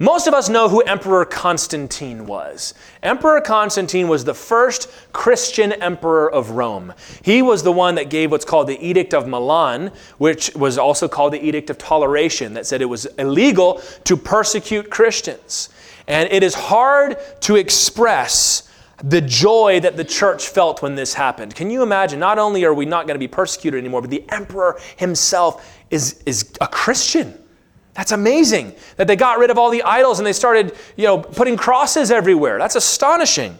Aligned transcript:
Most 0.00 0.28
of 0.28 0.34
us 0.34 0.48
know 0.48 0.68
who 0.68 0.80
Emperor 0.82 1.24
Constantine 1.24 2.26
was. 2.26 2.72
Emperor 3.02 3.40
Constantine 3.40 4.06
was 4.06 4.24
the 4.24 4.34
first 4.34 4.88
Christian 5.12 5.72
emperor 5.72 6.30
of 6.30 6.50
Rome. 6.50 6.94
He 7.22 7.42
was 7.42 7.64
the 7.64 7.72
one 7.72 7.96
that 7.96 8.08
gave 8.08 8.30
what's 8.30 8.44
called 8.44 8.68
the 8.68 8.80
Edict 8.80 9.12
of 9.12 9.26
Milan, 9.26 9.90
which 10.18 10.54
was 10.54 10.78
also 10.78 11.08
called 11.08 11.32
the 11.32 11.44
Edict 11.44 11.68
of 11.68 11.78
Toleration, 11.78 12.54
that 12.54 12.64
said 12.64 12.80
it 12.80 12.86
was 12.86 13.06
illegal 13.18 13.82
to 14.04 14.16
persecute 14.16 14.88
Christians. 14.88 15.68
And 16.06 16.30
it 16.30 16.44
is 16.44 16.54
hard 16.54 17.16
to 17.40 17.56
express 17.56 18.70
the 19.02 19.20
joy 19.20 19.80
that 19.80 19.96
the 19.96 20.04
church 20.04 20.46
felt 20.48 20.80
when 20.80 20.94
this 20.94 21.14
happened. 21.14 21.56
Can 21.56 21.70
you 21.70 21.82
imagine? 21.82 22.20
Not 22.20 22.38
only 22.38 22.64
are 22.64 22.74
we 22.74 22.86
not 22.86 23.06
going 23.06 23.16
to 23.16 23.20
be 23.20 23.28
persecuted 23.28 23.78
anymore, 23.78 24.00
but 24.00 24.10
the 24.10 24.24
emperor 24.28 24.78
himself 24.96 25.76
is, 25.90 26.22
is 26.24 26.52
a 26.60 26.68
Christian. 26.68 27.34
That's 27.98 28.12
amazing 28.12 28.76
that 28.94 29.08
they 29.08 29.16
got 29.16 29.40
rid 29.40 29.50
of 29.50 29.58
all 29.58 29.70
the 29.70 29.82
idols 29.82 30.20
and 30.20 30.26
they 30.26 30.32
started, 30.32 30.72
you 30.96 31.04
know, 31.04 31.18
putting 31.18 31.56
crosses 31.56 32.12
everywhere. 32.12 32.56
That's 32.56 32.76
astonishing. 32.76 33.58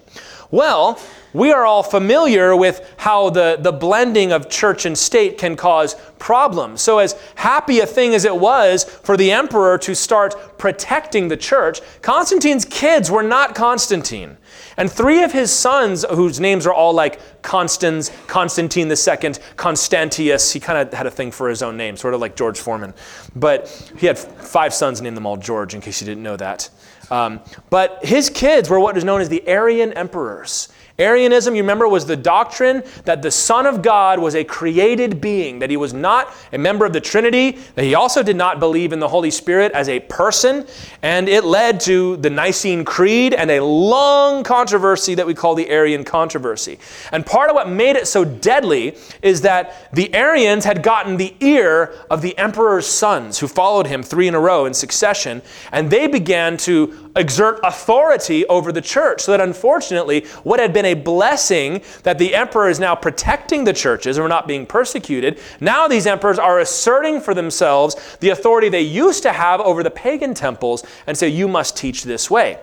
Well, 0.53 1.01
we 1.33 1.51
are 1.51 1.67
all 1.67 1.83
familiar 1.83 2.55
with 2.55 2.89
how 2.99 3.31
the, 3.31 3.59
the 3.61 3.73
blending 3.73 4.31
of 4.31 4.49
church 4.49 4.87
and 4.87 4.97
state 4.97 5.39
can 5.39 5.57
cause 5.57 5.97
problems. 6.21 6.83
So, 6.83 6.99
as 6.99 7.17
happy 7.35 7.81
a 7.81 7.87
thing 7.87 8.15
as 8.15 8.25
it 8.25 8.37
was 8.37 8.85
for 8.85 9.17
the 9.17 9.33
emperor 9.33 9.77
to 9.79 9.95
start 9.97 10.57
protecting 10.57 11.27
the 11.27 11.37
church, 11.37 11.81
Constantine's 12.01 12.65
kids 12.65 13.11
were 13.11 13.25
not 13.25 13.57
Constantine. 13.57 14.37
And 14.79 14.91
three 14.91 15.25
of 15.25 15.33
his 15.33 15.53
sons, 15.53 16.05
whose 16.09 16.39
names 16.39 16.65
are 16.65 16.73
all 16.73 16.93
like 16.93 17.43
Constans, 17.43 18.13
Constantine 18.29 18.89
II, 18.89 19.33
Constantius, 19.57 20.53
he 20.53 20.61
kind 20.61 20.79
of 20.79 20.95
had 20.95 21.07
a 21.07 21.11
thing 21.11 21.33
for 21.33 21.49
his 21.49 21.63
own 21.63 21.77
name, 21.77 21.97
sort 21.97 22.15
of 22.15 22.21
like 22.21 22.37
George 22.37 22.61
Foreman. 22.61 22.95
But 23.35 23.69
he 23.99 24.07
had 24.07 24.17
five 24.17 24.73
sons, 24.73 25.03
named 25.03 25.17
them 25.17 25.27
all 25.27 25.37
George, 25.37 25.75
in 25.75 25.81
case 25.81 26.01
you 26.01 26.07
didn't 26.07 26.23
know 26.23 26.37
that. 26.37 26.71
Um, 27.11 27.41
but 27.71 28.05
his 28.05 28.31
kids 28.31 28.71
were 28.71 28.79
what 28.79 28.97
is 28.97 29.03
known 29.03 29.21
as 29.21 29.29
the 29.29 29.47
Arian 29.49 29.93
emperors. 29.95 30.69
Arianism, 30.99 31.55
you 31.55 31.63
remember, 31.63 31.87
was 31.87 32.07
the 32.07 32.17
doctrine 32.17 32.83
that 33.05 33.23
the 33.23 33.31
Son 33.31 33.67
of 33.67 33.83
God 33.83 34.19
was 34.19 34.35
a 34.35 34.43
created 34.43 35.21
being, 35.21 35.61
that 35.61 35.71
he 35.71 35.77
was 35.77 35.95
not 35.95 36.35
a 36.53 36.59
member 36.59 36.85
of 36.85 36.93
the 36.93 37.01
Trinity, 37.01 37.53
that 37.77 37.85
he 37.85 37.95
also 37.95 38.21
did 38.21 38.37
not 38.37 38.59
believe 38.59 38.93
in 38.93 38.99
the 38.99 39.07
Holy 39.07 39.31
Spirit 39.31 39.71
as 39.73 39.89
a 39.89 40.01
person, 40.01 40.67
and 41.03 41.29
it 41.29 41.45
led 41.45 41.79
to 41.81 42.17
the 42.17 42.31
Nicene 42.31 42.85
Creed 42.85 43.33
and 43.33 43.49
a 43.49 43.63
long 43.63 44.43
controversy 44.43 45.15
that 45.15 45.27
we 45.27 45.35
call 45.35 45.55
the 45.55 45.71
Arian 45.71 46.03
controversy. 46.03 46.81
And 47.13 47.25
part 47.25 47.49
of 47.49 47.55
what 47.55 47.69
made 47.69 47.95
it 47.95 48.09
so 48.09 48.25
deadly 48.25 48.97
is 49.23 49.43
that 49.43 49.89
the 49.93 50.13
Arians 50.13 50.65
had 50.65 50.83
gotten 50.83 51.17
the 51.17 51.33
ear 51.39 51.95
of 52.11 52.23
the 52.23 52.37
emperor's 52.37 52.87
sons 52.87 53.39
who 53.39 53.47
followed 53.47 53.87
him 53.87 54.03
three 54.03 54.27
in 54.27 54.35
a 54.35 54.41
row 54.41 54.67
in 54.67 54.75
succession, 54.75 55.43
and 55.71 55.91
they 55.91 56.09
began 56.09 56.57
to 56.57 57.11
exert 57.15 57.61
authority 57.63 58.45
over 58.47 58.73
the 58.73 58.81
church. 58.81 59.21
So 59.21 59.33
that 59.33 59.41
unfortunately, 59.41 60.25
what 60.43 60.59
had 60.59 60.73
been 60.73 60.88
a 60.89 60.95
blessing 60.95 61.83
that 62.03 62.19
the 62.19 62.35
emperor 62.35 62.69
is 62.69 62.81
now 62.81 62.95
protecting 62.95 63.65
the 63.65 63.73
churches 63.73 64.17
and 64.17 64.25
we're 64.25 64.29
not 64.29 64.49
being 64.49 64.67
persecuted, 64.67 65.41
now 65.61 65.87
these 65.87 66.07
emperors 66.07 66.39
are 66.39 66.59
asserting 66.59 67.21
for 67.21 67.35
themselves 67.35 68.17
the 68.21 68.31
authority 68.31 68.69
they 68.69 68.83
used 68.83 69.23
to 69.23 69.33
have 69.33 69.61
over 69.61 69.83
the 69.83 69.91
pagan 69.91 70.35
temples 70.35 70.85
and 71.07 71.17
say, 71.17 71.29
you 71.29 71.47
must 71.47 71.77
teach 71.77 72.03
this 72.03 72.31
way. 72.31 72.59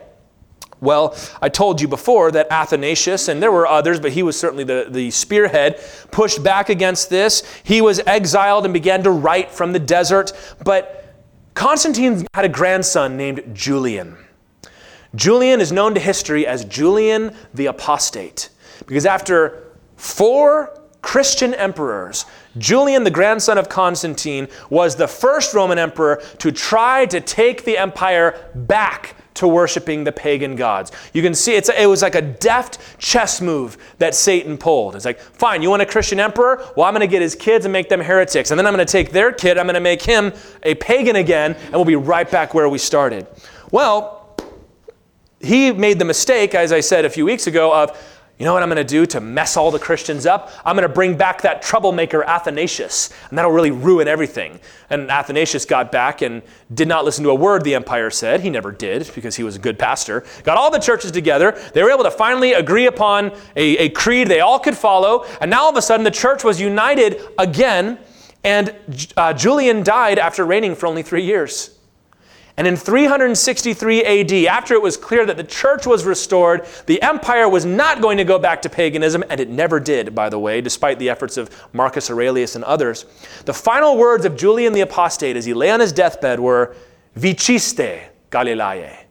Well, 0.82 1.16
I 1.42 1.50
told 1.50 1.80
you 1.80 1.88
before 1.88 2.32
that 2.32 2.48
Athanasius, 2.52 3.30
and 3.30 3.42
there 3.42 3.52
were 3.52 3.66
others, 3.66 4.00
but 4.00 4.12
he 4.12 4.24
was 4.24 4.38
certainly 4.38 4.66
the, 4.66 4.88
the 4.90 5.10
spearhead, 5.10 5.80
pushed 6.12 6.44
back 6.44 6.70
against 6.70 7.10
this. 7.10 7.44
He 7.64 7.82
was 7.82 8.00
exiled 8.06 8.66
and 8.66 8.74
began 8.74 9.02
to 9.04 9.12
write 9.12 9.52
from 9.52 9.72
the 9.72 9.80
desert. 9.80 10.34
But 10.64 11.16
Constantine 11.54 12.28
had 12.34 12.46
a 12.46 12.50
grandson 12.50 13.16
named 13.16 13.52
Julian. 13.54 14.18
Julian 15.16 15.62
is 15.62 15.72
known 15.72 15.94
to 15.94 16.00
history 16.00 16.46
as 16.46 16.66
Julian 16.66 17.36
the 17.54 17.68
Apostate 17.68 18.50
because 18.88 19.06
after 19.06 19.72
four 19.96 20.80
Christian 21.02 21.54
emperors, 21.54 22.26
Julian, 22.58 23.04
the 23.04 23.12
grandson 23.12 23.58
of 23.58 23.70
Constantine, 23.70 24.48
was 24.70 24.96
the 24.96 25.08
first 25.08 25.54
Roman 25.54 25.78
emperor 25.78 26.22
to 26.40 26.52
try 26.52 27.06
to 27.06 27.22
take 27.22 27.64
the 27.64 27.78
empire 27.78 28.50
back 28.56 29.16
to 29.36 29.48
worshiping 29.48 30.04
the 30.04 30.12
pagan 30.12 30.56
gods. 30.56 30.92
You 31.14 31.22
can 31.22 31.36
see 31.36 31.56
it 31.56 31.88
was 31.88 32.02
like 32.02 32.16
a 32.16 32.22
deft 32.22 32.80
chess 32.98 33.42
move 33.42 33.78
that 33.98 34.16
Satan 34.16 34.58
pulled. 34.58 34.96
It's 34.96 35.06
like, 35.06 35.20
fine, 35.20 35.62
you 35.62 35.70
want 35.70 35.82
a 35.82 35.86
Christian 35.86 36.20
emperor? 36.20 36.66
Well, 36.76 36.86
I'm 36.86 36.94
going 36.94 37.02
to 37.02 37.08
get 37.08 37.22
his 37.22 37.36
kids 37.36 37.66
and 37.66 37.74
make 37.74 37.90
them 37.90 38.00
heretics. 38.00 38.52
And 38.52 38.58
then 38.58 38.66
I'm 38.66 38.74
going 38.74 38.86
to 38.86 38.92
take 38.92 39.12
their 39.12 39.32
kid, 39.32 39.58
I'm 39.58 39.66
going 39.66 39.76
to 39.76 39.82
make 39.82 40.02
him 40.02 40.34
a 40.64 40.74
pagan 40.76 41.18
again, 41.18 41.54
and 41.54 41.74
we'll 41.74 41.86
be 41.86 41.98
right 41.98 42.30
back 42.30 42.54
where 42.54 42.68
we 42.70 42.78
started. 42.78 43.28
Well, 43.72 44.25
he 45.40 45.72
made 45.72 46.00
the 46.00 46.06
mistake, 46.06 46.56
as 46.56 46.72
I 46.72 46.80
said 46.80 47.06
a 47.06 47.10
few 47.10 47.26
weeks 47.26 47.48
ago, 47.48 47.74
of, 47.74 47.98
you 48.38 48.46
know 48.46 48.54
what 48.54 48.64
I'm 48.64 48.70
going 48.70 48.76
to 48.78 48.84
do 48.84 49.06
to 49.06 49.22
mess 49.22 49.56
all 49.56 49.72
the 49.72 49.80
Christians 49.80 50.26
up? 50.26 50.52
I'm 50.66 50.76
going 50.76 50.88
to 50.88 50.94
bring 50.94 51.16
back 51.16 51.44
that 51.44 51.62
troublemaker 51.62 52.22
Athanasius, 52.24 53.14
and 53.30 53.38
that'll 53.38 53.52
really 53.52 53.72
ruin 53.72 54.10
everything. 54.10 54.60
And 54.90 55.10
Athanasius 55.10 55.64
got 55.64 55.90
back 55.90 56.22
and 56.22 56.42
did 56.74 56.90
not 56.90 57.06
listen 57.06 57.24
to 57.24 57.30
a 57.30 57.36
word 57.36 57.64
the 57.64 57.76
empire 57.76 58.10
said. 58.10 58.42
He 58.42 58.50
never 58.50 58.74
did 58.74 59.10
because 59.16 59.38
he 59.38 59.44
was 59.44 59.56
a 59.56 59.60
good 59.60 59.80
pastor. 59.80 60.26
Got 60.44 60.58
all 60.58 60.70
the 60.70 60.80
churches 60.80 61.12
together. 61.12 61.58
They 61.74 61.82
were 61.82 61.92
able 61.92 62.04
to 62.04 62.12
finally 62.12 62.52
agree 62.54 62.88
upon 62.88 63.32
a, 63.56 63.78
a 63.78 63.90
creed 63.90 64.28
they 64.28 64.42
all 64.42 64.60
could 64.60 64.76
follow. 64.76 65.26
And 65.40 65.50
now 65.50 65.64
all 65.64 65.70
of 65.70 65.78
a 65.78 65.82
sudden 65.82 66.04
the 66.04 66.12
church 66.12 66.44
was 66.44 66.60
united 66.60 67.22
again. 67.38 68.00
And 68.44 68.76
uh, 69.16 69.32
Julian 69.34 69.82
died 69.82 70.20
after 70.20 70.46
reigning 70.46 70.76
for 70.76 70.88
only 70.88 71.04
three 71.04 71.24
years. 71.24 71.75
And 72.58 72.66
in 72.68 72.78
363 72.78 74.04
AD, 74.04 74.34
after 74.48 74.76
it 74.76 74.82
was 74.82 74.96
clear 74.96 75.26
that 75.26 75.36
the 75.36 75.44
church 75.44 75.86
was 75.86 76.06
restored, 76.06 76.66
the 76.86 77.02
empire 77.02 77.50
was 77.50 77.66
not 77.66 78.02
going 78.02 78.18
to 78.18 78.24
go 78.24 78.40
back 78.40 78.62
to 78.62 78.70
paganism, 78.70 79.26
and 79.30 79.42
it 79.42 79.50
never 79.50 79.78
did, 79.78 80.16
by 80.16 80.30
the 80.30 80.40
way, 80.40 80.62
despite 80.62 80.98
the 80.98 81.10
efforts 81.10 81.36
of 81.36 81.50
Marcus 81.74 82.10
Aurelius 82.10 82.56
and 82.56 82.64
others. 82.64 83.06
The 83.44 83.54
final 83.54 83.98
words 83.98 84.24
of 84.24 84.38
Julian 84.38 84.72
the 84.72 84.82
Apostate 84.82 85.36
as 85.36 85.44
he 85.44 85.54
lay 85.54 85.70
on 85.70 85.82
his 85.82 85.92
deathbed 85.92 86.40
were, 86.40 86.76
Viciste 87.18 88.04
Galileae, 88.32 89.06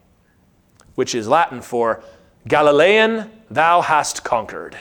which 0.95 1.15
is 1.15 1.29
Latin 1.29 1.61
for 1.61 2.03
Galilean, 2.49 3.31
thou 3.51 3.83
hast 3.83 4.25
conquered. 4.25 4.77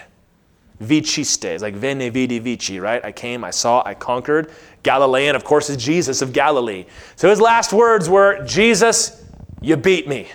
Viciste, 0.84 1.62
like 1.62 1.76
veni 1.76 2.10
vidi 2.10 2.40
vici, 2.40 2.80
right? 2.80 3.04
I 3.04 3.12
came, 3.12 3.44
I 3.44 3.52
saw, 3.52 3.82
I 3.86 3.94
conquered. 3.94 4.52
Galilean, 4.84 5.36
of 5.36 5.44
course, 5.44 5.70
is 5.70 5.78
Jesus 5.78 6.22
of 6.22 6.34
Galilee. 6.34 6.86
So 7.16 7.30
his 7.30 7.40
last 7.40 7.74
words 7.74 8.10
were 8.10 8.44
Jesus, 8.46 9.26
you 9.62 9.78
beat 9.78 10.08
me. 10.08 10.30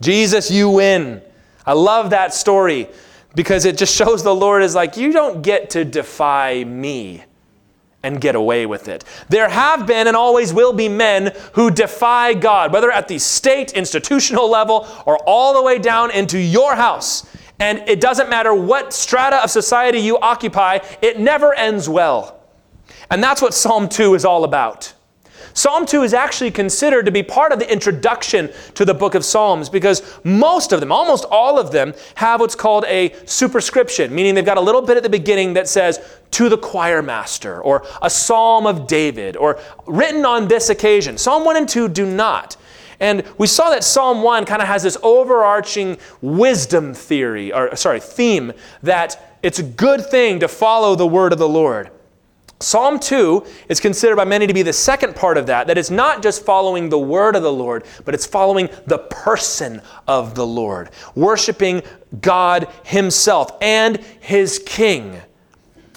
Jesus, 0.00 0.50
you 0.50 0.70
win. 0.70 1.20
I 1.66 1.72
love 1.72 2.10
that 2.10 2.32
story 2.32 2.88
because 3.34 3.64
it 3.64 3.76
just 3.76 3.94
shows 3.98 4.22
the 4.22 4.34
Lord 4.34 4.62
is 4.62 4.74
like, 4.74 4.96
you 4.96 5.12
don't 5.12 5.42
get 5.42 5.70
to 5.70 5.84
defy 5.84 6.64
me 6.64 7.24
and 8.02 8.20
get 8.20 8.34
away 8.34 8.64
with 8.66 8.88
it. 8.88 9.04
There 9.28 9.48
have 9.48 9.86
been 9.86 10.06
and 10.06 10.16
always 10.16 10.54
will 10.54 10.72
be 10.72 10.88
men 10.88 11.34
who 11.52 11.70
defy 11.70 12.34
God, 12.34 12.72
whether 12.72 12.90
at 12.90 13.08
the 13.08 13.18
state, 13.18 13.72
institutional 13.72 14.48
level, 14.48 14.86
or 15.04 15.18
all 15.26 15.52
the 15.52 15.62
way 15.62 15.78
down 15.78 16.10
into 16.10 16.38
your 16.38 16.74
house. 16.74 17.26
And 17.60 17.86
it 17.86 18.00
doesn't 18.00 18.28
matter 18.28 18.54
what 18.54 18.92
strata 18.92 19.42
of 19.44 19.50
society 19.50 19.98
you 19.98 20.18
occupy, 20.18 20.80
it 21.02 21.20
never 21.20 21.54
ends 21.54 21.88
well. 21.88 22.40
And 23.10 23.22
that's 23.22 23.42
what 23.42 23.54
Psalm 23.54 23.88
2 23.88 24.14
is 24.14 24.24
all 24.24 24.44
about. 24.44 24.94
Psalm 25.52 25.84
2 25.84 26.02
is 26.02 26.14
actually 26.14 26.50
considered 26.50 27.06
to 27.06 27.12
be 27.12 27.22
part 27.22 27.52
of 27.52 27.58
the 27.58 27.70
introduction 27.70 28.50
to 28.74 28.84
the 28.84 28.94
book 28.94 29.14
of 29.14 29.24
Psalms 29.24 29.68
because 29.68 30.18
most 30.22 30.72
of 30.72 30.80
them, 30.80 30.92
almost 30.92 31.24
all 31.30 31.58
of 31.58 31.72
them, 31.72 31.92
have 32.14 32.40
what's 32.40 32.54
called 32.54 32.84
a 32.86 33.12
superscription, 33.26 34.14
meaning 34.14 34.34
they've 34.34 34.44
got 34.44 34.58
a 34.58 34.62
little 34.62 34.82
bit 34.82 34.96
at 34.96 35.02
the 35.02 35.10
beginning 35.10 35.54
that 35.54 35.68
says, 35.68 36.00
to 36.30 36.48
the 36.48 36.58
choir 36.58 37.02
master, 37.02 37.60
or 37.60 37.84
a 38.00 38.08
psalm 38.08 38.66
of 38.66 38.86
David, 38.86 39.36
or 39.36 39.58
written 39.86 40.24
on 40.24 40.46
this 40.46 40.70
occasion. 40.70 41.18
Psalm 41.18 41.44
1 41.44 41.56
and 41.56 41.68
2 41.68 41.88
do 41.88 42.06
not. 42.06 42.56
And 43.00 43.24
we 43.38 43.46
saw 43.46 43.70
that 43.70 43.82
Psalm 43.82 44.22
1 44.22 44.44
kind 44.44 44.60
of 44.60 44.68
has 44.68 44.82
this 44.82 44.98
overarching 45.02 45.98
wisdom 46.20 46.92
theory, 46.94 47.52
or 47.52 47.74
sorry, 47.74 47.98
theme, 47.98 48.52
that 48.82 49.38
it's 49.42 49.58
a 49.58 49.62
good 49.62 50.04
thing 50.04 50.40
to 50.40 50.48
follow 50.48 50.94
the 50.94 51.06
word 51.06 51.32
of 51.32 51.38
the 51.38 51.48
Lord. 51.48 51.90
Psalm 52.62 52.98
2 52.98 53.46
is 53.70 53.80
considered 53.80 54.16
by 54.16 54.26
many 54.26 54.46
to 54.46 54.52
be 54.52 54.60
the 54.60 54.72
second 54.72 55.16
part 55.16 55.38
of 55.38 55.46
that, 55.46 55.66
that 55.66 55.78
it's 55.78 55.90
not 55.90 56.22
just 56.22 56.44
following 56.44 56.90
the 56.90 56.98
word 56.98 57.34
of 57.34 57.42
the 57.42 57.52
Lord, 57.52 57.84
but 58.04 58.14
it's 58.14 58.26
following 58.26 58.68
the 58.86 58.98
person 58.98 59.80
of 60.06 60.34
the 60.34 60.46
Lord, 60.46 60.90
worshiping 61.14 61.82
God 62.20 62.68
Himself 62.84 63.56
and 63.62 63.96
His 64.20 64.62
King. 64.66 65.22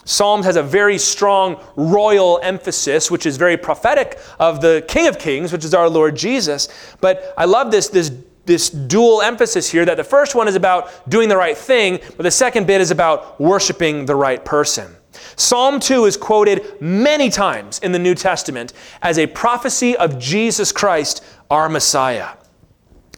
Psalms 0.06 0.46
has 0.46 0.56
a 0.56 0.64
very 0.64 0.98
strong 0.98 1.62
royal 1.76 2.40
emphasis, 2.44 3.10
which 3.10 3.26
is 3.26 3.38
very 3.38 3.58
prophetic 3.58 4.20
of 4.40 4.62
the 4.62 4.84
King 4.88 5.08
of 5.08 5.18
Kings, 5.18 5.52
which 5.52 5.64
is 5.64 5.74
our 5.74 5.90
Lord 5.90 6.16
Jesus. 6.16 6.68
But 7.00 7.34
I 7.38 7.46
love 7.46 7.72
this, 7.72 7.88
this, 7.88 8.12
this 8.46 8.70
dual 8.70 9.22
emphasis 9.22 9.72
here 9.72 9.86
that 9.86 9.98
the 9.98 10.04
first 10.04 10.36
one 10.36 10.48
is 10.48 10.56
about 10.56 11.10
doing 11.10 11.30
the 11.30 11.38
right 11.38 11.58
thing, 11.58 12.00
but 12.18 12.24
the 12.24 12.32
second 12.32 12.68
bit 12.68 12.82
is 12.82 12.92
about 12.92 13.40
worshiping 13.40 14.06
the 14.06 14.16
right 14.16 14.44
person. 14.44 14.94
Psalm 15.36 15.80
2 15.80 16.06
is 16.06 16.18
quoted 16.18 16.82
many 16.82 17.30
times 17.30 17.80
in 17.80 17.92
the 17.92 18.00
New 18.00 18.16
Testament 18.16 18.74
as 19.02 19.18
a 19.18 19.28
prophecy 19.28 19.96
of 19.96 20.20
Jesus 20.20 20.72
Christ, 20.72 21.24
our 21.50 21.70
Messiah. 21.70 22.30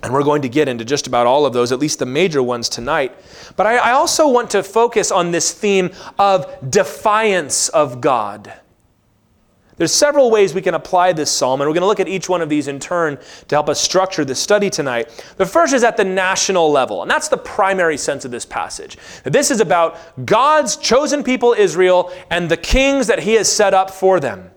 And 0.05 0.13
we're 0.13 0.23
going 0.23 0.43
to 0.43 0.49
get 0.49 0.67
into 0.67 0.85
just 0.85 1.07
about 1.07 1.25
all 1.25 1.47
of 1.47 1.53
those, 1.53 1.71
at 1.71 1.79
least 1.79 1.97
the 1.97 2.05
major 2.05 2.43
ones 2.43 2.69
tonight. 2.69 3.17
But 3.55 3.65
I, 3.65 3.77
I 3.77 3.91
also 3.93 4.29
want 4.29 4.51
to 4.51 4.61
focus 4.61 5.11
on 5.11 5.31
this 5.31 5.51
theme 5.51 5.89
of 6.19 6.45
defiance 6.69 7.69
of 7.69 8.01
God. 8.01 8.53
There's 9.77 9.91
several 9.91 10.29
ways 10.29 10.53
we 10.53 10.61
can 10.61 10.75
apply 10.75 11.13
this 11.13 11.31
psalm, 11.31 11.59
and 11.59 11.67
we're 11.67 11.73
going 11.73 11.81
to 11.81 11.87
look 11.87 11.99
at 11.99 12.07
each 12.07 12.29
one 12.29 12.41
of 12.41 12.49
these 12.49 12.67
in 12.67 12.79
turn 12.79 13.17
to 13.47 13.55
help 13.55 13.67
us 13.67 13.81
structure 13.81 14.23
the 14.23 14.35
study 14.35 14.69
tonight. 14.69 15.09
The 15.37 15.45
first 15.47 15.73
is 15.73 15.83
at 15.83 15.97
the 15.97 16.05
national 16.05 16.71
level, 16.71 17.01
and 17.01 17.09
that's 17.09 17.27
the 17.27 17.37
primary 17.37 17.97
sense 17.97 18.25
of 18.25 18.31
this 18.31 18.45
passage. 18.45 18.97
This 19.23 19.49
is 19.49 19.59
about 19.59 19.97
God's 20.23 20.77
chosen 20.77 21.23
people, 21.23 21.53
Israel, 21.53 22.13
and 22.29 22.47
the 22.47 22.57
kings 22.57 23.07
that 23.07 23.19
he 23.19 23.33
has 23.33 23.51
set 23.51 23.73
up 23.73 23.89
for 23.89 24.19
them. 24.19 24.51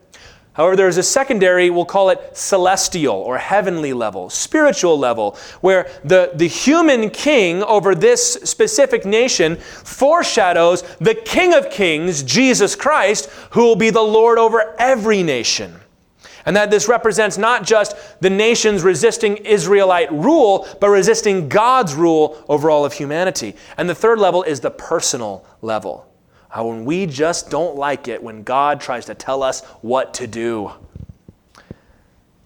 However, 0.59 0.75
there 0.75 0.89
is 0.89 0.99
a 0.99 1.05
secondary, 1.05 1.71
we'll 1.71 1.85
call 1.85 2.11
it 2.11 2.37
celestial 2.37 3.15
or 3.15 3.39
heavenly 3.39 3.93
level, 3.93 4.29
spiritual 4.29 4.99
level, 4.99 5.39
where 5.61 5.89
the, 6.03 6.33
the 6.35 6.49
human 6.49 7.11
king 7.11 7.63
over 7.63 7.95
this 7.95 8.35
specific 8.43 9.05
nation 9.05 9.55
foreshadows 9.55 10.83
the 10.99 11.15
King 11.15 11.55
of 11.55 11.71
Kings, 11.71 12.25
Jesus 12.25 12.75
Christ, 12.75 13.31
who 13.53 13.63
will 13.63 13.77
be 13.77 13.91
the 13.91 14.03
Lord 14.03 14.37
over 14.37 14.75
every 14.81 15.23
nation. 15.23 15.77
And 16.45 16.57
that 16.57 16.73
this 16.73 16.89
represents 16.89 17.39
not 17.39 17.65
just 17.65 17.95
the 18.21 18.31
nations 18.31 18.83
resisting 18.83 19.37
Israelite 19.37 20.11
rule, 20.11 20.67
but 20.81 20.89
resisting 20.89 21.49
God's 21.49 21.95
rule 21.95 22.45
over 22.49 22.69
all 22.69 22.85
of 22.85 22.95
humanity. 22.95 23.55
And 23.77 23.89
the 23.89 23.95
third 23.95 24.19
level 24.19 24.43
is 24.43 24.59
the 24.59 24.73
personal 24.73 25.47
level. 25.63 26.09
How 26.49 26.67
when 26.67 26.85
we 26.85 27.07
just 27.07 27.51
don't 27.51 27.77
like 27.77 28.09
it 28.09 28.23
when 28.23 28.43
God 28.43 28.81
tries 28.81 29.07
to 29.07 29.15
tell 29.15 29.43
us 29.43 29.65
what 29.83 30.15
to 30.15 30.27
do. 30.27 30.73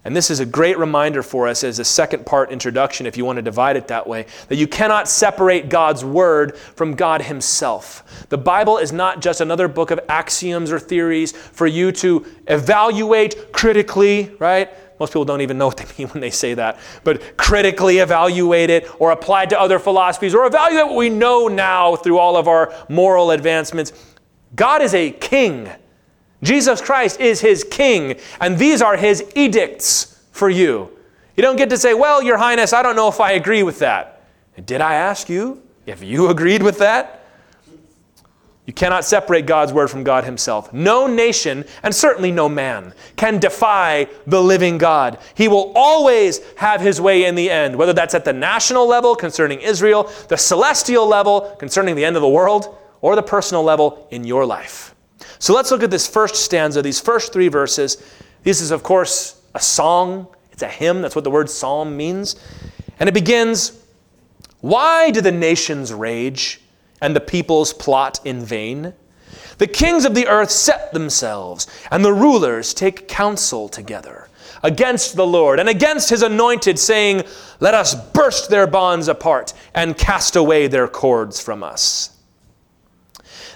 And 0.05 0.13
this 0.13 0.29
is 0.29 0.41
a 0.41 0.45
great 0.45 0.77
reminder 0.77 1.23
for 1.23 1.47
us 1.47 1.63
as 1.63 1.79
a 1.79 1.85
second 1.85 2.25
part 2.25 2.51
introduction, 2.51 3.05
if 3.05 3.15
you 3.15 3.23
want 3.23 3.37
to 3.37 3.41
divide 3.41 3.77
it 3.77 3.87
that 3.87 4.05
way, 4.05 4.25
that 4.49 4.57
you 4.57 4.67
cannot 4.67 5.07
separate 5.07 5.69
God's 5.69 6.03
Word 6.03 6.57
from 6.57 6.95
God 6.95 7.21
Himself. 7.21 8.27
The 8.27 8.37
Bible 8.37 8.77
is 8.77 8.91
not 8.91 9.21
just 9.21 9.39
another 9.39 9.69
book 9.69 9.91
of 9.91 10.01
axioms 10.09 10.73
or 10.73 10.79
theories 10.79 11.31
for 11.31 11.67
you 11.67 11.93
to 11.93 12.25
evaluate 12.47 13.53
critically, 13.53 14.35
right? 14.39 14.73
Most 14.99 15.11
people 15.11 15.25
don't 15.25 15.41
even 15.41 15.57
know 15.57 15.67
what 15.67 15.77
they 15.77 15.85
mean 15.97 16.07
when 16.13 16.21
they 16.21 16.29
say 16.29 16.53
that, 16.53 16.79
but 17.03 17.37
critically 17.37 17.97
evaluate 17.97 18.69
it 18.69 18.89
or 18.99 19.11
apply 19.11 19.43
it 19.43 19.49
to 19.49 19.59
other 19.59 19.79
philosophies 19.79 20.35
or 20.35 20.45
evaluate 20.45 20.87
what 20.87 20.95
we 20.95 21.09
know 21.09 21.47
now 21.47 21.95
through 21.95 22.17
all 22.19 22.37
of 22.37 22.47
our 22.47 22.73
moral 22.89 23.31
advancements. 23.31 23.93
God 24.55 24.81
is 24.81 24.93
a 24.93 25.11
king. 25.11 25.69
Jesus 26.41 26.81
Christ 26.81 27.19
is 27.19 27.39
his 27.41 27.63
king, 27.63 28.19
and 28.41 28.57
these 28.57 28.81
are 28.81 28.97
his 28.97 29.23
edicts 29.35 30.21
for 30.31 30.49
you. 30.49 30.89
You 31.35 31.41
don't 31.41 31.55
get 31.55 31.69
to 31.71 31.77
say, 31.77 31.93
Well, 31.93 32.21
Your 32.21 32.37
Highness, 32.37 32.73
I 32.73 32.83
don't 32.83 32.95
know 32.95 33.07
if 33.07 33.19
I 33.19 33.31
agree 33.31 33.63
with 33.63 33.79
that. 33.79 34.21
Did 34.65 34.81
I 34.81 34.95
ask 34.95 35.29
you 35.29 35.63
if 35.85 36.03
you 36.03 36.29
agreed 36.29 36.61
with 36.61 36.77
that? 36.79 37.22
You 38.65 38.71
cannot 38.71 39.03
separate 39.03 39.45
God's 39.45 39.73
word 39.73 39.89
from 39.89 40.05
God 40.05 40.23
himself. 40.23 40.71
No 40.71 41.05
nation, 41.05 41.65
and 41.83 41.93
certainly 41.93 42.31
no 42.31 42.47
man, 42.47 42.93
can 43.17 43.37
defy 43.37 44.07
the 44.25 44.41
living 44.41 44.77
God. 44.77 45.19
He 45.35 45.49
will 45.49 45.73
always 45.75 46.39
have 46.55 46.79
his 46.79 47.01
way 47.01 47.25
in 47.25 47.35
the 47.35 47.51
end, 47.51 47.75
whether 47.75 47.91
that's 47.91 48.13
at 48.13 48.23
the 48.23 48.31
national 48.31 48.87
level 48.87 49.15
concerning 49.15 49.59
Israel, 49.59 50.09
the 50.29 50.37
celestial 50.37 51.05
level 51.05 51.55
concerning 51.59 51.95
the 51.95 52.05
end 52.05 52.15
of 52.15 52.21
the 52.21 52.29
world, 52.29 52.77
or 53.01 53.17
the 53.17 53.23
personal 53.23 53.63
level 53.63 54.07
in 54.11 54.23
your 54.23 54.45
life. 54.45 54.95
So 55.39 55.53
let's 55.53 55.71
look 55.71 55.83
at 55.83 55.91
this 55.91 56.07
first 56.07 56.35
stanza, 56.35 56.81
these 56.81 57.01
first 57.01 57.33
three 57.33 57.49
verses. 57.49 58.01
This 58.43 58.61
is, 58.61 58.71
of 58.71 58.81
course, 58.81 59.41
a 59.53 59.59
song, 59.59 60.27
it's 60.53 60.63
a 60.63 60.69
hymn. 60.69 61.01
That's 61.01 61.15
what 61.15 61.25
the 61.25 61.31
word 61.31 61.49
psalm 61.49 61.97
means. 61.97 62.37
And 62.99 63.09
it 63.09 63.13
begins 63.13 63.83
Why 64.61 65.11
do 65.11 65.19
the 65.19 65.33
nations 65.33 65.91
rage? 65.91 66.61
And 67.03 67.15
the 67.15 67.21
peoples 67.21 67.73
plot 67.73 68.19
in 68.25 68.43
vain? 68.43 68.93
The 69.59 69.67
kings 69.67 70.05
of 70.05 70.15
the 70.15 70.27
earth 70.27 70.49
set 70.49 70.93
themselves, 70.93 71.67
and 71.91 72.03
the 72.03 72.13
rulers 72.13 72.73
take 72.73 73.07
counsel 73.07 73.69
together 73.69 74.27
against 74.63 75.15
the 75.15 75.27
Lord 75.27 75.59
and 75.59 75.69
against 75.69 76.09
his 76.09 76.23
anointed, 76.23 76.79
saying, 76.79 77.23
Let 77.59 77.75
us 77.75 77.93
burst 77.93 78.49
their 78.49 78.65
bonds 78.65 79.07
apart 79.07 79.53
and 79.75 79.97
cast 79.97 80.35
away 80.35 80.67
their 80.67 80.87
cords 80.87 81.39
from 81.39 81.61
us. 81.61 82.17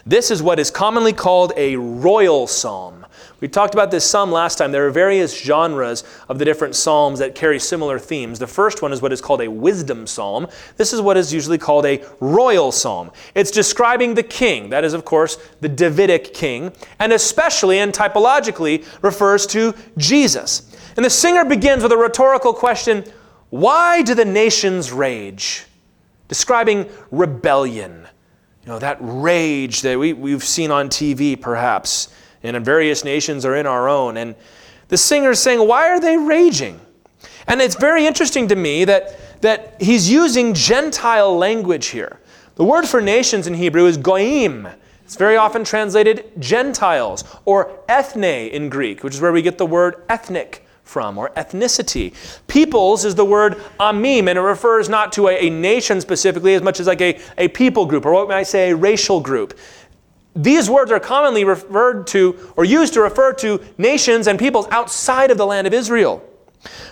This 0.06 0.30
is 0.30 0.44
what 0.44 0.60
is 0.60 0.70
commonly 0.70 1.14
called 1.14 1.54
a 1.58 1.76
royal 1.78 2.48
psalm. 2.48 3.06
We 3.40 3.48
talked 3.48 3.76
about 3.76 3.92
this 3.92 4.04
some 4.04 4.32
last 4.32 4.58
time. 4.58 4.72
There 4.72 4.88
are 4.88 4.92
various 4.92 5.40
genres 5.40 6.04
of 6.28 6.40
the 6.40 6.46
different 6.46 6.76
psalms 6.76 7.20
that 7.20 7.36
carry 7.36 7.60
similar 7.60 8.00
themes. 8.00 8.40
The 8.40 8.48
first 8.48 8.82
one 8.82 8.92
is 8.92 9.00
what 9.00 9.14
is 9.14 9.22
called 9.22 9.42
a 9.42 9.48
wisdom 9.48 10.08
psalm. 10.08 10.48
This 10.78 10.92
is 10.92 11.02
what 11.02 11.18
is 11.18 11.32
usually 11.32 11.60
called 11.60 11.86
a 11.86 12.04
royal 12.20 12.72
psalm. 12.72 13.12
It's 13.36 13.52
describing 13.52 14.16
the 14.16 14.24
king, 14.24 14.72
that 14.72 14.84
is, 14.84 14.94
of 14.94 15.06
course, 15.06 15.38
the 15.62 15.70
Davidic 15.70 16.34
king, 16.34 16.74
and 16.98 17.14
especially 17.14 17.78
and 17.78 17.94
typologically 17.94 18.84
refers 19.04 19.46
to 19.48 19.76
Jesus. 19.98 20.76
And 20.96 21.06
the 21.06 21.10
singer 21.12 21.46
begins 21.46 21.84
with 21.84 21.92
a 21.92 21.98
rhetorical 21.98 22.54
question 22.54 23.04
Why 23.52 24.02
do 24.02 24.16
the 24.16 24.26
nations 24.26 24.92
rage? 24.92 25.66
Describing 26.28 26.90
rebellion. 27.12 28.08
You 28.64 28.74
know, 28.74 28.80
that 28.80 28.98
rage 29.00 29.84
that 29.84 29.98
we, 29.98 30.14
we've 30.14 30.44
seen 30.44 30.72
on 30.72 30.90
TV, 30.90 31.40
perhaps 31.40 32.10
and 32.44 32.56
in 32.56 32.64
various 32.64 33.04
nations 33.04 33.46
or 33.46 33.56
in 33.56 33.66
our 33.66 33.90
own. 33.90 34.18
And 34.18 34.36
the 34.88 34.98
singer 34.98 35.32
is 35.32 35.40
saying, 35.40 35.66
Why 35.68 35.90
are 35.90 36.00
they 36.00 36.18
raging? 36.18 36.80
And 37.48 37.62
it's 37.62 37.76
very 37.76 38.06
interesting 38.06 38.48
to 38.50 38.56
me 38.56 38.86
that, 38.86 39.42
that 39.42 39.82
he's 39.82 40.12
using 40.12 40.54
Gentile 40.54 41.38
language 41.38 41.88
here. 41.88 42.20
The 42.56 42.64
word 42.64 42.88
for 42.88 43.02
nations 43.02 43.48
in 43.48 43.54
Hebrew 43.54 43.86
is 43.86 43.98
goyim. 43.98 44.68
It's 45.04 45.16
very 45.16 45.38
often 45.38 45.64
translated 45.64 46.30
Gentiles 46.40 47.24
or 47.46 47.80
ethne 47.88 48.24
in 48.24 48.68
Greek, 48.68 49.04
which 49.04 49.16
is 49.16 49.22
where 49.22 49.32
we 49.32 49.42
get 49.42 49.58
the 49.58 49.66
word 49.66 50.04
ethnic 50.10 50.68
from 50.84 51.18
or 51.18 51.30
ethnicity. 51.32 52.14
Peoples 52.48 53.06
is 53.06 53.16
the 53.16 53.24
word 53.24 53.58
amim, 53.80 54.28
and 54.28 54.38
it 54.38 54.42
refers 54.42 54.90
not 54.90 55.12
to 55.14 55.28
a, 55.28 55.48
a, 55.48 55.50
nation 55.50 56.02
specifically 56.02 56.56
as 56.56 56.62
much 56.62 56.80
as 56.80 56.88
like 56.88 57.02
a, 57.02 57.20
a 57.38 57.48
people 57.50 57.86
group, 57.86 58.06
or 58.06 58.12
what 58.14 58.28
might 58.28 58.38
I 58.38 58.44
say, 58.44 58.72
a 58.72 58.76
racial 58.76 59.20
group. 59.20 59.58
These 60.38 60.70
words 60.70 60.92
are 60.92 61.00
commonly 61.00 61.44
referred 61.44 62.06
to 62.08 62.54
or 62.56 62.64
used 62.64 62.94
to 62.94 63.02
refer 63.02 63.34
to 63.34 63.60
nations 63.80 64.28
and 64.28 64.38
peoples 64.38 64.68
outside 64.70 65.32
of 65.32 65.38
the 65.40 65.48
land 65.48 65.66
of 65.66 65.74
Israel, 65.74 66.24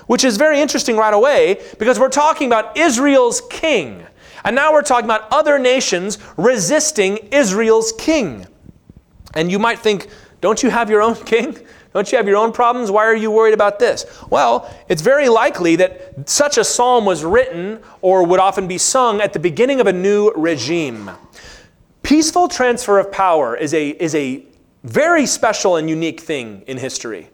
which 0.08 0.24
is 0.24 0.36
very 0.36 0.60
interesting 0.60 0.98
right 0.98 1.14
away 1.14 1.62
because 1.78 2.00
we're 2.00 2.10
talking 2.10 2.48
about 2.48 2.76
Israel's 2.76 3.42
king. 3.52 4.04
And 4.44 4.56
now 4.56 4.74
we're 4.74 4.82
talking 4.82 5.06
about 5.06 5.32
other 5.32 5.60
nations 5.60 6.18
resisting 6.38 7.18
Israel's 7.32 7.92
king. 7.94 8.48
And 9.36 9.52
you 9.52 9.60
might 9.60 9.78
think, 9.78 10.08
don't 10.42 10.64
you 10.64 10.72
have 10.72 10.90
your 10.90 11.04
own 11.04 11.16
king? 11.26 11.56
Don't 11.94 12.12
you 12.12 12.18
have 12.18 12.28
your 12.28 12.38
own 12.38 12.52
problems? 12.52 12.92
Why 12.92 13.06
are 13.06 13.16
you 13.16 13.32
worried 13.32 13.54
about 13.54 13.78
this? 13.80 14.06
Well, 14.30 14.70
it's 14.90 15.02
very 15.02 15.30
likely 15.30 15.76
that 15.78 16.28
such 16.28 16.58
a 16.58 16.64
psalm 16.64 17.06
was 17.06 17.24
written 17.24 17.80
or 18.02 18.26
would 18.26 18.40
often 18.40 18.68
be 18.68 18.78
sung 18.78 19.22
at 19.22 19.34
the 19.34 19.40
beginning 19.40 19.80
of 19.80 19.88
a 19.88 19.94
new 19.94 20.32
regime. 20.34 21.12
Peaceful 22.06 22.48
transfer 22.48 23.00
of 23.00 23.12
power 23.12 23.58
is 23.58 23.74
a, 23.74 23.90
is 23.90 24.14
a 24.14 24.46
very 24.84 25.26
special 25.26 25.78
and 25.78 25.90
unique 25.90 26.20
thing 26.20 26.62
in 26.68 26.78
history. 26.78 27.32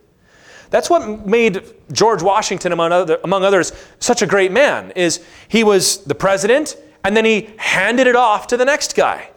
That's 0.70 0.90
what 0.90 1.28
made 1.28 1.62
George 1.92 2.24
Washington, 2.24 2.72
among, 2.72 2.94
other, 2.94 3.20
among 3.26 3.44
others, 3.44 3.74
such 4.00 4.22
a 4.22 4.26
great 4.26 4.54
man, 4.54 4.92
is 4.96 5.20
he 5.50 5.66
was 5.66 6.06
the 6.06 6.16
president, 6.16 6.78
and 7.04 7.18
then 7.18 7.26
he 7.26 7.50
handed 7.58 8.08
it 8.08 8.16
off 8.16 8.48
to 8.48 8.56
the 8.56 8.64
next 8.64 8.96
guy. 8.96 9.30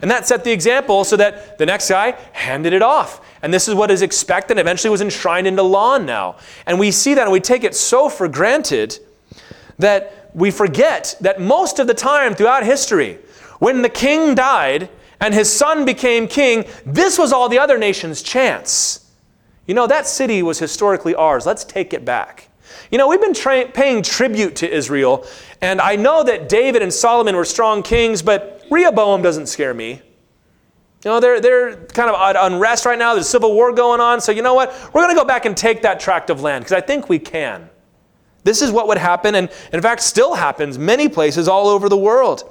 And 0.00 0.08
that 0.12 0.28
set 0.28 0.44
the 0.44 0.52
example 0.52 1.02
so 1.02 1.16
that 1.16 1.58
the 1.58 1.66
next 1.66 1.88
guy 1.88 2.12
handed 2.32 2.72
it 2.72 2.80
off. 2.80 3.20
And 3.42 3.52
this 3.52 3.66
is 3.66 3.74
what 3.74 3.90
is 3.90 4.02
expected, 4.02 4.60
eventually 4.60 4.90
was 4.90 5.00
enshrined 5.00 5.48
into 5.48 5.64
law 5.64 5.98
now. 5.98 6.36
And 6.66 6.78
we 6.78 6.92
see 6.92 7.14
that 7.14 7.22
and 7.22 7.32
we 7.32 7.40
take 7.40 7.64
it 7.64 7.74
so 7.74 8.08
for 8.08 8.28
granted 8.28 8.96
that 9.80 10.30
we 10.34 10.52
forget 10.52 11.16
that 11.20 11.40
most 11.40 11.80
of 11.80 11.88
the 11.88 11.94
time 11.94 12.36
throughout 12.36 12.62
history, 12.62 13.18
when 13.58 13.82
the 13.82 13.88
king 13.88 14.34
died 14.34 14.88
and 15.20 15.34
his 15.34 15.52
son 15.52 15.84
became 15.84 16.28
king, 16.28 16.64
this 16.86 17.18
was 17.18 17.32
all 17.32 17.48
the 17.48 17.58
other 17.58 17.78
nations' 17.78 18.22
chance. 18.22 19.10
You 19.66 19.74
know, 19.74 19.86
that 19.86 20.06
city 20.06 20.42
was 20.42 20.58
historically 20.58 21.14
ours. 21.14 21.44
Let's 21.44 21.64
take 21.64 21.92
it 21.92 22.04
back. 22.04 22.48
You 22.90 22.98
know, 22.98 23.08
we've 23.08 23.20
been 23.20 23.34
tra- 23.34 23.66
paying 23.66 24.02
tribute 24.02 24.56
to 24.56 24.70
Israel, 24.70 25.26
and 25.60 25.80
I 25.80 25.96
know 25.96 26.22
that 26.22 26.48
David 26.48 26.82
and 26.82 26.92
Solomon 26.92 27.36
were 27.36 27.44
strong 27.44 27.82
kings, 27.82 28.22
but 28.22 28.64
Rehoboam 28.70 29.22
doesn't 29.22 29.46
scare 29.46 29.74
me. 29.74 30.02
You 31.04 31.10
know, 31.12 31.20
they're, 31.20 31.40
they're 31.40 31.76
kind 31.86 32.10
of 32.10 32.16
at 32.16 32.36
unrest 32.36 32.84
right 32.84 32.98
now. 32.98 33.14
There's 33.14 33.28
civil 33.28 33.54
war 33.54 33.72
going 33.72 34.00
on. 34.00 34.20
So, 34.20 34.32
you 34.32 34.42
know 34.42 34.54
what? 34.54 34.72
We're 34.92 35.02
going 35.02 35.14
to 35.14 35.20
go 35.20 35.24
back 35.24 35.44
and 35.44 35.56
take 35.56 35.82
that 35.82 36.00
tract 36.00 36.28
of 36.28 36.42
land 36.42 36.64
because 36.64 36.76
I 36.76 36.80
think 36.80 37.08
we 37.08 37.18
can. 37.18 37.70
This 38.42 38.62
is 38.62 38.70
what 38.70 38.88
would 38.88 38.98
happen, 38.98 39.34
and 39.34 39.50
in 39.72 39.82
fact, 39.82 40.00
still 40.02 40.34
happens 40.34 40.78
many 40.78 41.08
places 41.08 41.48
all 41.48 41.68
over 41.68 41.88
the 41.88 41.96
world. 41.96 42.50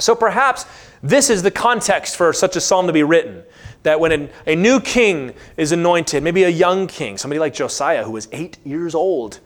So 0.00 0.14
perhaps 0.14 0.66
this 1.02 1.30
is 1.30 1.42
the 1.42 1.50
context 1.50 2.16
for 2.16 2.32
such 2.32 2.56
a 2.56 2.60
psalm 2.60 2.86
to 2.86 2.92
be 2.92 3.02
written. 3.02 3.42
That 3.82 3.98
when 3.98 4.30
a, 4.46 4.54
new 4.54 4.80
king 4.80 5.32
is 5.56 5.72
anointed, 5.72 6.22
maybe 6.22 6.42
a 6.44 6.50
young 6.50 6.86
king, 6.86 7.16
somebody 7.16 7.38
like 7.38 7.54
Josiah 7.54 8.04
who 8.04 8.10
was 8.10 8.28
eight 8.32 8.58
years 8.64 8.94
old, 8.94 9.40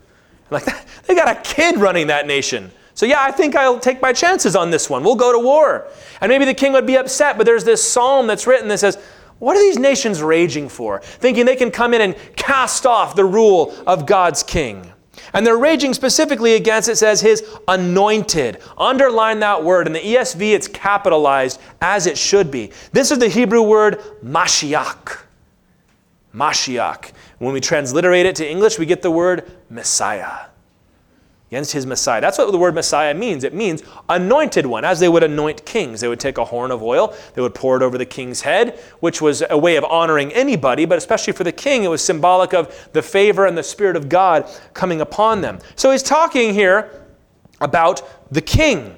like, 0.51 0.65
they 1.07 1.15
got 1.15 1.37
a 1.37 1.41
kid 1.41 1.79
running 1.79 2.09
that 2.09 2.27
nation. 2.27 2.73
So, 2.95 3.07
yeah, 3.07 3.23
I 3.23 3.33
think 3.33 3.57
I'll 3.57 3.81
take 3.81 4.01
my 4.01 4.13
chances 4.13 4.55
on 4.55 4.71
this 4.71 4.89
one. 4.89 5.03
We'll 5.03 5.17
go 5.17 5.33
to 5.33 5.39
war. 5.39 5.89
And 6.21 6.31
maybe 6.31 6.45
the 6.45 6.55
king 6.55 6.73
would 6.73 6.87
be 6.87 6.97
upset, 6.97 7.37
but 7.37 7.45
there's 7.45 7.65
this 7.65 7.89
psalm 7.89 8.27
that's 8.27 8.47
written 8.47 8.69
that 8.69 8.79
says, 8.79 8.99
What 9.41 9.57
are 9.57 9.61
these 9.61 9.79
nations 9.79 10.23
raging 10.23 10.69
for? 10.69 11.01
Thinking 11.01 11.45
they 11.45 11.57
can 11.57 11.73
come 11.73 11.93
in 11.93 12.01
and 12.01 12.17
cast 12.37 12.87
off 12.87 13.17
the 13.17 13.25
rule 13.25 13.75
of 13.87 14.07
God's 14.07 14.43
king. 14.43 14.93
And 15.35 15.47
they're 15.47 15.59
raging 15.59 15.93
specifically 15.93 16.55
against, 16.55 16.89
it 16.89 16.97
says, 16.97 17.21
his 17.21 17.45
anointed. 17.69 18.63
Underline 18.79 19.41
that 19.41 19.63
word. 19.63 19.87
In 19.87 19.93
the 19.93 20.01
ESV, 20.01 20.55
it's 20.55 20.69
capitalized 20.69 21.61
as 21.83 22.07
it 22.07 22.17
should 22.17 22.51
be. 22.51 22.71
This 22.93 23.11
is 23.11 23.19
the 23.19 23.29
Hebrew 23.29 23.63
word 23.63 24.01
Mashiach. 24.25 25.19
Mashiach. 26.35 27.13
When 27.39 27.53
we 27.53 27.61
transliterate 27.61 28.27
it 28.27 28.37
to 28.37 28.49
English, 28.49 28.79
we 28.79 28.87
get 28.87 29.03
the 29.03 29.11
word 29.11 29.51
Messiah 29.69 30.47
against 31.55 31.73
his 31.73 31.87
Messiah. 31.87 32.21
That's 32.21 32.37
what 32.37 32.51
the 32.51 32.59
word 32.59 32.75
Messiah 32.75 33.15
means. 33.15 33.45
It 33.45 33.55
means 33.55 33.85
anointed 34.09 34.67
one, 34.67 34.85
as 34.85 34.99
they 34.99 35.09
would 35.09 35.23
anoint 35.23 35.65
kings. 35.65 36.01
They 36.01 36.09
would 36.09 36.19
take 36.19 36.37
a 36.37 36.45
horn 36.45 36.73
of 36.73 36.83
oil, 36.83 37.15
they 37.35 37.43
would 37.43 37.55
pour 37.55 37.77
it 37.77 37.83
over 37.83 37.97
the 37.97 38.05
king's 38.05 38.41
head, 38.41 38.77
which 38.99 39.23
was 39.23 39.45
a 39.49 39.57
way 39.57 39.77
of 39.77 39.85
honoring 39.85 40.33
anybody, 40.33 40.85
but 40.85 40.99
especially 40.99 41.33
for 41.33 41.45
the 41.45 41.53
king, 41.53 41.85
it 41.85 41.89
was 41.89 42.03
symbolic 42.03 42.55
of 42.55 42.89
the 42.93 43.03
favor 43.03 43.47
and 43.47 43.57
the 43.57 43.63
Spirit 43.63 43.95
of 43.95 44.09
God 44.09 44.51
coming 44.73 45.01
upon 45.01 45.43
them. 45.43 45.61
So 45.77 45.93
he's 45.93 46.03
talking 46.03 46.55
here 46.55 47.07
about 47.61 48.03
the 48.33 48.43
king. 48.43 48.97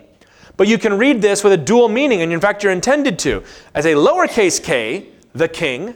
But 0.56 0.66
you 0.66 0.78
can 0.78 0.96
read 0.96 1.20
this 1.20 1.44
with 1.44 1.52
a 1.52 1.58
dual 1.58 1.90
meaning, 1.90 2.22
and 2.22 2.32
in 2.32 2.40
fact, 2.40 2.62
you're 2.62 2.72
intended 2.72 3.18
to, 3.18 3.44
as 3.74 3.84
a 3.84 3.92
lowercase 3.92 4.64
k, 4.64 5.08
the 5.34 5.48
king, 5.48 5.94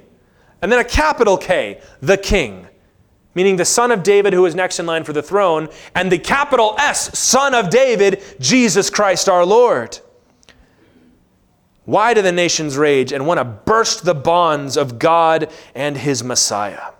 and 0.60 0.70
then 0.70 0.78
a 0.78 0.84
capital 0.84 1.38
K, 1.38 1.80
the 2.02 2.18
king 2.18 2.66
meaning 3.40 3.56
the 3.56 3.64
son 3.64 3.90
of 3.90 4.02
David 4.02 4.34
who 4.34 4.44
is 4.44 4.54
next 4.54 4.78
in 4.78 4.84
line 4.84 5.02
for 5.02 5.14
the 5.14 5.22
throne, 5.22 5.66
and 5.94 6.12
the 6.12 6.18
capital 6.18 6.74
S, 6.78 7.18
son 7.18 7.54
of 7.54 7.70
David, 7.70 8.22
Jesus 8.38 8.90
Christ 8.90 9.30
our 9.30 9.46
Lord. 9.46 9.98
Why 11.86 12.12
do 12.12 12.20
the 12.20 12.32
nations 12.32 12.76
rage 12.76 13.12
and 13.12 13.26
want 13.26 13.38
to 13.38 13.44
burst 13.46 14.04
the 14.04 14.14
bonds 14.14 14.76
of 14.76 14.98
God 14.98 15.50
and 15.74 15.96
his 15.96 16.22
Messiah? 16.22 16.92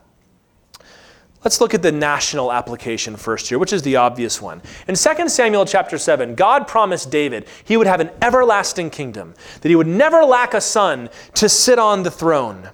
Let's 1.44 1.60
look 1.60 1.74
at 1.74 1.82
the 1.82 1.92
national 1.92 2.50
application 2.50 3.16
first 3.16 3.50
here, 3.50 3.58
which 3.58 3.74
is 3.74 3.82
the 3.82 3.96
obvious 3.96 4.40
one. 4.40 4.62
In 4.88 4.94
2 4.94 5.28
Samuel 5.28 5.66
chapter 5.66 5.98
7, 5.98 6.36
God 6.36 6.66
promised 6.66 7.10
David 7.10 7.46
he 7.64 7.76
would 7.76 7.86
have 7.86 8.00
an 8.00 8.08
everlasting 8.22 8.88
kingdom, 8.88 9.34
that 9.60 9.68
he 9.68 9.76
would 9.76 9.86
never 9.86 10.24
lack 10.24 10.54
a 10.54 10.60
son 10.62 11.10
to 11.34 11.50
sit 11.50 11.78
on 11.78 12.02
the 12.02 12.10
throne. 12.10 12.70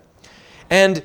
And 0.71 1.03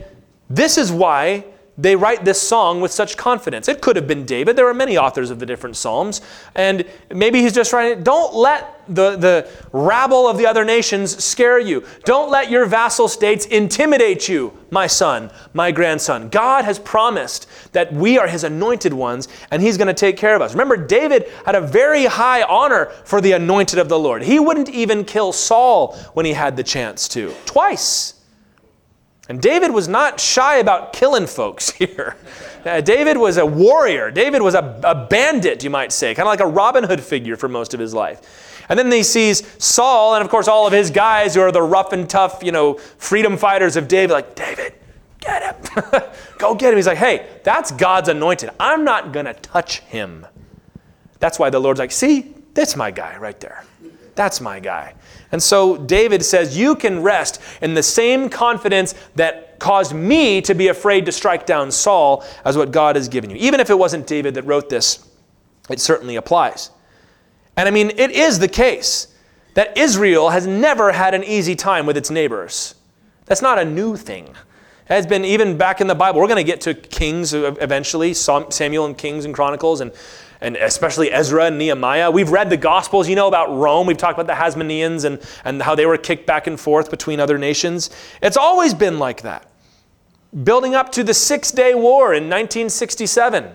this 0.47 0.77
is 0.77 0.91
why 0.91 1.45
they 1.81 1.95
write 1.95 2.23
this 2.23 2.39
song 2.39 2.79
with 2.79 2.91
such 2.91 3.17
confidence. 3.17 3.67
It 3.67 3.81
could 3.81 3.95
have 3.95 4.05
been 4.05 4.23
David. 4.23 4.55
There 4.55 4.67
are 4.67 4.73
many 4.73 4.97
authors 4.97 5.31
of 5.31 5.39
the 5.39 5.45
different 5.47 5.75
Psalms. 5.75 6.21
And 6.53 6.85
maybe 7.13 7.41
he's 7.41 7.53
just 7.53 7.73
writing, 7.73 8.03
don't 8.03 8.35
let 8.35 8.81
the, 8.87 9.15
the 9.15 9.49
rabble 9.71 10.27
of 10.27 10.37
the 10.37 10.45
other 10.45 10.63
nations 10.63 11.23
scare 11.23 11.59
you. 11.59 11.83
Don't 12.03 12.29
let 12.29 12.51
your 12.51 12.67
vassal 12.67 13.07
states 13.07 13.45
intimidate 13.45 14.29
you, 14.29 14.55
my 14.69 14.85
son, 14.85 15.31
my 15.53 15.71
grandson. 15.71 16.29
God 16.29 16.65
has 16.65 16.77
promised 16.77 17.47
that 17.71 17.91
we 17.91 18.19
are 18.19 18.27
his 18.27 18.43
anointed 18.43 18.93
ones 18.93 19.27
and 19.49 19.61
he's 19.61 19.77
going 19.77 19.87
to 19.87 19.93
take 19.93 20.17
care 20.17 20.35
of 20.35 20.41
us. 20.41 20.53
Remember, 20.53 20.77
David 20.77 21.29
had 21.45 21.55
a 21.55 21.61
very 21.61 22.05
high 22.05 22.43
honor 22.43 22.87
for 23.05 23.21
the 23.21 23.31
anointed 23.31 23.79
of 23.79 23.89
the 23.89 23.97
Lord. 23.97 24.21
He 24.21 24.39
wouldn't 24.39 24.69
even 24.69 25.03
kill 25.03 25.33
Saul 25.33 25.95
when 26.13 26.27
he 26.27 26.33
had 26.33 26.55
the 26.55 26.63
chance 26.63 27.07
to. 27.09 27.33
Twice. 27.45 28.20
And 29.31 29.41
David 29.41 29.71
was 29.71 29.87
not 29.87 30.19
shy 30.19 30.57
about 30.57 30.91
killing 30.91 31.25
folks 31.25 31.69
here. 31.81 32.17
Uh, 32.65 32.81
David 32.81 33.15
was 33.15 33.37
a 33.37 33.45
warrior. 33.45 34.11
David 34.11 34.41
was 34.41 34.55
a, 34.55 34.77
a 34.83 35.07
bandit, 35.07 35.63
you 35.63 35.69
might 35.69 35.93
say, 35.93 36.13
kind 36.13 36.27
of 36.27 36.31
like 36.31 36.41
a 36.41 36.45
Robin 36.45 36.83
Hood 36.83 36.99
figure 36.99 37.37
for 37.37 37.47
most 37.47 37.73
of 37.73 37.79
his 37.79 37.93
life. 37.93 38.65
And 38.67 38.77
then 38.77 38.91
he 38.91 39.03
sees 39.03 39.41
Saul, 39.57 40.15
and 40.15 40.21
of 40.21 40.29
course, 40.29 40.49
all 40.49 40.67
of 40.67 40.73
his 40.73 40.91
guys 40.91 41.33
who 41.33 41.39
are 41.39 41.51
the 41.53 41.61
rough 41.61 41.93
and 41.93 42.09
tough, 42.09 42.43
you 42.43 42.51
know, 42.51 42.73
freedom 42.73 43.37
fighters 43.37 43.77
of 43.77 43.87
David, 43.87 44.11
like, 44.11 44.35
David, 44.35 44.73
get 45.21 45.55
him. 45.55 46.01
Go 46.37 46.53
get 46.53 46.73
him. 46.73 46.75
He's 46.75 46.87
like, 46.87 46.97
hey, 46.97 47.25
that's 47.45 47.71
God's 47.71 48.09
anointed. 48.09 48.49
I'm 48.59 48.83
not 48.83 49.13
going 49.13 49.27
to 49.27 49.33
touch 49.33 49.79
him. 49.79 50.27
That's 51.19 51.39
why 51.39 51.49
the 51.49 51.59
Lord's 51.59 51.79
like, 51.79 51.93
see, 51.93 52.33
that's 52.53 52.75
my 52.75 52.91
guy 52.91 53.15
right 53.15 53.39
there. 53.39 53.63
That's 54.15 54.41
my 54.41 54.59
guy. 54.59 54.93
And 55.31 55.41
so 55.41 55.77
David 55.77 56.23
says, 56.23 56.57
You 56.57 56.75
can 56.75 57.01
rest 57.01 57.41
in 57.61 57.73
the 57.73 57.83
same 57.83 58.29
confidence 58.29 58.93
that 59.15 59.59
caused 59.59 59.93
me 59.93 60.41
to 60.41 60.53
be 60.53 60.67
afraid 60.67 61.05
to 61.05 61.11
strike 61.11 61.45
down 61.45 61.71
Saul 61.71 62.25
as 62.43 62.57
what 62.57 62.71
God 62.71 62.95
has 62.95 63.07
given 63.07 63.29
you. 63.29 63.37
Even 63.37 63.59
if 63.59 63.69
it 63.69 63.77
wasn't 63.77 64.07
David 64.07 64.33
that 64.33 64.43
wrote 64.43 64.69
this, 64.69 65.07
it 65.69 65.79
certainly 65.79 66.15
applies. 66.15 66.71
And 67.55 67.67
I 67.67 67.71
mean, 67.71 67.91
it 67.91 68.11
is 68.11 68.39
the 68.39 68.47
case 68.47 69.07
that 69.53 69.77
Israel 69.77 70.29
has 70.29 70.47
never 70.47 70.91
had 70.91 71.13
an 71.13 71.23
easy 71.23 71.55
time 71.55 71.85
with 71.85 71.97
its 71.97 72.09
neighbors. 72.09 72.75
That's 73.25 73.41
not 73.41 73.59
a 73.59 73.65
new 73.65 73.95
thing. 73.95 74.25
It 74.25 74.35
has 74.95 75.05
been 75.05 75.23
even 75.23 75.57
back 75.57 75.79
in 75.79 75.87
the 75.87 75.95
Bible. 75.95 76.19
We're 76.19 76.27
going 76.27 76.37
to 76.37 76.43
get 76.43 76.61
to 76.61 76.73
Kings 76.73 77.33
eventually, 77.33 78.13
Samuel 78.13 78.85
and 78.85 78.97
Kings 78.97 79.25
and 79.25 79.33
Chronicles, 79.33 79.81
and 79.81 79.91
and 80.41 80.55
especially 80.57 81.11
Ezra 81.11 81.45
and 81.45 81.57
Nehemiah. 81.57 82.09
We've 82.09 82.31
read 82.31 82.49
the 82.49 82.57
Gospels, 82.57 83.07
you 83.07 83.15
know, 83.15 83.27
about 83.27 83.55
Rome. 83.55 83.85
We've 83.85 83.97
talked 83.97 84.19
about 84.19 84.27
the 84.27 84.41
Hasmoneans 84.43 85.05
and, 85.05 85.21
and 85.45 85.61
how 85.61 85.75
they 85.75 85.85
were 85.85 85.97
kicked 85.97 86.25
back 86.25 86.47
and 86.47 86.59
forth 86.59 86.89
between 86.89 87.19
other 87.19 87.37
nations. 87.37 87.91
It's 88.21 88.37
always 88.37 88.73
been 88.73 88.97
like 88.97 89.21
that. 89.21 89.47
Building 90.43 90.73
up 90.73 90.91
to 90.93 91.03
the 91.03 91.13
Six 91.13 91.51
Day 91.51 91.75
War 91.75 92.13
in 92.13 92.23
1967. 92.23 93.51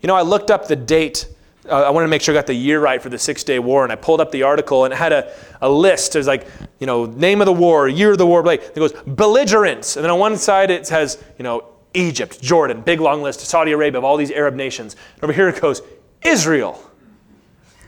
You 0.00 0.06
know, 0.08 0.16
I 0.16 0.22
looked 0.22 0.50
up 0.50 0.66
the 0.66 0.74
date. 0.74 1.28
Uh, 1.68 1.82
I 1.82 1.90
wanted 1.90 2.06
to 2.06 2.10
make 2.10 2.22
sure 2.22 2.34
I 2.34 2.38
got 2.38 2.48
the 2.48 2.54
year 2.54 2.80
right 2.80 3.00
for 3.00 3.08
the 3.08 3.18
Six 3.18 3.44
Day 3.44 3.60
War, 3.60 3.84
and 3.84 3.92
I 3.92 3.96
pulled 3.96 4.20
up 4.20 4.32
the 4.32 4.42
article, 4.42 4.84
and 4.84 4.92
it 4.92 4.96
had 4.96 5.12
a, 5.12 5.32
a 5.60 5.70
list. 5.70 6.14
There's 6.14 6.26
like, 6.26 6.48
you 6.80 6.88
know, 6.88 7.04
name 7.04 7.40
of 7.40 7.46
the 7.46 7.52
war, 7.52 7.88
year 7.88 8.10
of 8.10 8.18
the 8.18 8.26
war, 8.26 8.42
like, 8.42 8.62
it 8.62 8.74
goes 8.74 8.92
belligerents. 9.06 9.94
And 9.94 10.04
then 10.04 10.10
on 10.10 10.18
one 10.18 10.36
side 10.36 10.72
it 10.72 10.88
has, 10.88 11.22
you 11.38 11.44
know, 11.44 11.71
Egypt, 11.94 12.40
Jordan, 12.40 12.80
big 12.80 13.00
long 13.00 13.22
list, 13.22 13.40
Saudi 13.40 13.72
Arabia, 13.72 13.98
of 13.98 14.04
all 14.04 14.16
these 14.16 14.30
Arab 14.30 14.54
nations. 14.54 14.96
And 15.14 15.24
over 15.24 15.32
here 15.32 15.48
it 15.48 15.60
goes, 15.60 15.82
Israel. 16.22 16.82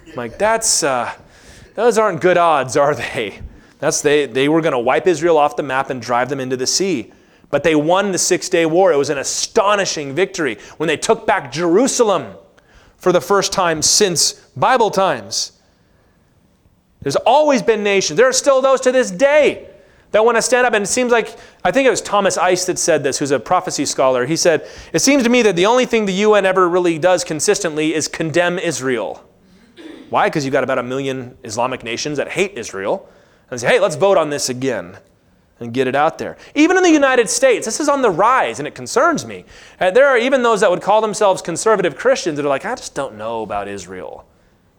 I'm 0.07 0.15
like, 0.15 0.39
that's, 0.39 0.83
uh, 0.83 1.13
those 1.75 1.99
aren't 1.99 2.21
good 2.21 2.37
odds, 2.37 2.77
are 2.77 2.95
they? 2.95 3.41
That's 3.79 4.01
they, 4.01 4.27
they 4.27 4.49
were 4.49 4.61
going 4.61 4.73
to 4.73 4.79
wipe 4.79 5.07
Israel 5.07 5.37
off 5.37 5.57
the 5.57 5.63
map 5.63 5.91
and 5.91 6.01
drive 6.01 6.29
them 6.29 6.41
into 6.41 6.57
the 6.57 6.67
sea. 6.67 7.13
But 7.51 7.63
they 7.63 7.75
won 7.75 8.13
the 8.13 8.19
Six 8.19 8.49
Day 8.49 8.67
War. 8.67 8.93
It 8.93 8.97
was 8.97 9.11
an 9.11 9.19
astonishing 9.19 10.15
victory 10.15 10.59
when 10.77 10.87
they 10.87 10.97
took 10.97 11.27
back 11.27 11.53
Jerusalem 11.53 12.35
for 12.97 13.13
the 13.13 13.21
first 13.21 13.53
time 13.53 13.83
since 13.83 14.33
Bible 14.57 14.91
times. 14.91 15.53
There's 17.03 17.17
always 17.17 17.63
been 17.63 17.85
nations. 17.85 18.17
There 18.17 18.29
are 18.29 18.33
still 18.33 18.63
those 18.63 18.81
to 18.83 18.93
this 18.93 19.11
day 19.11 19.69
that 20.15 20.25
want 20.25 20.37
to 20.37 20.43
stand 20.43 20.65
up. 20.65 20.75
And 20.75 20.85
it 20.85 20.87
seems 20.87 21.11
like, 21.11 21.37
I 21.65 21.73
think 21.73 21.89
it 21.89 21.91
was 21.91 22.01
Thomas 22.01 22.39
Ice 22.39 22.67
that 22.67 22.79
said 22.79 23.03
this, 23.03 23.19
who's 23.19 23.33
a 23.33 23.41
prophecy 23.41 23.85
scholar. 23.85 24.27
He 24.27 24.37
said, 24.37 24.65
It 24.93 25.01
seems 25.01 25.25
to 25.25 25.29
me 25.29 25.43
that 25.43 25.57
the 25.57 25.67
only 25.67 25.87
thing 25.87 26.07
the 26.07 26.13
UN 26.13 26.47
ever 26.47 26.69
really 26.69 27.01
does 27.01 27.25
consistently 27.25 27.93
is 27.93 28.07
condemn 28.07 28.61
Israel. 28.61 29.29
Why? 30.11 30.29
Because 30.29 30.45
you've 30.45 30.53
got 30.53 30.63
about 30.63 30.79
a 30.79 30.85
million 30.85 31.37
Islamic 31.43 31.83
nations 31.83 32.19
that 32.19 32.29
hate 32.29 32.53
Israel. 32.57 33.09
And 33.51 33.61
say, 33.61 33.67
hey, 33.67 33.81
let's 33.81 33.97
vote 33.97 34.17
on 34.17 34.31
this 34.31 34.49
again 34.49 34.99
and 35.59 35.75
get 35.75 35.89
it 35.89 35.97
out 35.97 36.19
there. 36.19 36.37
Even 36.55 36.77
in 36.77 36.85
the 36.85 36.91
United 36.91 37.29
States, 37.29 37.67
this 37.67 37.81
is 37.81 37.89
on 37.89 38.01
the 38.01 38.11
rise, 38.11 38.61
and 38.61 38.69
it 38.69 38.75
concerns 38.77 39.27
me. 39.27 39.45
Uh, 39.81 39.91
there 39.91 40.07
are 40.07 40.17
even 40.17 40.45
those 40.45 40.61
that 40.61 40.71
would 40.71 40.81
call 40.81 41.01
themselves 41.01 41.43
conservative 41.43 41.97
Christians 41.97 42.37
that 42.37 42.47
are 42.47 42.49
like, 42.49 42.65
I 42.65 42.77
just 42.77 42.95
don't 42.95 43.17
know 43.17 43.43
about 43.43 43.67
Israel. 43.67 44.29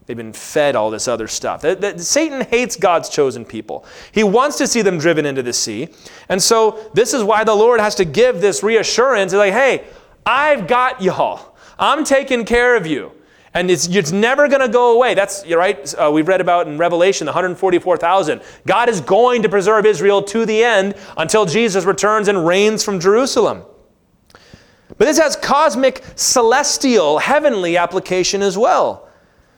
They've 0.06 0.16
been 0.16 0.34
fed 0.34 0.76
all 0.76 0.92
this 0.92 1.08
other 1.08 1.28
stuff. 1.28 1.62
That, 1.62 1.82
that, 1.82 2.00
Satan 2.00 2.42
hates 2.42 2.76
God's 2.76 3.10
chosen 3.10 3.44
people. 3.44 3.86
He 4.12 4.24
wants 4.24 4.58
to 4.60 4.68
see 4.68 4.84
them 4.84 5.00
driven 5.00 5.26
into 5.26 5.42
the 5.42 5.54
sea. 5.54 5.90
And 6.30 6.42
so, 6.42 6.90
this 6.94 7.14
is 7.14 7.24
why 7.24 7.44
the 7.44 7.56
Lord 7.56 7.80
has 7.80 7.96
to 7.96 8.06
give 8.06 8.40
this 8.40 8.62
reassurance 8.62 9.34
like, 9.34 9.54
hey, 9.54 9.86
I've 10.26 10.68
got 10.68 11.02
y'all. 11.02 11.56
I'm 11.80 12.04
taking 12.04 12.46
care 12.46 12.76
of 12.76 12.86
you. 12.86 13.12
And 13.56 13.72
it's, 13.72 13.88
it's 13.88 14.12
never 14.12 14.48
going 14.48 14.62
to 14.62 14.68
go 14.68 14.96
away. 14.96 15.14
That's 15.14 15.50
right. 15.50 15.94
Uh, 15.96 16.12
we've 16.14 16.28
read 16.28 16.42
about 16.42 16.68
in 16.68 16.78
Revelation, 16.78 17.26
the 17.26 17.32
144,000. 17.32 18.42
God 18.68 18.90
is 18.90 19.02
going 19.02 19.42
to 19.44 19.50
preserve 19.50 19.86
Israel 19.86 20.22
to 20.24 20.46
the 20.46 20.62
end 20.64 20.96
until 21.18 21.46
Jesus 21.46 21.86
returns 21.86 22.28
and 22.28 22.46
reigns 22.46 22.84
from 22.84 23.00
Jerusalem. 23.00 23.64
But 24.98 25.06
this 25.06 25.18
has 25.18 25.36
cosmic, 25.36 26.04
celestial, 26.16 27.18
heavenly 27.18 27.78
application 27.78 28.42
as 28.42 28.58
well 28.58 29.05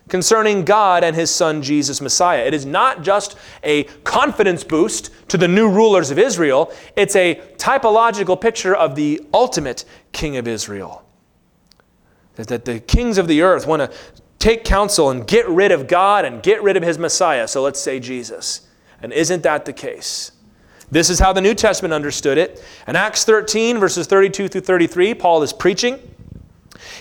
concerning 0.07 0.63
God 0.63 1.03
and 1.03 1.15
his 1.15 1.29
son 1.29 1.61
Jesus 1.61 2.01
Messiah. 2.01 2.43
It 2.45 2.53
is 2.53 2.65
not 2.65 3.03
just 3.03 3.37
a 3.63 3.83
confidence 4.03 4.63
boost 4.63 5.11
to 5.29 5.37
the 5.37 5.47
new 5.47 5.69
rulers 5.69 6.11
of 6.11 6.17
Israel, 6.17 6.71
it's 6.95 7.15
a 7.15 7.35
typological 7.57 8.39
picture 8.39 8.75
of 8.75 8.95
the 8.95 9.21
ultimate 9.33 9.85
king 10.11 10.37
of 10.37 10.47
Israel. 10.47 11.03
That 12.35 12.65
the 12.65 12.79
kings 12.79 13.17
of 13.17 13.27
the 13.27 13.41
earth 13.41 13.65
want 13.65 13.81
to 13.81 13.97
take 14.39 14.63
counsel 14.63 15.09
and 15.09 15.25
get 15.27 15.47
rid 15.49 15.71
of 15.71 15.87
God 15.87 16.23
and 16.23 16.43
get 16.43 16.61
rid 16.61 16.77
of 16.77 16.83
his 16.83 16.97
Messiah. 16.97 17.47
So 17.47 17.63
let's 17.63 17.79
say 17.79 17.99
Jesus. 17.99 18.67
And 19.01 19.11
isn't 19.11 19.43
that 19.43 19.65
the 19.65 19.73
case? 19.73 20.31
This 20.89 21.09
is 21.09 21.19
how 21.19 21.33
the 21.33 21.41
New 21.41 21.53
Testament 21.53 21.93
understood 21.93 22.37
it. 22.37 22.63
In 22.87 22.95
Acts 22.95 23.25
13, 23.25 23.77
verses 23.77 24.07
32 24.07 24.47
through 24.47 24.61
33, 24.61 25.13
Paul 25.15 25.43
is 25.43 25.51
preaching. 25.51 25.99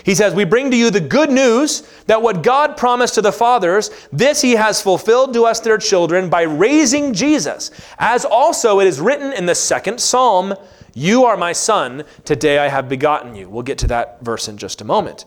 He 0.03 0.15
says, 0.15 0.33
We 0.33 0.43
bring 0.43 0.71
to 0.71 0.77
you 0.77 0.89
the 0.89 0.99
good 0.99 1.29
news 1.29 1.81
that 2.07 2.21
what 2.21 2.43
God 2.43 2.77
promised 2.77 3.15
to 3.15 3.21
the 3.21 3.31
fathers, 3.31 3.89
this 4.11 4.41
he 4.41 4.53
has 4.53 4.81
fulfilled 4.81 5.33
to 5.33 5.45
us, 5.45 5.59
their 5.59 5.77
children, 5.77 6.29
by 6.29 6.43
raising 6.43 7.13
Jesus. 7.13 7.71
As 7.99 8.25
also 8.25 8.79
it 8.79 8.87
is 8.87 8.99
written 8.99 9.33
in 9.33 9.45
the 9.45 9.55
second 9.55 9.99
psalm, 9.99 10.55
You 10.93 11.25
are 11.25 11.37
my 11.37 11.53
son, 11.53 12.03
today 12.25 12.59
I 12.59 12.67
have 12.67 12.89
begotten 12.89 13.35
you. 13.35 13.49
We'll 13.49 13.63
get 13.63 13.77
to 13.79 13.87
that 13.87 14.21
verse 14.21 14.47
in 14.47 14.57
just 14.57 14.81
a 14.81 14.85
moment. 14.85 15.25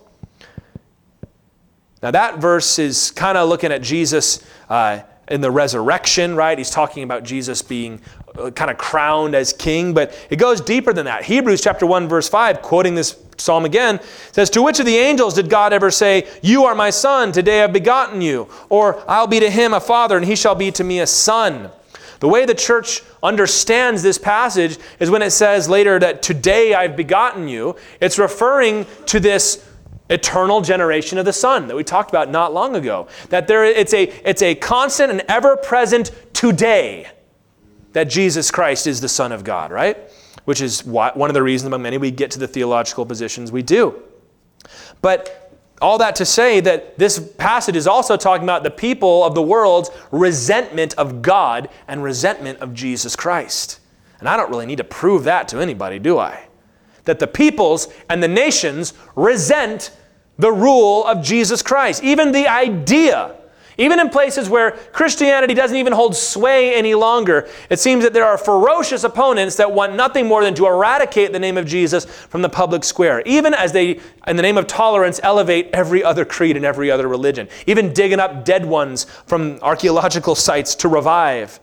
Now, 2.03 2.11
that 2.13 2.39
verse 2.39 2.79
is 2.79 3.11
kind 3.11 3.37
of 3.37 3.49
looking 3.49 3.73
at 3.73 3.83
Jesus 3.83 4.43
uh, 4.71 5.01
in 5.29 5.41
the 5.41 5.51
resurrection, 5.51 6.35
right? 6.35 6.57
He's 6.57 6.71
talking 6.71 7.03
about 7.03 7.25
Jesus 7.25 7.63
being 7.63 8.01
uh, 8.39 8.51
kind 8.51 8.71
of 8.71 8.79
crowned 8.79 9.35
as 9.35 9.53
king, 9.53 9.93
but 9.93 10.13
it 10.31 10.37
goes 10.37 10.61
deeper 10.61 10.93
than 10.93 11.05
that. 11.05 11.25
Hebrews 11.25 11.61
chapter 11.61 11.87
1, 11.87 12.09
verse 12.09 12.29
5, 12.29 12.63
quoting 12.63 12.95
this 12.95 13.13
psalm 13.41 13.65
again, 13.65 14.01
says, 14.33 14.51
To 14.51 14.63
which 14.63 14.81
of 14.81 14.87
the 14.87 14.97
angels 14.97 15.35
did 15.35 15.51
God 15.51 15.73
ever 15.73 15.91
say, 15.91 16.29
You 16.43 16.65
are 16.65 16.75
my 16.75 16.91
son, 16.91 17.33
today 17.33 17.63
I've 17.63 17.73
begotten 17.73 18.21
you? 18.21 18.49
Or 18.69 19.03
I'll 19.09 19.27
be 19.27 19.41
to 19.41 19.51
him 19.51 19.75
a 19.75 19.81
father, 19.81 20.17
and 20.17 20.27
he 20.27 20.37
shall 20.37 20.55
be 20.55 20.71
to 20.73 20.85
me 20.85 21.01
a 21.01 21.07
son. 21.07 21.71
The 22.21 22.29
way 22.29 22.45
the 22.45 22.55
church 22.55 23.03
understands 23.23 24.03
this 24.03 24.19
passage 24.19 24.79
is 24.99 25.11
when 25.11 25.23
it 25.23 25.31
says 25.31 25.69
later 25.69 25.99
that 25.99 26.23
today 26.23 26.75
I've 26.75 26.95
begotten 26.95 27.49
you, 27.49 27.77
it's 27.99 28.19
referring 28.19 28.87
to 29.07 29.19
this 29.21 29.67
eternal 30.11 30.61
generation 30.61 31.17
of 31.17 31.25
the 31.25 31.33
Son 31.33 31.69
that 31.69 31.77
we 31.77 31.85
talked 31.85 32.11
about 32.11 32.31
not 32.31 32.53
long 32.53 32.77
ago. 32.77 33.09
That 33.31 33.47
there, 33.47 33.65
it's, 33.65 33.95
a, 33.95 34.05
it's 34.29 34.43
a 34.43 34.55
constant 34.55 35.11
and 35.11 35.23
ever 35.29 35.57
present 35.57 36.11
today 36.35 37.09
that 37.93 38.05
Jesus 38.05 38.51
Christ 38.51 38.87
is 38.87 39.01
the 39.01 39.09
Son 39.09 39.33
of 39.33 39.43
God, 39.43 39.73
right? 39.73 39.97
Which 40.45 40.61
is 40.61 40.85
why, 40.85 41.13
one 41.15 41.31
of 41.31 41.35
the 41.35 41.43
reasons 41.43 41.67
among 41.67 41.83
many 41.83 41.99
we 41.99 42.11
get 42.11 42.31
to 42.33 42.39
the 42.39 42.49
theological 42.49 43.07
positions 43.07 43.53
we 43.53 43.63
do. 43.63 44.03
But 45.03 45.51
all 45.81 45.99
that 45.99 46.17
to 46.17 46.27
say 46.27 46.61
that 46.61 46.99
this 46.99 47.19
passage 47.39 47.77
is 47.77 47.87
also 47.87 48.17
talking 48.17 48.45
about 48.45 48.65
the 48.65 48.71
people 48.71 49.25
of 49.25 49.35
the 49.35 49.43
world's 49.43 49.91
resentment 50.11 50.95
of 50.95 51.23
God 51.23 51.69
and 51.89 52.03
resentment 52.03 52.59
of 52.61 52.75
Jesus 52.75 53.17
Christ. 53.17 53.81
And 54.19 54.29
I 54.29 54.37
don't 54.37 54.51
really 54.51 54.67
need 54.67 54.79
to 54.79 54.85
prove 54.85 55.25
that 55.25 55.49
to 55.49 55.59
anybody, 55.59 55.99
do 55.99 56.19
I? 56.19 56.47
That 57.05 57.19
the 57.19 57.27
peoples 57.27 57.89
and 58.11 58.23
the 58.23 58.29
nations 58.29 58.93
resent 59.17 59.97
the 60.39 60.53
rule 60.53 61.05
of 61.07 61.23
Jesus 61.23 61.63
Christ. 61.63 62.05
Even 62.05 62.33
the 62.33 62.47
idea, 62.47 63.37
even 63.79 64.01
in 64.01 64.09
places 64.11 64.49
where 64.49 64.73
Christianity 64.93 65.55
doesn't 65.55 65.77
even 65.77 65.93
hold 65.93 66.17
sway 66.17 66.75
any 66.75 66.95
longer, 66.95 67.49
it 67.69 67.79
seems 67.79 68.05
that 68.05 68.13
there 68.13 68.25
are 68.25 68.39
ferocious 68.39 69.05
opponents 69.05 69.57
that 69.57 69.73
want 69.73 69.95
nothing 69.95 70.27
more 70.27 70.45
than 70.45 70.55
to 70.55 70.67
eradicate 70.67 71.33
the 71.33 71.39
name 71.39 71.57
of 71.57 71.67
Jesus 71.67 72.05
from 72.05 72.43
the 72.43 72.49
public 72.49 72.85
square, 72.85 73.23
even 73.27 73.55
as 73.55 73.73
they, 73.73 74.01
in 74.27 74.37
the 74.37 74.43
name 74.43 74.59
of 74.59 74.67
tolerance, 74.67 75.21
elevate 75.23 75.69
every 75.73 76.05
other 76.05 76.25
creed 76.25 76.57
and 76.57 76.65
every 76.65 76.91
other 76.91 77.09
religion, 77.09 77.49
even 77.67 77.93
digging 77.93 78.21
up 78.21 78.45
dead 78.45 78.67
ones 78.67 79.05
from 79.27 79.59
archaeological 79.63 80.35
sites 80.35 80.75
to 80.77 80.89
revive. 80.89 81.61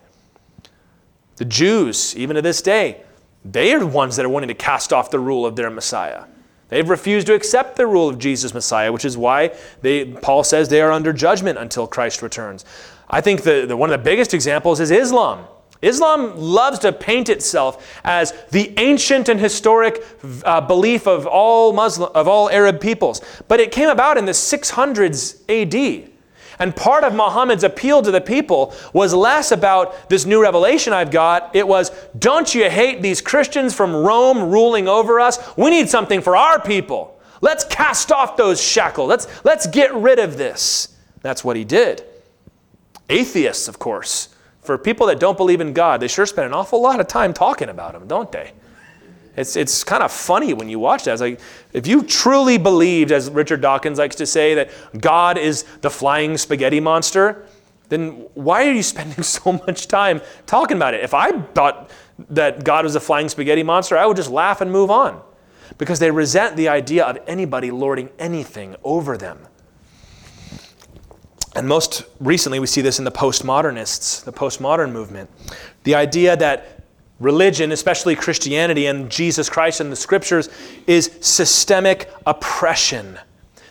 The 1.37 1.45
Jews, 1.45 2.15
even 2.15 2.35
to 2.35 2.41
this 2.41 2.61
day, 2.61 3.03
they 3.45 3.73
are 3.73 3.79
the 3.79 3.87
ones 3.87 4.15
that 4.15 4.25
are 4.25 4.29
wanting 4.29 4.49
to 4.49 4.55
cast 4.55 4.91
off 4.91 5.11
the 5.11 5.19
rule 5.19 5.45
of 5.45 5.55
their 5.55 5.69
Messiah. 5.69 6.25
They've 6.69 6.87
refused 6.87 7.27
to 7.27 7.33
accept 7.33 7.77
the 7.77 7.87
rule 7.87 8.09
of 8.09 8.19
Jesus 8.19 8.53
Messiah, 8.53 8.91
which 8.91 9.05
is 9.05 9.17
why 9.17 9.55
they, 9.81 10.05
Paul 10.05 10.43
says 10.43 10.67
they 10.67 10.81
are 10.81 10.91
under 10.91 11.13
judgment 11.13 11.57
until 11.57 11.87
Christ 11.87 12.21
returns. 12.21 12.65
I 13.09 13.21
think 13.21 13.43
the, 13.43 13.65
the, 13.65 13.77
one 13.77 13.89
of 13.89 13.97
the 13.97 14.03
biggest 14.03 14.33
examples 14.33 14.79
is 14.79 14.91
Islam. 14.91 15.45
Islam 15.81 16.37
loves 16.37 16.79
to 16.79 16.91
paint 16.91 17.29
itself 17.29 18.01
as 18.03 18.33
the 18.51 18.73
ancient 18.77 19.29
and 19.29 19.39
historic 19.39 20.03
uh, 20.43 20.59
belief 20.59 21.07
of 21.07 21.27
all 21.27 21.71
Muslim, 21.71 22.11
of 22.15 22.27
all 22.27 22.49
Arab 22.49 22.81
peoples, 22.81 23.21
but 23.47 23.59
it 23.59 23.71
came 23.71 23.89
about 23.89 24.17
in 24.17 24.25
the 24.25 24.31
600s 24.31 25.43
AD. 25.47 26.11
And 26.59 26.75
part 26.75 27.03
of 27.03 27.13
Muhammad's 27.13 27.63
appeal 27.63 28.01
to 28.01 28.11
the 28.11 28.21
people 28.21 28.73
was 28.91 29.13
less 29.13 29.51
about 29.51 30.09
this 30.09 30.25
new 30.25 30.41
revelation 30.41 30.91
I've 30.91 31.11
got. 31.11 31.55
It 31.55 31.67
was, 31.67 31.91
don't 32.17 32.53
you 32.53 32.69
hate 32.69 33.01
these 33.01 33.21
Christians 33.21 33.75
from 33.75 33.95
Rome 33.95 34.49
ruling 34.49 34.87
over 34.87 35.19
us? 35.19 35.37
We 35.55 35.69
need 35.69 35.89
something 35.89 36.21
for 36.21 36.35
our 36.35 36.59
people. 36.59 37.19
Let's 37.41 37.63
cast 37.63 38.11
off 38.11 38.37
those 38.37 38.61
shackles. 38.61 39.09
Let's, 39.09 39.45
let's 39.45 39.67
get 39.67 39.93
rid 39.93 40.17
of 40.17 40.37
this. 40.37 40.95
That's 41.21 41.43
what 41.43 41.55
he 41.55 41.63
did. 41.63 42.03
Atheists, 43.09 43.67
of 43.67 43.77
course, 43.77 44.29
for 44.61 44.77
people 44.77 45.07
that 45.07 45.19
don't 45.19 45.37
believe 45.37 45.61
in 45.61 45.73
God, 45.73 45.99
they 45.99 46.07
sure 46.07 46.25
spend 46.25 46.47
an 46.47 46.53
awful 46.53 46.81
lot 46.81 46.99
of 46.99 47.07
time 47.07 47.33
talking 47.33 47.69
about 47.69 47.93
him, 47.93 48.07
don't 48.07 48.31
they? 48.31 48.53
It's, 49.37 49.55
it's 49.55 49.83
kind 49.83 50.01
of 50.01 50.11
funny 50.11 50.53
when 50.53 50.67
you 50.67 50.79
watch 50.79 51.03
that. 51.03 51.13
It's 51.13 51.21
like, 51.21 51.39
if 51.71 51.85
you 51.85 52.01
truly 52.01 52.57
believed, 52.57 53.11
as 53.11 53.29
Richard 53.29 53.61
Dawkins 53.61 53.99
likes 53.99 54.15
to 54.15 54.25
say, 54.25 54.55
that 54.55 54.71
God 54.99 55.37
is 55.37 55.63
the 55.81 55.91
flying 55.91 56.37
spaghetti 56.37 56.79
monster, 56.79 57.45
then 57.89 58.25
why 58.33 58.67
are 58.67 58.73
you 58.73 58.83
spending 58.93 59.23
so 59.23 59.53
much 59.53 59.87
time 59.87 60.21
talking 60.47 60.75
about 60.75 60.95
it? 60.95 61.03
If 61.03 61.13
I 61.13 61.39
thought 61.39 61.91
that 62.31 62.63
God 62.63 62.83
was 62.83 62.95
a 62.95 62.99
flying 62.99 63.29
spaghetti 63.29 63.61
monster, 63.61 63.95
I 63.95 64.07
would 64.07 64.17
just 64.17 64.31
laugh 64.31 64.59
and 64.59 64.71
move 64.71 64.89
on 64.89 65.21
because 65.77 65.99
they 65.99 66.09
resent 66.09 66.55
the 66.55 66.69
idea 66.69 67.05
of 67.05 67.19
anybody 67.27 67.69
lording 67.69 68.09
anything 68.17 68.75
over 68.83 69.17
them. 69.17 69.37
And 71.55 71.67
most 71.67 72.05
recently, 72.19 72.59
we 72.59 72.67
see 72.67 72.81
this 72.81 72.97
in 72.97 73.05
the 73.05 73.11
postmodernists, 73.11 74.23
the 74.23 74.33
postmodern 74.33 74.91
movement. 74.91 75.29
The 75.83 75.95
idea 75.95 76.35
that 76.37 76.76
religion, 77.19 77.71
especially 77.71 78.15
Christianity 78.15 78.85
and 78.85 79.09
Jesus 79.09 79.49
Christ 79.49 79.79
and 79.79 79.91
the 79.91 79.95
scriptures, 79.95 80.49
is 80.85 81.11
systemic 81.21 82.11
oppression. 82.25 83.17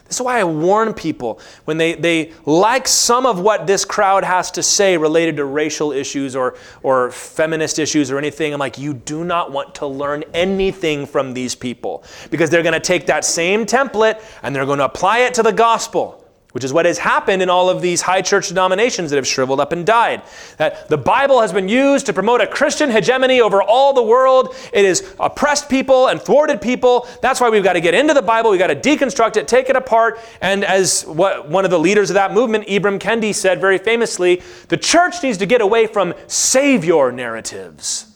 This 0.06 0.18
is 0.18 0.22
why 0.22 0.38
I 0.38 0.44
warn 0.44 0.94
people 0.94 1.40
when 1.64 1.78
they, 1.78 1.94
they 1.94 2.32
like 2.44 2.86
some 2.86 3.26
of 3.26 3.40
what 3.40 3.66
this 3.66 3.84
crowd 3.84 4.22
has 4.22 4.52
to 4.52 4.62
say 4.62 4.96
related 4.96 5.36
to 5.36 5.44
racial 5.44 5.90
issues 5.90 6.36
or, 6.36 6.56
or 6.84 7.10
feminist 7.10 7.80
issues 7.80 8.10
or 8.12 8.18
anything. 8.18 8.52
I'm 8.52 8.60
like, 8.60 8.78
you 8.78 8.94
do 8.94 9.24
not 9.24 9.50
want 9.50 9.74
to 9.76 9.86
learn 9.86 10.22
anything 10.32 11.06
from 11.06 11.34
these 11.34 11.56
people 11.56 12.04
because 12.30 12.50
they're 12.50 12.62
going 12.62 12.72
to 12.72 12.80
take 12.80 13.06
that 13.06 13.24
same 13.24 13.66
template 13.66 14.22
and 14.44 14.54
they're 14.54 14.66
going 14.66 14.78
to 14.78 14.84
apply 14.84 15.20
it 15.20 15.34
to 15.34 15.42
the 15.42 15.52
gospel 15.52 16.22
which 16.56 16.64
is 16.64 16.72
what 16.72 16.86
has 16.86 16.96
happened 16.96 17.42
in 17.42 17.50
all 17.50 17.68
of 17.68 17.82
these 17.82 18.00
high 18.00 18.22
church 18.22 18.48
denominations 18.48 19.10
that 19.10 19.16
have 19.16 19.26
shriveled 19.26 19.60
up 19.60 19.72
and 19.72 19.84
died. 19.84 20.22
That 20.56 20.88
the 20.88 20.96
Bible 20.96 21.42
has 21.42 21.52
been 21.52 21.68
used 21.68 22.06
to 22.06 22.14
promote 22.14 22.40
a 22.40 22.46
Christian 22.46 22.90
hegemony 22.90 23.42
over 23.42 23.62
all 23.62 23.92
the 23.92 24.02
world. 24.02 24.54
It 24.72 24.86
has 24.86 25.14
oppressed 25.20 25.68
people 25.68 26.06
and 26.06 26.18
thwarted 26.18 26.62
people. 26.62 27.08
That's 27.20 27.42
why 27.42 27.50
we've 27.50 27.62
got 27.62 27.74
to 27.74 27.82
get 27.82 27.92
into 27.92 28.14
the 28.14 28.22
Bible. 28.22 28.50
We've 28.50 28.58
got 28.58 28.68
to 28.68 28.74
deconstruct 28.74 29.36
it, 29.36 29.46
take 29.46 29.68
it 29.68 29.76
apart. 29.76 30.18
And 30.40 30.64
as 30.64 31.04
what 31.04 31.46
one 31.46 31.66
of 31.66 31.70
the 31.70 31.78
leaders 31.78 32.08
of 32.08 32.14
that 32.14 32.32
movement, 32.32 32.66
Ibram 32.68 32.98
Kendi, 32.98 33.34
said 33.34 33.60
very 33.60 33.76
famously, 33.76 34.40
the 34.68 34.78
church 34.78 35.22
needs 35.22 35.36
to 35.36 35.44
get 35.44 35.60
away 35.60 35.86
from 35.86 36.14
savior 36.26 37.12
narratives. 37.12 38.14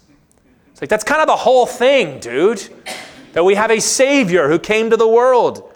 It's 0.71 0.81
like 0.81 0.89
that's 0.89 1.05
kind 1.05 1.21
of 1.21 1.27
the 1.27 1.37
whole 1.37 1.67
thing, 1.67 2.21
dude. 2.21 2.67
That 3.35 3.45
we 3.45 3.55
have 3.57 3.71
a 3.71 3.83
savior 3.83 4.49
who 4.49 4.59
came 4.59 4.89
to 4.89 4.97
the 4.97 5.07
world. 5.07 5.70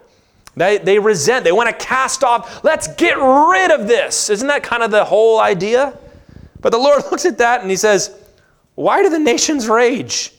They, 0.56 0.78
they 0.78 0.98
resent, 0.98 1.44
they 1.44 1.52
want 1.52 1.68
to 1.68 1.84
cast 1.84 2.22
off, 2.22 2.62
let's 2.62 2.86
get 2.94 3.14
rid 3.14 3.70
of 3.70 3.88
this. 3.88 4.30
Isn't 4.30 4.48
that 4.48 4.62
kind 4.62 4.82
of 4.82 4.90
the 4.90 5.04
whole 5.04 5.40
idea? 5.40 5.98
But 6.60 6.70
the 6.70 6.78
Lord 6.78 7.02
looks 7.10 7.24
at 7.24 7.38
that 7.38 7.60
and 7.60 7.70
he 7.70 7.76
says, 7.76 8.16
Why 8.74 9.02
do 9.02 9.08
the 9.08 9.18
nations 9.18 9.68
rage? 9.68 10.32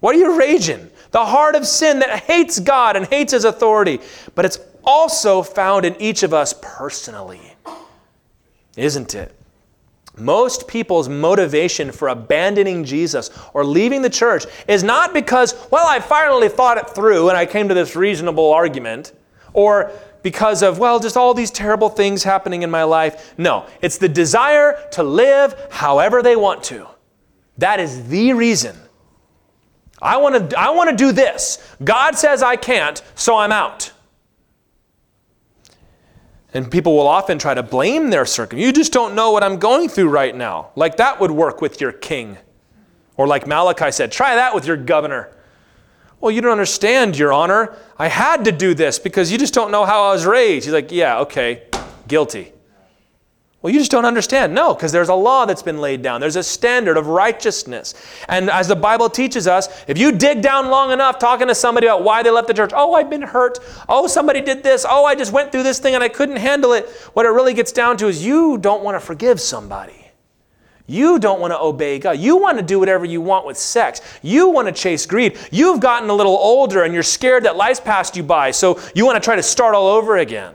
What 0.00 0.14
are 0.14 0.18
you 0.18 0.38
raging? 0.38 0.90
The 1.10 1.24
heart 1.24 1.54
of 1.54 1.66
sin 1.66 2.00
that 2.00 2.20
hates 2.20 2.60
God 2.60 2.96
and 2.96 3.06
hates 3.06 3.32
his 3.32 3.44
authority. 3.44 4.00
But 4.34 4.44
it's 4.44 4.58
also 4.84 5.42
found 5.42 5.84
in 5.84 6.00
each 6.00 6.22
of 6.22 6.34
us 6.34 6.54
personally, 6.60 7.40
isn't 8.76 9.14
it? 9.14 9.34
Most 10.16 10.68
people's 10.68 11.08
motivation 11.08 11.92
for 11.92 12.08
abandoning 12.08 12.84
Jesus 12.84 13.30
or 13.54 13.64
leaving 13.64 14.02
the 14.02 14.10
church 14.10 14.44
is 14.66 14.82
not 14.82 15.14
because, 15.14 15.54
well, 15.70 15.86
I 15.86 16.00
finally 16.00 16.48
thought 16.48 16.76
it 16.76 16.90
through 16.90 17.28
and 17.28 17.38
I 17.38 17.46
came 17.46 17.68
to 17.68 17.74
this 17.74 17.96
reasonable 17.96 18.52
argument 18.52 19.12
or 19.52 19.92
because 20.22 20.62
of, 20.62 20.78
well, 20.78 20.98
just 20.98 21.16
all 21.16 21.34
these 21.34 21.50
terrible 21.50 21.88
things 21.88 22.24
happening 22.24 22.62
in 22.62 22.70
my 22.70 22.82
life. 22.82 23.34
No, 23.38 23.66
it's 23.80 23.98
the 23.98 24.08
desire 24.08 24.78
to 24.92 25.02
live 25.02 25.54
however 25.70 26.22
they 26.22 26.36
want 26.36 26.62
to. 26.64 26.86
That 27.58 27.80
is 27.80 28.08
the 28.08 28.32
reason. 28.32 28.76
I 30.00 30.16
want 30.18 30.50
to 30.50 30.58
I 30.58 30.70
want 30.70 30.90
to 30.90 30.96
do 30.96 31.12
this. 31.12 31.58
God 31.82 32.16
says 32.16 32.42
I 32.42 32.56
can't, 32.56 33.02
so 33.14 33.36
I'm 33.36 33.52
out. 33.52 33.92
And 36.54 36.70
people 36.70 36.96
will 36.96 37.06
often 37.06 37.38
try 37.38 37.54
to 37.54 37.62
blame 37.62 38.10
their 38.10 38.24
circumstance. 38.24 38.66
You 38.66 38.72
just 38.72 38.92
don't 38.92 39.14
know 39.14 39.32
what 39.32 39.42
I'm 39.44 39.58
going 39.58 39.88
through 39.88 40.08
right 40.08 40.34
now. 40.34 40.70
Like 40.76 40.96
that 40.96 41.20
would 41.20 41.30
work 41.30 41.60
with 41.60 41.80
your 41.80 41.92
king. 41.92 42.38
Or 43.16 43.26
like 43.26 43.46
Malachi 43.46 43.90
said, 43.90 44.12
try 44.12 44.36
that 44.36 44.54
with 44.54 44.66
your 44.66 44.76
governor. 44.76 45.30
Well, 46.20 46.30
you 46.32 46.40
don't 46.40 46.52
understand, 46.52 47.16
Your 47.16 47.32
Honor. 47.32 47.76
I 47.98 48.08
had 48.08 48.44
to 48.44 48.52
do 48.52 48.74
this 48.74 48.98
because 48.98 49.30
you 49.30 49.38
just 49.38 49.54
don't 49.54 49.70
know 49.70 49.84
how 49.84 50.04
I 50.04 50.12
was 50.12 50.26
raised. 50.26 50.64
He's 50.66 50.74
like, 50.74 50.90
Yeah, 50.90 51.20
okay, 51.20 51.62
guilty. 52.08 52.52
Well, 53.60 53.72
you 53.72 53.80
just 53.80 53.90
don't 53.90 54.04
understand. 54.04 54.54
No, 54.54 54.72
because 54.72 54.92
there's 54.92 55.08
a 55.08 55.14
law 55.14 55.44
that's 55.44 55.64
been 55.64 55.80
laid 55.80 56.00
down. 56.00 56.20
There's 56.20 56.36
a 56.36 56.44
standard 56.44 56.96
of 56.96 57.08
righteousness. 57.08 57.94
And 58.28 58.48
as 58.50 58.68
the 58.68 58.76
Bible 58.76 59.10
teaches 59.10 59.48
us, 59.48 59.84
if 59.88 59.98
you 59.98 60.12
dig 60.12 60.42
down 60.42 60.70
long 60.70 60.92
enough 60.92 61.18
talking 61.18 61.48
to 61.48 61.56
somebody 61.56 61.88
about 61.88 62.04
why 62.04 62.22
they 62.22 62.30
left 62.30 62.46
the 62.46 62.54
church, 62.54 62.70
oh, 62.72 62.94
I've 62.94 63.10
been 63.10 63.22
hurt. 63.22 63.58
Oh, 63.88 64.06
somebody 64.06 64.42
did 64.42 64.62
this. 64.62 64.86
Oh, 64.88 65.04
I 65.04 65.16
just 65.16 65.32
went 65.32 65.50
through 65.50 65.64
this 65.64 65.80
thing 65.80 65.96
and 65.96 66.04
I 66.04 66.08
couldn't 66.08 66.36
handle 66.36 66.72
it. 66.72 66.88
What 67.14 67.26
it 67.26 67.30
really 67.30 67.52
gets 67.52 67.72
down 67.72 67.96
to 67.96 68.06
is 68.06 68.24
you 68.24 68.58
don't 68.58 68.84
want 68.84 68.94
to 68.94 69.04
forgive 69.04 69.40
somebody. 69.40 70.07
You 70.90 71.18
don't 71.18 71.38
want 71.38 71.52
to 71.52 71.60
obey 71.60 71.98
God. 71.98 72.18
You 72.18 72.38
want 72.38 72.56
to 72.56 72.64
do 72.64 72.78
whatever 72.80 73.04
you 73.04 73.20
want 73.20 73.44
with 73.46 73.58
sex. 73.58 74.00
You 74.22 74.48
want 74.48 74.68
to 74.68 74.72
chase 74.72 75.04
greed. 75.04 75.38
You've 75.52 75.80
gotten 75.80 76.08
a 76.08 76.14
little 76.14 76.36
older 76.36 76.82
and 76.82 76.94
you're 76.94 77.02
scared 77.02 77.44
that 77.44 77.56
life's 77.56 77.78
passed 77.78 78.16
you 78.16 78.22
by, 78.22 78.50
so 78.52 78.80
you 78.94 79.04
want 79.04 79.22
to 79.22 79.24
try 79.24 79.36
to 79.36 79.42
start 79.42 79.74
all 79.74 79.86
over 79.86 80.16
again. 80.16 80.54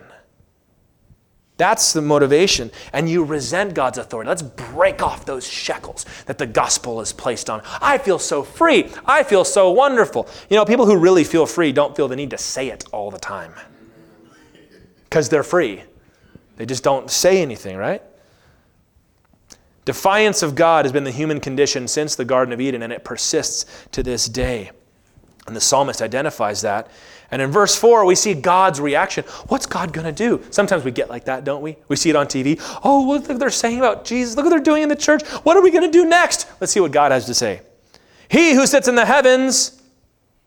That's 1.58 1.94
the 1.94 2.02
motivation. 2.02 2.72
And 2.94 3.08
you 3.08 3.24
resent 3.24 3.76
God's 3.76 4.00
authority. 4.00 4.28
Let's 4.28 4.42
break 4.42 5.04
off 5.04 5.24
those 5.24 5.48
shackles 5.48 6.08
that 6.26 6.40
the 6.40 6.48
gospel 6.48 7.00
is 7.00 7.14
placed 7.14 7.48
on. 7.48 7.62
I 7.80 8.00
feel 8.00 8.18
so 8.18 8.42
free. 8.42 8.90
I 9.06 9.22
feel 9.22 9.46
so 9.46 9.70
wonderful. 9.70 10.28
You 10.50 10.58
know, 10.58 10.66
people 10.66 10.88
who 10.88 10.98
really 10.98 11.24
feel 11.24 11.46
free 11.46 11.72
don't 11.72 11.96
feel 11.96 12.08
the 12.08 12.16
need 12.16 12.32
to 12.32 12.40
say 12.40 12.70
it 12.70 12.86
all 12.92 13.12
the 13.12 13.20
time 13.20 13.54
because 15.04 15.30
they're 15.30 15.44
free. 15.44 15.84
They 16.56 16.66
just 16.66 16.84
don't 16.84 17.12
say 17.12 17.40
anything, 17.44 17.78
right? 17.78 18.02
Defiance 19.86 20.42
of 20.44 20.56
God 20.56 20.86
has 20.86 20.92
been 20.92 21.04
the 21.04 21.12
human 21.12 21.40
condition 21.40 21.88
since 21.88 22.16
the 22.16 22.26
Garden 22.26 22.54
of 22.54 22.62
Eden, 22.62 22.82
and 22.84 22.94
it 22.94 23.04
persists 23.04 23.66
to 23.92 24.02
this 24.02 24.28
day. 24.28 24.72
And 25.46 25.56
the 25.56 25.62
psalmist 25.62 26.02
identifies 26.02 26.62
that. 26.62 26.90
And 27.32 27.42
in 27.42 27.52
verse 27.52 27.76
4, 27.76 28.06
we 28.06 28.16
see 28.16 28.34
God's 28.34 28.80
reaction. 28.80 29.26
What's 29.48 29.66
God 29.66 29.92
going 29.92 30.06
to 30.06 30.12
do? 30.12 30.42
Sometimes 30.52 30.86
we 30.86 30.92
get 30.92 31.10
like 31.10 31.26
that, 31.26 31.44
don't 31.44 31.62
we? 31.62 31.76
We 31.88 31.96
see 31.96 32.10
it 32.10 32.16
on 32.16 32.28
TV. 32.28 32.62
Oh, 32.84 33.04
look 33.08 33.28
what 33.28 33.40
they're 33.40 33.50
saying 33.50 33.80
about 33.80 34.06
Jesus. 34.06 34.38
Look 34.38 34.46
what 34.46 34.52
they're 34.52 34.60
doing 34.60 34.84
in 34.84 34.90
the 34.90 34.96
church. 34.96 35.24
What 35.44 35.58
are 35.58 35.64
we 35.64 35.72
going 35.72 35.84
to 35.84 35.92
do 35.92 36.06
next? 36.06 36.48
Let's 36.62 36.72
see 36.72 36.80
what 36.80 36.92
God 36.92 37.12
has 37.12 37.26
to 37.26 37.34
say. 37.34 37.62
He 38.30 38.54
who 38.54 38.66
sits 38.66 38.88
in 38.88 38.96
the 38.96 39.06
heavens 39.06 39.82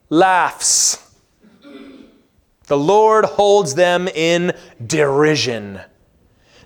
laughs. 0.08 1.02
The 2.68 2.78
Lord 2.78 3.24
holds 3.24 3.74
them 3.74 4.08
in 4.08 4.56
derision. 4.84 5.80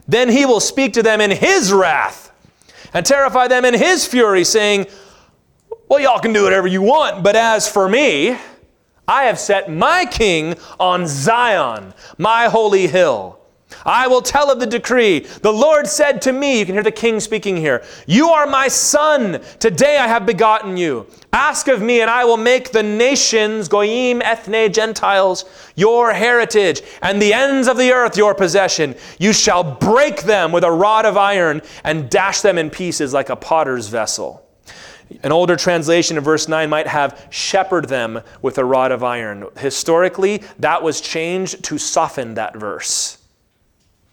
Then 0.06 0.28
he 0.28 0.46
will 0.46 0.60
speak 0.60 0.92
to 0.94 1.02
them 1.02 1.20
in 1.20 1.30
his 1.30 1.72
wrath 1.72 2.29
and 2.92 3.04
terrify 3.04 3.48
them 3.48 3.64
in 3.64 3.74
his 3.74 4.06
fury, 4.06 4.44
saying, 4.44 4.86
Well, 5.88 6.00
y'all 6.00 6.20
can 6.20 6.32
do 6.32 6.44
whatever 6.44 6.66
you 6.66 6.82
want, 6.82 7.22
but 7.22 7.36
as 7.36 7.68
for 7.68 7.88
me, 7.88 8.36
I 9.08 9.24
have 9.24 9.40
set 9.40 9.70
my 9.70 10.06
king 10.06 10.54
on 10.78 11.06
Zion, 11.08 11.94
my 12.16 12.46
holy 12.46 12.86
hill. 12.86 13.39
I 13.84 14.08
will 14.08 14.22
tell 14.22 14.50
of 14.50 14.60
the 14.60 14.66
decree. 14.66 15.20
The 15.20 15.52
Lord 15.52 15.86
said 15.86 16.20
to 16.22 16.32
me, 16.32 16.58
you 16.58 16.66
can 16.66 16.74
hear 16.74 16.82
the 16.82 16.90
king 16.90 17.20
speaking 17.20 17.56
here, 17.56 17.82
You 18.06 18.28
are 18.28 18.46
my 18.46 18.68
son. 18.68 19.40
Today 19.58 19.98
I 19.98 20.06
have 20.06 20.26
begotten 20.26 20.76
you. 20.76 21.06
Ask 21.32 21.68
of 21.68 21.80
me, 21.80 22.00
and 22.00 22.10
I 22.10 22.24
will 22.24 22.36
make 22.36 22.72
the 22.72 22.82
nations, 22.82 23.68
Goyim, 23.68 24.20
Ethne, 24.20 24.72
Gentiles, 24.72 25.44
your 25.76 26.12
heritage, 26.12 26.82
and 27.02 27.22
the 27.22 27.32
ends 27.32 27.68
of 27.68 27.76
the 27.76 27.92
earth 27.92 28.16
your 28.16 28.34
possession. 28.34 28.96
You 29.18 29.32
shall 29.32 29.62
break 29.62 30.22
them 30.22 30.50
with 30.50 30.64
a 30.64 30.72
rod 30.72 31.06
of 31.06 31.16
iron 31.16 31.62
and 31.84 32.10
dash 32.10 32.40
them 32.40 32.58
in 32.58 32.68
pieces 32.68 33.14
like 33.14 33.30
a 33.30 33.36
potter's 33.36 33.88
vessel. 33.88 34.44
An 35.22 35.32
older 35.32 35.56
translation 35.56 36.18
of 36.18 36.24
verse 36.24 36.48
9 36.48 36.68
might 36.68 36.86
have 36.86 37.26
shepherd 37.30 37.88
them 37.88 38.20
with 38.42 38.58
a 38.58 38.64
rod 38.64 38.92
of 38.92 39.02
iron. 39.02 39.46
Historically, 39.56 40.42
that 40.58 40.82
was 40.82 41.00
changed 41.00 41.64
to 41.64 41.78
soften 41.78 42.34
that 42.34 42.56
verse 42.56 43.19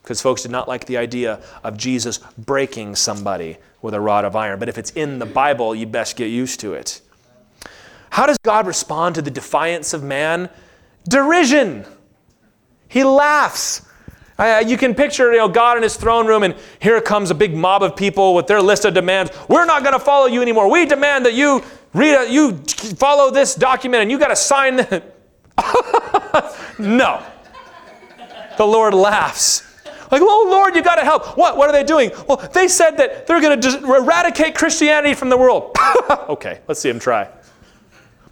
because 0.07 0.21
folks 0.21 0.43
did 0.43 0.51
not 0.51 0.69
like 0.69 0.85
the 0.85 0.95
idea 0.95 1.41
of 1.65 1.75
Jesus 1.75 2.19
breaking 2.37 2.95
somebody 2.95 3.57
with 3.81 3.93
a 3.93 3.99
rod 3.99 4.23
of 4.23 4.37
iron. 4.37 4.57
But 4.57 4.69
if 4.69 4.77
it's 4.77 4.91
in 4.91 5.19
the 5.19 5.25
Bible, 5.25 5.75
you 5.75 5.85
best 5.85 6.15
get 6.15 6.27
used 6.27 6.61
to 6.61 6.75
it. 6.75 7.01
How 8.11 8.25
does 8.25 8.37
God 8.41 8.67
respond 8.67 9.15
to 9.15 9.21
the 9.21 9.29
defiance 9.29 9.93
of 9.93 10.03
man? 10.03 10.49
Derision. 11.09 11.85
He 12.87 13.03
laughs. 13.03 13.85
Uh, 14.39 14.63
you 14.65 14.77
can 14.77 14.95
picture 14.95 15.33
you 15.33 15.39
know, 15.39 15.49
God 15.49 15.75
in 15.75 15.83
his 15.83 15.97
throne 15.97 16.25
room, 16.25 16.43
and 16.43 16.55
here 16.79 17.01
comes 17.01 17.29
a 17.29 17.35
big 17.35 17.53
mob 17.53 17.83
of 17.83 17.97
people 17.97 18.33
with 18.33 18.47
their 18.47 18.61
list 18.61 18.85
of 18.85 18.93
demands. 18.93 19.31
We're 19.49 19.65
not 19.65 19.83
going 19.83 19.91
to 19.91 19.99
follow 19.99 20.27
you 20.27 20.41
anymore. 20.41 20.71
We 20.71 20.85
demand 20.85 21.25
that 21.25 21.33
you 21.33 21.61
read, 21.93 22.15
a, 22.15 22.31
you 22.31 22.55
follow 22.95 23.29
this 23.29 23.55
document, 23.55 24.03
and 24.03 24.11
you 24.11 24.17
got 24.17 24.29
to 24.29 24.37
sign. 24.37 24.79
It. 24.89 25.13
No. 26.79 27.25
The 28.57 28.65
Lord 28.65 28.93
laughs. 28.93 29.66
Like, 30.11 30.21
oh 30.23 30.47
Lord, 30.49 30.75
you 30.75 30.81
got 30.81 30.95
to 30.95 31.03
help. 31.03 31.37
What? 31.37 31.57
What 31.57 31.69
are 31.69 31.73
they 31.73 31.83
doing? 31.83 32.11
Well, 32.27 32.37
they 32.53 32.67
said 32.67 32.97
that 32.97 33.27
they're 33.27 33.41
going 33.41 33.59
to 33.59 33.95
eradicate 33.95 34.55
Christianity 34.55 35.13
from 35.13 35.29
the 35.29 35.37
world. 35.37 35.75
okay, 36.29 36.61
let's 36.67 36.79
see 36.79 36.89
them 36.89 36.99
try. 36.99 37.29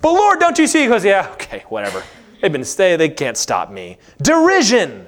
But 0.01 0.13
Lord, 0.13 0.39
don't 0.39 0.57
you 0.57 0.67
see? 0.67 0.83
He 0.83 0.87
goes, 0.87 1.03
yeah, 1.03 1.29
okay, 1.33 1.63
whatever. 1.69 2.03
They've 2.41 2.51
been 2.51 2.63
stay. 2.63 2.95
They 2.95 3.09
can't 3.09 3.37
stop 3.37 3.71
me. 3.71 3.97
Derision, 4.21 5.07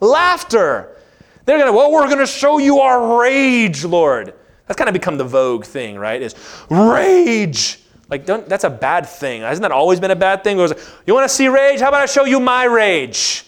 laughter. 0.00 0.96
They're 1.44 1.58
going 1.58 1.66
to, 1.66 1.76
well, 1.76 1.90
we're 1.90 2.06
going 2.06 2.18
to 2.18 2.26
show 2.26 2.58
you 2.58 2.78
our 2.78 3.20
rage, 3.20 3.84
Lord. 3.84 4.34
That's 4.66 4.78
kind 4.78 4.88
of 4.88 4.92
become 4.92 5.18
the 5.18 5.24
vogue 5.24 5.64
thing, 5.64 5.96
right? 5.96 6.22
Is 6.22 6.36
rage. 6.70 7.80
Like, 8.08 8.24
don't, 8.24 8.48
that's 8.48 8.62
a 8.62 8.70
bad 8.70 9.06
thing. 9.08 9.42
Hasn't 9.42 9.62
that 9.62 9.72
always 9.72 9.98
been 9.98 10.12
a 10.12 10.16
bad 10.16 10.44
thing? 10.44 10.56
Goes, 10.56 10.74
you 11.06 11.14
want 11.14 11.28
to 11.28 11.34
see 11.34 11.48
rage? 11.48 11.80
How 11.80 11.88
about 11.88 12.02
I 12.02 12.06
show 12.06 12.24
you 12.24 12.38
my 12.38 12.64
rage? 12.64 13.44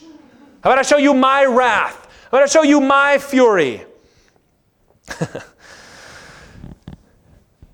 How 0.65 0.71
about 0.71 0.79
I 0.79 0.83
show 0.83 0.99
you 0.99 1.15
my 1.15 1.45
wrath? 1.45 2.02
Going 2.33 2.47
to 2.47 2.51
show 2.51 2.63
you 2.63 2.81
my 2.81 3.19
fury. 3.19 3.85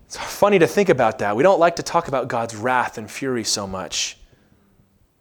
it's 0.04 0.16
funny 0.16 0.58
to 0.58 0.66
think 0.66 0.88
about 0.88 1.20
that. 1.20 1.36
We 1.36 1.44
don't 1.44 1.60
like 1.60 1.76
to 1.76 1.84
talk 1.84 2.08
about 2.08 2.26
God's 2.26 2.56
wrath 2.56 2.98
and 2.98 3.08
fury 3.08 3.44
so 3.44 3.68
much. 3.68 4.18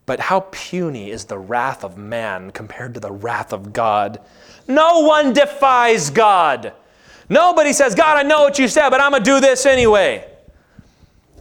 But 0.08 0.20
how 0.20 0.48
puny 0.52 1.12
is 1.12 1.26
the 1.26 1.38
wrath 1.38 1.84
of 1.84 2.00
man 2.00 2.50
compared 2.50 2.96
to 2.96 3.00
the 3.00 3.12
wrath 3.12 3.54
of 3.54 3.74
God? 3.74 4.22
No 4.68 5.02
one 5.02 5.34
defies 5.34 6.10
God. 6.10 6.74
Nobody 7.30 7.74
says, 7.74 7.94
God, 7.94 8.18
I 8.18 8.24
know 8.24 8.42
what 8.42 8.58
you 8.58 8.68
said, 8.68 8.90
but 8.90 9.00
I'm 9.00 9.12
going 9.12 9.24
to 9.24 9.30
do 9.30 9.40
this 9.40 9.68
anyway. 9.68 10.28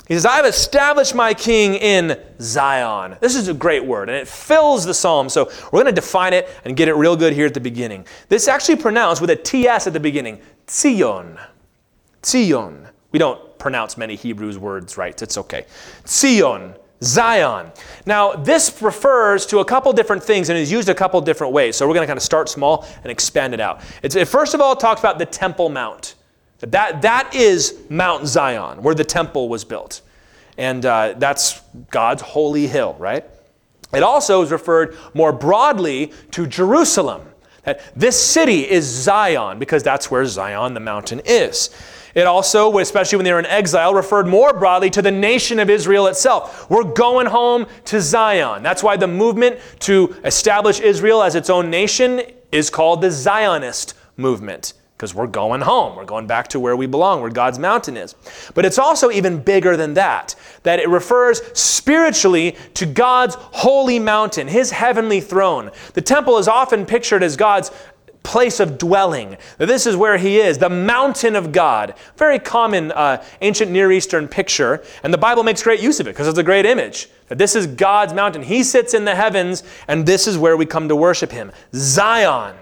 He 0.06 0.14
says, 0.14 0.24
I've 0.24 0.44
established 0.44 1.14
my 1.14 1.34
king 1.34 1.74
in 1.74 2.20
Zion. 2.40 3.16
This 3.20 3.34
is 3.34 3.48
a 3.48 3.54
great 3.54 3.84
word, 3.84 4.08
and 4.08 4.16
it 4.16 4.28
fills 4.28 4.84
the 4.84 4.94
psalm. 4.94 5.28
So 5.28 5.50
we're 5.64 5.82
going 5.82 5.86
to 5.86 5.92
define 5.92 6.32
it 6.32 6.48
and 6.64 6.76
get 6.76 6.88
it 6.88 6.94
real 6.94 7.16
good 7.16 7.32
here 7.32 7.46
at 7.46 7.54
the 7.54 7.60
beginning. 7.60 8.06
This 8.28 8.42
is 8.42 8.48
actually 8.48 8.76
pronounced 8.76 9.20
with 9.20 9.30
a 9.30 9.36
TS 9.36 9.88
at 9.88 9.92
the 9.92 10.00
beginning 10.00 10.40
Tzion. 10.66 11.40
Tzion. 12.22 12.88
We 13.10 13.18
don't 13.18 13.58
pronounce 13.58 13.96
many 13.96 14.14
Hebrews 14.14 14.58
words 14.58 14.96
right. 14.96 15.20
It's 15.20 15.38
okay. 15.38 15.66
Tzion. 16.04 16.76
Zion. 17.02 17.72
Now, 18.06 18.32
this 18.32 18.80
refers 18.80 19.44
to 19.46 19.58
a 19.58 19.64
couple 19.64 19.92
different 19.92 20.22
things 20.22 20.48
and 20.48 20.58
is 20.58 20.72
used 20.72 20.88
a 20.88 20.94
couple 20.94 21.20
different 21.20 21.52
ways. 21.52 21.76
So 21.76 21.86
we're 21.86 21.94
going 21.94 22.04
to 22.04 22.06
kind 22.06 22.16
of 22.16 22.22
start 22.22 22.48
small 22.48 22.86
and 23.02 23.12
expand 23.12 23.54
it 23.54 23.60
out. 23.60 23.82
It's, 24.02 24.16
it 24.16 24.26
first 24.28 24.54
of 24.54 24.60
all 24.60 24.74
talks 24.76 25.00
about 25.00 25.18
the 25.18 25.26
Temple 25.26 25.68
Mount. 25.68 26.14
That, 26.60 27.02
that 27.02 27.34
is 27.34 27.78
Mount 27.90 28.26
Zion, 28.26 28.82
where 28.82 28.94
the 28.94 29.04
temple 29.04 29.48
was 29.48 29.64
built. 29.64 30.00
And 30.56 30.86
uh, 30.86 31.14
that's 31.18 31.60
God's 31.90 32.22
holy 32.22 32.66
hill, 32.66 32.96
right? 32.98 33.24
It 33.92 34.02
also 34.02 34.42
is 34.42 34.50
referred 34.50 34.96
more 35.14 35.32
broadly 35.32 36.12
to 36.32 36.46
Jerusalem. 36.46 37.22
That 37.64 37.80
this 37.94 38.20
city 38.20 38.68
is 38.68 38.84
Zion, 38.84 39.58
because 39.58 39.82
that's 39.82 40.10
where 40.10 40.24
Zion, 40.24 40.72
the 40.72 40.80
mountain, 40.80 41.20
is. 41.24 41.70
It 42.14 42.26
also, 42.26 42.78
especially 42.78 43.16
when 43.16 43.24
they 43.24 43.32
were 43.32 43.38
in 43.38 43.46
exile, 43.46 43.92
referred 43.92 44.26
more 44.26 44.58
broadly 44.58 44.88
to 44.90 45.02
the 45.02 45.10
nation 45.10 45.58
of 45.58 45.68
Israel 45.68 46.06
itself. 46.06 46.70
We're 46.70 46.84
going 46.84 47.26
home 47.26 47.66
to 47.86 48.00
Zion. 48.00 48.62
That's 48.62 48.82
why 48.82 48.96
the 48.96 49.06
movement 49.06 49.58
to 49.80 50.16
establish 50.24 50.80
Israel 50.80 51.22
as 51.22 51.34
its 51.34 51.50
own 51.50 51.68
nation 51.68 52.22
is 52.50 52.70
called 52.70 53.02
the 53.02 53.10
Zionist 53.10 53.92
movement 54.16 54.72
because 54.96 55.14
we're 55.14 55.26
going 55.26 55.60
home. 55.60 55.94
We're 55.94 56.06
going 56.06 56.26
back 56.26 56.48
to 56.48 56.60
where 56.60 56.74
we 56.74 56.86
belong, 56.86 57.20
where 57.20 57.30
God's 57.30 57.58
mountain 57.58 57.98
is. 57.98 58.14
But 58.54 58.64
it's 58.64 58.78
also 58.78 59.10
even 59.10 59.42
bigger 59.42 59.76
than 59.76 59.92
that, 59.94 60.34
that 60.62 60.78
it 60.78 60.88
refers 60.88 61.42
spiritually 61.58 62.56
to 62.74 62.86
God's 62.86 63.34
holy 63.38 63.98
mountain, 63.98 64.48
his 64.48 64.70
heavenly 64.70 65.20
throne. 65.20 65.70
The 65.92 66.00
temple 66.00 66.38
is 66.38 66.48
often 66.48 66.86
pictured 66.86 67.22
as 67.22 67.36
God's 67.36 67.70
place 68.22 68.58
of 68.58 68.76
dwelling. 68.76 69.36
This 69.58 69.86
is 69.86 69.96
where 69.96 70.16
he 70.16 70.38
is, 70.38 70.58
the 70.58 70.70
mountain 70.70 71.36
of 71.36 71.52
God. 71.52 71.94
Very 72.16 72.38
common 72.38 72.90
uh, 72.90 73.22
ancient 73.40 73.70
Near 73.70 73.92
Eastern 73.92 74.26
picture, 74.26 74.82
and 75.04 75.14
the 75.14 75.18
Bible 75.18 75.44
makes 75.44 75.62
great 75.62 75.80
use 75.80 76.00
of 76.00 76.08
it 76.08 76.10
because 76.10 76.26
it's 76.26 76.38
a 76.38 76.42
great 76.42 76.66
image. 76.66 77.08
That 77.28 77.38
this 77.38 77.54
is 77.54 77.66
God's 77.66 78.14
mountain. 78.14 78.42
He 78.42 78.64
sits 78.64 78.94
in 78.94 79.04
the 79.04 79.14
heavens, 79.14 79.62
and 79.88 80.06
this 80.06 80.26
is 80.26 80.38
where 80.38 80.56
we 80.56 80.66
come 80.66 80.88
to 80.88 80.96
worship 80.96 81.30
him. 81.30 81.52
Zion. 81.72 82.56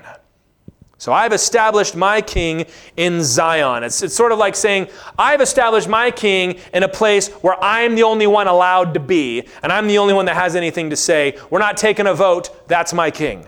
So 1.05 1.13
I've 1.13 1.35
established 1.35 1.97
my 1.97 2.23
king 2.23 2.65
in 2.97 3.23
Zion. 3.23 3.85
It's, 3.85 4.03
it's 4.03 4.15
sort 4.15 4.33
of 4.33 4.39
like 4.39 4.57
saying, 4.57 4.89
I've 5.19 5.43
established 5.43 5.87
my 5.87 6.11
king 6.11 6.59
in 6.73 6.83
a 6.83 6.89
place 6.89 7.29
where 7.29 7.63
I'm 7.63 7.95
the 7.95 8.05
only 8.05 8.27
one 8.27 8.47
allowed 8.47 8.95
to 8.95 9.01
be, 9.01 9.47
and 9.63 9.71
I'm 9.71 9.87
the 9.87 9.99
only 9.99 10.15
one 10.15 10.25
that 10.25 10.35
has 10.35 10.57
anything 10.57 10.89
to 10.89 10.97
say. 10.97 11.39
We're 11.51 11.59
not 11.59 11.77
taking 11.77 12.07
a 12.07 12.15
vote, 12.15 12.67
that's 12.69 12.95
my 12.95 13.11
king. 13.11 13.47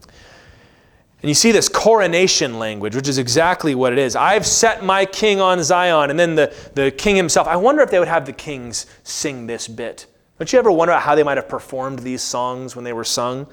And 0.00 1.28
you 1.28 1.34
see 1.34 1.52
this 1.52 1.68
coronation 1.68 2.58
language, 2.58 2.96
which 2.96 3.06
is 3.06 3.18
exactly 3.18 3.76
what 3.76 3.92
it 3.92 4.00
is. 4.00 4.16
I've 4.16 4.44
set 4.44 4.82
my 4.82 5.06
king 5.06 5.40
on 5.40 5.62
Zion. 5.62 6.10
And 6.10 6.18
then 6.18 6.34
the, 6.34 6.52
the 6.74 6.90
king 6.90 7.14
himself. 7.14 7.46
I 7.46 7.54
wonder 7.54 7.82
if 7.82 7.92
they 7.92 8.00
would 8.00 8.08
have 8.08 8.26
the 8.26 8.32
kings 8.32 8.86
sing 9.04 9.46
this 9.46 9.68
bit. 9.68 10.06
Don't 10.40 10.52
you 10.52 10.58
ever 10.58 10.72
wonder 10.72 10.94
how 10.94 11.14
they 11.14 11.22
might 11.22 11.36
have 11.36 11.48
performed 11.48 12.00
these 12.00 12.22
songs 12.22 12.74
when 12.74 12.84
they 12.84 12.92
were 12.92 13.04
sung? 13.04 13.46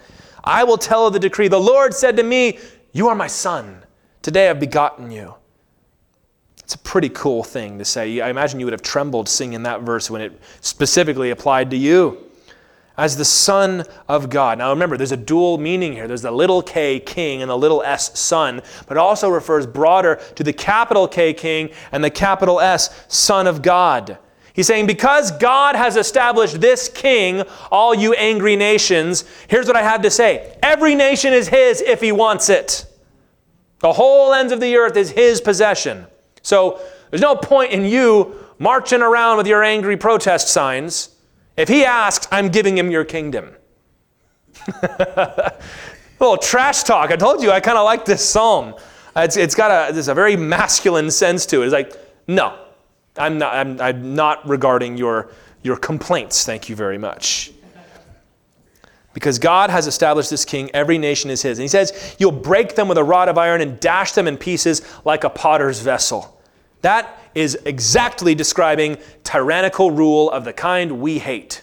I 0.43 0.63
will 0.63 0.77
tell 0.77 1.05
of 1.05 1.13
the 1.13 1.19
decree. 1.19 1.47
The 1.47 1.59
Lord 1.59 1.93
said 1.93 2.17
to 2.17 2.23
me, 2.23 2.57
You 2.95 3.09
are 3.09 3.15
my 3.15 3.27
son. 3.27 3.83
Today 4.21 4.49
I've 4.49 4.61
begotten 4.61 5.11
you. 5.11 5.35
It's 6.59 6.75
a 6.75 6.77
pretty 6.77 7.09
cool 7.09 7.43
thing 7.43 7.77
to 7.77 7.83
say. 7.83 8.21
I 8.21 8.29
imagine 8.29 8.57
you 8.57 8.65
would 8.65 8.71
have 8.71 8.81
trembled 8.81 9.27
singing 9.27 9.63
that 9.63 9.81
verse 9.81 10.09
when 10.09 10.21
it 10.21 10.39
specifically 10.61 11.31
applied 11.31 11.71
to 11.71 11.75
you 11.75 12.31
as 12.95 13.17
the 13.17 13.25
Son 13.25 13.83
of 14.07 14.29
God. 14.29 14.59
Now 14.59 14.69
remember, 14.69 14.95
there's 14.95 15.11
a 15.11 15.17
dual 15.17 15.57
meaning 15.57 15.91
here. 15.91 16.07
There's 16.07 16.21
the 16.21 16.31
little 16.31 16.61
k 16.61 17.01
king 17.01 17.41
and 17.41 17.51
the 17.51 17.57
little 17.57 17.83
s 17.83 18.17
son, 18.17 18.61
but 18.87 18.95
it 18.95 19.01
also 19.01 19.27
refers 19.27 19.67
broader 19.67 20.15
to 20.35 20.43
the 20.45 20.53
capital 20.53 21.05
K 21.05 21.33
king 21.33 21.71
and 21.91 22.01
the 22.01 22.09
capital 22.09 22.61
S 22.61 23.03
Son 23.09 23.45
of 23.45 23.61
God. 23.61 24.19
He's 24.55 24.67
saying, 24.67 24.87
because 24.87 25.31
God 25.31 25.75
has 25.75 25.97
established 25.97 26.61
this 26.61 26.87
king, 26.87 27.43
all 27.71 27.93
you 27.93 28.13
angry 28.13 28.55
nations, 28.55 29.25
here's 29.49 29.67
what 29.67 29.75
I 29.75 29.83
have 29.83 30.01
to 30.03 30.09
say 30.09 30.57
every 30.63 30.95
nation 30.95 31.33
is 31.33 31.49
his 31.49 31.81
if 31.81 31.99
he 31.99 32.13
wants 32.13 32.49
it. 32.49 32.85
The 33.79 33.91
whole 33.91 34.33
ends 34.33 34.53
of 34.53 34.61
the 34.61 34.77
earth 34.77 34.95
is 34.95 35.11
his 35.11 35.41
possession. 35.41 36.05
So 36.41 36.79
there's 37.09 37.21
no 37.21 37.35
point 37.35 37.73
in 37.73 37.83
you 37.83 38.33
marching 38.57 39.01
around 39.01 39.35
with 39.35 39.47
your 39.47 39.61
angry 39.61 39.97
protest 39.97 40.47
signs 40.47 41.09
if 41.57 41.67
he 41.67 41.83
asks, 41.83 42.27
I'm 42.31 42.47
giving 42.47 42.77
him 42.77 42.89
your 42.89 43.03
kingdom. 43.03 43.55
little 46.19 46.37
trash 46.37 46.83
talk. 46.83 47.11
I 47.11 47.17
told 47.17 47.43
you 47.43 47.51
I 47.51 47.59
kind 47.59 47.77
of 47.77 47.83
like 47.83 48.05
this 48.05 48.27
psalm. 48.27 48.75
It's, 49.17 49.35
it's 49.35 49.55
got 49.55 49.93
a, 49.93 50.11
a 50.11 50.15
very 50.15 50.37
masculine 50.37 51.11
sense 51.11 51.45
to 51.47 51.61
it. 51.61 51.65
It's 51.65 51.73
like, 51.73 51.93
no, 52.27 52.64
I'm 53.17 53.37
not, 53.37 53.53
I'm, 53.53 53.79
I'm 53.81 54.15
not 54.15 54.47
regarding 54.47 54.97
your, 54.97 55.29
your 55.63 55.77
complaints. 55.77 56.45
Thank 56.45 56.69
you 56.69 56.75
very 56.75 56.97
much. 56.97 57.51
Because 59.13 59.39
God 59.39 59.69
has 59.69 59.87
established 59.87 60.29
this 60.29 60.43
king, 60.43 60.69
every 60.73 60.97
nation 60.97 61.29
is 61.29 61.41
his. 61.41 61.57
And 61.57 61.63
he 61.63 61.69
says, 61.69 62.15
You'll 62.19 62.33
break 62.33 62.75
them 62.75 62.89
with 62.89 62.97
a 62.97 63.03
rod 63.03 63.29
of 63.29 63.37
iron 63.37 63.61
and 63.61 63.79
dash 63.79 64.11
them 64.11 64.27
in 64.27 64.35
pieces 64.35 64.81
like 65.05 65.23
a 65.23 65.29
potter's 65.29 65.79
vessel. 65.79 66.41
That 66.81 67.17
is 67.33 67.57
exactly 67.65 68.35
describing 68.35 68.97
tyrannical 69.23 69.91
rule 69.91 70.29
of 70.29 70.43
the 70.43 70.53
kind 70.53 70.99
we 70.99 71.19
hate. 71.19 71.61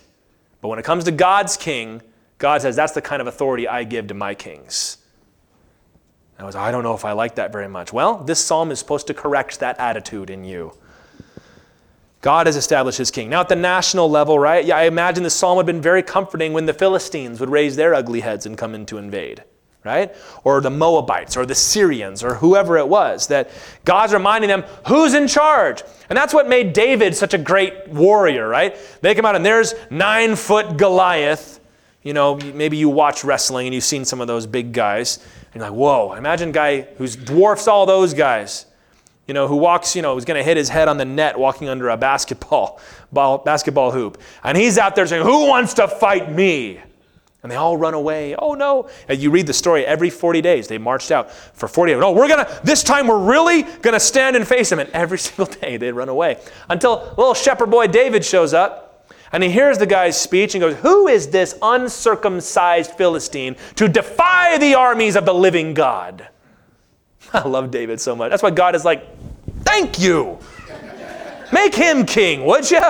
But 0.62 0.68
when 0.68 0.78
it 0.78 0.84
comes 0.84 1.04
to 1.04 1.12
God's 1.12 1.56
king, 1.56 2.00
God 2.38 2.62
says, 2.62 2.74
that's 2.74 2.92
the 2.92 3.02
kind 3.02 3.20
of 3.20 3.28
authority 3.28 3.68
I 3.68 3.84
give 3.84 4.08
to 4.08 4.14
my 4.14 4.34
kings. 4.34 4.98
I 6.38 6.44
was, 6.44 6.56
I 6.56 6.72
don't 6.72 6.82
know 6.82 6.94
if 6.94 7.04
I 7.04 7.12
like 7.12 7.36
that 7.36 7.52
very 7.52 7.68
much. 7.68 7.92
Well, 7.92 8.18
this 8.18 8.44
psalm 8.44 8.70
is 8.70 8.78
supposed 8.78 9.06
to 9.08 9.14
correct 9.14 9.60
that 9.60 9.78
attitude 9.78 10.28
in 10.28 10.42
you. 10.42 10.72
God 12.22 12.46
has 12.46 12.56
established 12.56 12.98
his 12.98 13.10
king. 13.10 13.28
Now, 13.28 13.40
at 13.40 13.48
the 13.48 13.56
national 13.56 14.08
level, 14.08 14.38
right? 14.38 14.64
Yeah, 14.64 14.78
I 14.78 14.84
imagine 14.84 15.22
this 15.22 15.34
psalm 15.34 15.56
would 15.56 15.66
have 15.66 15.74
been 15.74 15.82
very 15.82 16.02
comforting 16.02 16.52
when 16.52 16.66
the 16.66 16.72
Philistines 16.72 17.40
would 17.40 17.50
raise 17.50 17.76
their 17.76 17.94
ugly 17.94 18.20
heads 18.20 18.46
and 18.46 18.56
come 18.56 18.74
in 18.74 18.86
to 18.86 18.96
invade 18.96 19.44
right? 19.84 20.14
Or 20.44 20.60
the 20.60 20.70
Moabites 20.70 21.36
or 21.36 21.44
the 21.44 21.54
Syrians 21.54 22.22
or 22.22 22.34
whoever 22.34 22.78
it 22.78 22.86
was, 22.86 23.26
that 23.28 23.50
God's 23.84 24.12
reminding 24.12 24.48
them 24.48 24.64
who's 24.86 25.14
in 25.14 25.26
charge. 25.26 25.82
And 26.08 26.16
that's 26.16 26.32
what 26.32 26.48
made 26.48 26.72
David 26.72 27.16
such 27.16 27.34
a 27.34 27.38
great 27.38 27.88
warrior, 27.88 28.48
right? 28.48 28.76
They 29.00 29.14
come 29.14 29.24
out 29.24 29.34
and 29.34 29.44
there's 29.44 29.74
nine 29.90 30.36
foot 30.36 30.76
Goliath. 30.76 31.60
You 32.02 32.12
know, 32.12 32.36
maybe 32.36 32.76
you 32.76 32.88
watch 32.88 33.24
wrestling 33.24 33.66
and 33.66 33.74
you've 33.74 33.84
seen 33.84 34.04
some 34.04 34.20
of 34.20 34.26
those 34.26 34.46
big 34.46 34.72
guys. 34.72 35.18
And 35.52 35.60
you're 35.60 35.70
like, 35.70 35.76
whoa, 35.76 36.14
imagine 36.14 36.50
a 36.50 36.52
guy 36.52 36.82
who 36.82 37.08
dwarfs 37.08 37.68
all 37.68 37.86
those 37.86 38.14
guys. 38.14 38.66
You 39.32 39.34
know, 39.34 39.48
who 39.48 39.56
walks, 39.56 39.96
you 39.96 40.02
know, 40.02 40.12
who's 40.12 40.26
going 40.26 40.36
to 40.36 40.44
hit 40.44 40.58
his 40.58 40.68
head 40.68 40.88
on 40.88 40.98
the 40.98 41.06
net 41.06 41.38
walking 41.38 41.70
under 41.70 41.88
a 41.88 41.96
basketball, 41.96 42.78
ball, 43.12 43.38
basketball 43.38 43.90
hoop. 43.90 44.20
And 44.44 44.58
he's 44.58 44.76
out 44.76 44.94
there 44.94 45.06
saying, 45.06 45.24
Who 45.24 45.48
wants 45.48 45.72
to 45.72 45.88
fight 45.88 46.30
me? 46.30 46.78
And 47.42 47.50
they 47.50 47.56
all 47.56 47.78
run 47.78 47.94
away. 47.94 48.36
Oh 48.36 48.52
no. 48.52 48.90
And 49.08 49.18
you 49.18 49.30
read 49.30 49.46
the 49.46 49.54
story 49.54 49.86
every 49.86 50.10
40 50.10 50.42
days. 50.42 50.68
They 50.68 50.76
marched 50.76 51.10
out 51.10 51.30
for 51.32 51.66
40 51.66 51.92
days. 51.92 52.00
No, 52.02 52.12
we're 52.12 52.28
going 52.28 52.44
to, 52.44 52.60
this 52.62 52.82
time 52.82 53.06
we're 53.06 53.24
really 53.24 53.62
going 53.62 53.94
to 53.94 54.00
stand 54.00 54.36
and 54.36 54.46
face 54.46 54.70
him. 54.70 54.78
And 54.78 54.90
every 54.90 55.18
single 55.30 55.46
day 55.46 55.78
they 55.78 55.92
run 55.92 56.10
away. 56.10 56.38
Until 56.68 57.14
little 57.16 57.32
shepherd 57.32 57.70
boy 57.70 57.86
David 57.86 58.26
shows 58.26 58.52
up 58.52 59.08
and 59.32 59.42
he 59.42 59.48
hears 59.48 59.78
the 59.78 59.86
guy's 59.86 60.20
speech 60.20 60.54
and 60.54 60.60
goes, 60.60 60.76
Who 60.80 61.08
is 61.08 61.28
this 61.28 61.58
uncircumcised 61.62 62.90
Philistine 62.90 63.56
to 63.76 63.88
defy 63.88 64.58
the 64.58 64.74
armies 64.74 65.16
of 65.16 65.24
the 65.24 65.32
living 65.32 65.72
God? 65.72 66.28
I 67.32 67.46
love 67.46 67.70
David 67.70 68.00
so 68.00 68.14
much. 68.14 68.30
That's 68.30 68.42
why 68.42 68.50
God 68.50 68.74
is 68.74 68.84
like, 68.84 69.06
Thank 69.64 69.98
you. 69.98 70.38
Make 71.52 71.74
him 71.74 72.06
king, 72.06 72.44
would 72.44 72.70
you? 72.70 72.80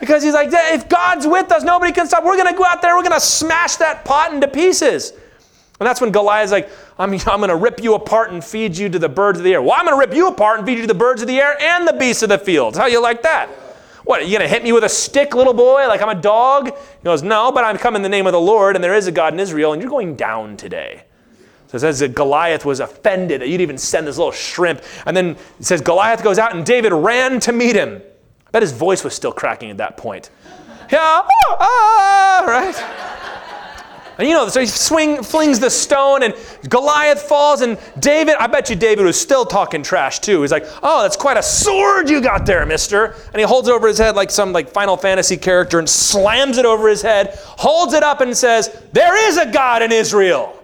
Because 0.00 0.22
he's 0.22 0.34
like, 0.34 0.48
if 0.52 0.88
God's 0.88 1.26
with 1.26 1.50
us, 1.50 1.62
nobody 1.62 1.92
can 1.92 2.06
stop. 2.06 2.24
We're 2.24 2.36
going 2.36 2.52
to 2.52 2.58
go 2.58 2.64
out 2.64 2.82
there, 2.82 2.96
we're 2.96 3.02
going 3.02 3.12
to 3.12 3.20
smash 3.20 3.76
that 3.76 4.04
pot 4.04 4.32
into 4.32 4.48
pieces. 4.48 5.12
And 5.80 5.86
that's 5.86 6.00
when 6.00 6.10
Goliath's 6.10 6.50
like, 6.50 6.70
I'm, 6.98 7.12
I'm 7.12 7.38
going 7.38 7.48
to 7.50 7.56
rip 7.56 7.80
you 7.82 7.94
apart 7.94 8.32
and 8.32 8.42
feed 8.42 8.76
you 8.76 8.88
to 8.88 8.98
the 8.98 9.08
birds 9.08 9.38
of 9.38 9.44
the 9.44 9.52
air. 9.52 9.62
Well, 9.62 9.74
I'm 9.76 9.86
going 9.86 9.96
to 9.96 10.00
rip 10.00 10.16
you 10.16 10.26
apart 10.26 10.58
and 10.58 10.66
feed 10.66 10.74
you 10.74 10.82
to 10.82 10.88
the 10.88 10.94
birds 10.94 11.22
of 11.22 11.28
the 11.28 11.38
air 11.38 11.60
and 11.60 11.86
the 11.86 11.92
beasts 11.92 12.22
of 12.24 12.28
the 12.28 12.38
field. 12.38 12.76
How 12.76 12.86
you 12.86 13.00
like 13.00 13.22
that? 13.22 13.48
What, 14.04 14.22
are 14.22 14.24
you 14.24 14.38
going 14.38 14.48
to 14.48 14.48
hit 14.48 14.64
me 14.64 14.72
with 14.72 14.84
a 14.84 14.88
stick, 14.88 15.34
little 15.34 15.54
boy, 15.54 15.86
like 15.86 16.02
I'm 16.02 16.08
a 16.08 16.20
dog? 16.20 16.66
He 16.66 17.04
goes, 17.04 17.22
No, 17.22 17.52
but 17.52 17.62
I'm 17.62 17.76
come 17.76 17.94
in 17.94 18.02
the 18.02 18.08
name 18.08 18.26
of 18.26 18.32
the 18.32 18.40
Lord, 18.40 18.74
and 18.74 18.82
there 18.82 18.94
is 18.94 19.06
a 19.06 19.12
God 19.12 19.34
in 19.34 19.40
Israel, 19.40 19.72
and 19.72 19.82
you're 19.82 19.90
going 19.90 20.16
down 20.16 20.56
today. 20.56 21.04
So 21.68 21.76
it 21.76 21.80
says 21.80 21.98
that 22.00 22.14
Goliath 22.14 22.64
was 22.64 22.80
offended 22.80 23.42
that 23.42 23.48
you'd 23.48 23.60
even 23.60 23.76
send 23.76 24.06
this 24.06 24.16
little 24.16 24.32
shrimp. 24.32 24.82
And 25.04 25.14
then 25.14 25.36
it 25.60 25.64
says 25.64 25.82
Goliath 25.82 26.24
goes 26.24 26.38
out, 26.38 26.56
and 26.56 26.64
David 26.64 26.92
ran 26.92 27.40
to 27.40 27.52
meet 27.52 27.76
him. 27.76 28.02
I 28.46 28.50
bet 28.50 28.62
his 28.62 28.72
voice 28.72 29.04
was 29.04 29.14
still 29.14 29.32
cracking 29.32 29.70
at 29.70 29.76
that 29.76 29.98
point. 29.98 30.30
Yeah, 30.90 30.98
ah, 31.02 31.56
ah, 31.60 32.44
right? 32.46 33.08
And 34.18 34.26
you 34.26 34.34
know, 34.34 34.48
so 34.48 34.60
he 34.60 34.66
swing, 34.66 35.22
flings 35.22 35.60
the 35.60 35.70
stone, 35.70 36.24
and 36.24 36.34
Goliath 36.68 37.22
falls, 37.22 37.60
and 37.60 37.78
David, 38.00 38.34
I 38.40 38.48
bet 38.48 38.68
you 38.70 38.74
David 38.74 39.04
was 39.04 39.20
still 39.20 39.44
talking 39.44 39.82
trash 39.82 40.18
too. 40.18 40.40
He's 40.40 40.50
like, 40.50 40.64
oh, 40.82 41.02
that's 41.02 41.16
quite 41.16 41.36
a 41.36 41.42
sword 41.42 42.10
you 42.10 42.20
got 42.20 42.44
there, 42.44 42.66
mister. 42.66 43.14
And 43.32 43.36
he 43.36 43.42
holds 43.42 43.68
it 43.68 43.72
over 43.72 43.86
his 43.86 43.98
head 43.98 44.16
like 44.16 44.32
some 44.32 44.52
like 44.52 44.70
Final 44.70 44.96
Fantasy 44.96 45.36
character 45.36 45.78
and 45.78 45.88
slams 45.88 46.58
it 46.58 46.64
over 46.64 46.88
his 46.88 47.00
head, 47.00 47.38
holds 47.44 47.92
it 47.92 48.02
up 48.02 48.20
and 48.20 48.36
says, 48.36 48.82
There 48.92 49.28
is 49.28 49.36
a 49.36 49.52
God 49.52 49.82
in 49.82 49.92
Israel. 49.92 50.57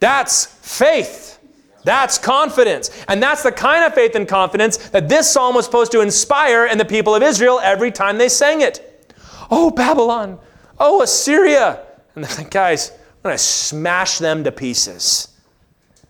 That's 0.00 0.46
faith. 0.46 1.38
That's 1.84 2.18
confidence. 2.18 2.90
And 3.08 3.22
that's 3.22 3.42
the 3.42 3.52
kind 3.52 3.84
of 3.84 3.94
faith 3.94 4.14
and 4.14 4.28
confidence 4.28 4.76
that 4.90 5.08
this 5.08 5.30
psalm 5.30 5.54
was 5.54 5.64
supposed 5.64 5.92
to 5.92 6.00
inspire 6.00 6.66
in 6.66 6.78
the 6.78 6.84
people 6.84 7.14
of 7.14 7.22
Israel 7.22 7.60
every 7.62 7.90
time 7.90 8.18
they 8.18 8.28
sang 8.28 8.60
it. 8.60 9.14
Oh, 9.50 9.70
Babylon. 9.70 10.38
Oh, 10.78 11.02
Assyria. 11.02 11.80
And 12.14 12.24
they're 12.24 12.36
like, 12.36 12.50
guys, 12.50 12.90
I'm 12.90 13.22
going 13.22 13.34
to 13.34 13.38
smash 13.42 14.18
them 14.18 14.44
to 14.44 14.52
pieces. 14.52 15.28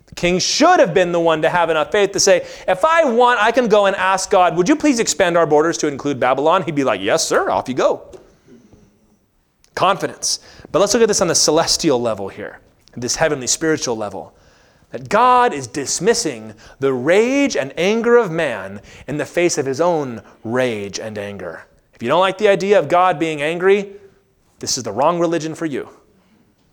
The 0.06 0.14
king 0.14 0.40
should 0.40 0.80
have 0.80 0.92
been 0.92 1.12
the 1.12 1.20
one 1.20 1.42
to 1.42 1.48
have 1.48 1.70
enough 1.70 1.92
faith 1.92 2.12
to 2.12 2.20
say, 2.20 2.46
if 2.66 2.84
I 2.84 3.04
want, 3.04 3.40
I 3.40 3.52
can 3.52 3.68
go 3.68 3.86
and 3.86 3.94
ask 3.94 4.28
God, 4.28 4.56
would 4.56 4.68
you 4.68 4.74
please 4.74 4.98
expand 4.98 5.36
our 5.36 5.46
borders 5.46 5.78
to 5.78 5.86
include 5.86 6.18
Babylon? 6.18 6.64
He'd 6.64 6.74
be 6.74 6.84
like, 6.84 7.00
yes, 7.00 7.26
sir, 7.26 7.48
off 7.48 7.68
you 7.68 7.74
go. 7.74 8.08
Confidence. 9.76 10.40
But 10.72 10.80
let's 10.80 10.94
look 10.94 11.02
at 11.02 11.08
this 11.08 11.20
on 11.20 11.28
the 11.28 11.34
celestial 11.34 12.00
level 12.00 12.28
here, 12.28 12.60
this 12.96 13.16
heavenly 13.16 13.46
spiritual 13.46 13.96
level 13.96 14.34
that 14.90 15.08
God 15.08 15.52
is 15.52 15.66
dismissing 15.66 16.54
the 16.80 16.92
rage 16.92 17.56
and 17.56 17.72
anger 17.76 18.16
of 18.16 18.30
man 18.30 18.80
in 19.06 19.18
the 19.18 19.24
face 19.24 19.56
of 19.56 19.66
his 19.66 19.80
own 19.80 20.20
rage 20.42 20.98
and 20.98 21.16
anger. 21.16 21.64
If 21.94 22.02
you 22.02 22.08
don't 22.08 22.20
like 22.20 22.38
the 22.38 22.48
idea 22.48 22.78
of 22.78 22.88
God 22.88 23.18
being 23.18 23.40
angry, 23.40 23.92
this 24.58 24.76
is 24.76 24.84
the 24.84 24.92
wrong 24.92 25.20
religion 25.20 25.54
for 25.54 25.66
you 25.66 25.88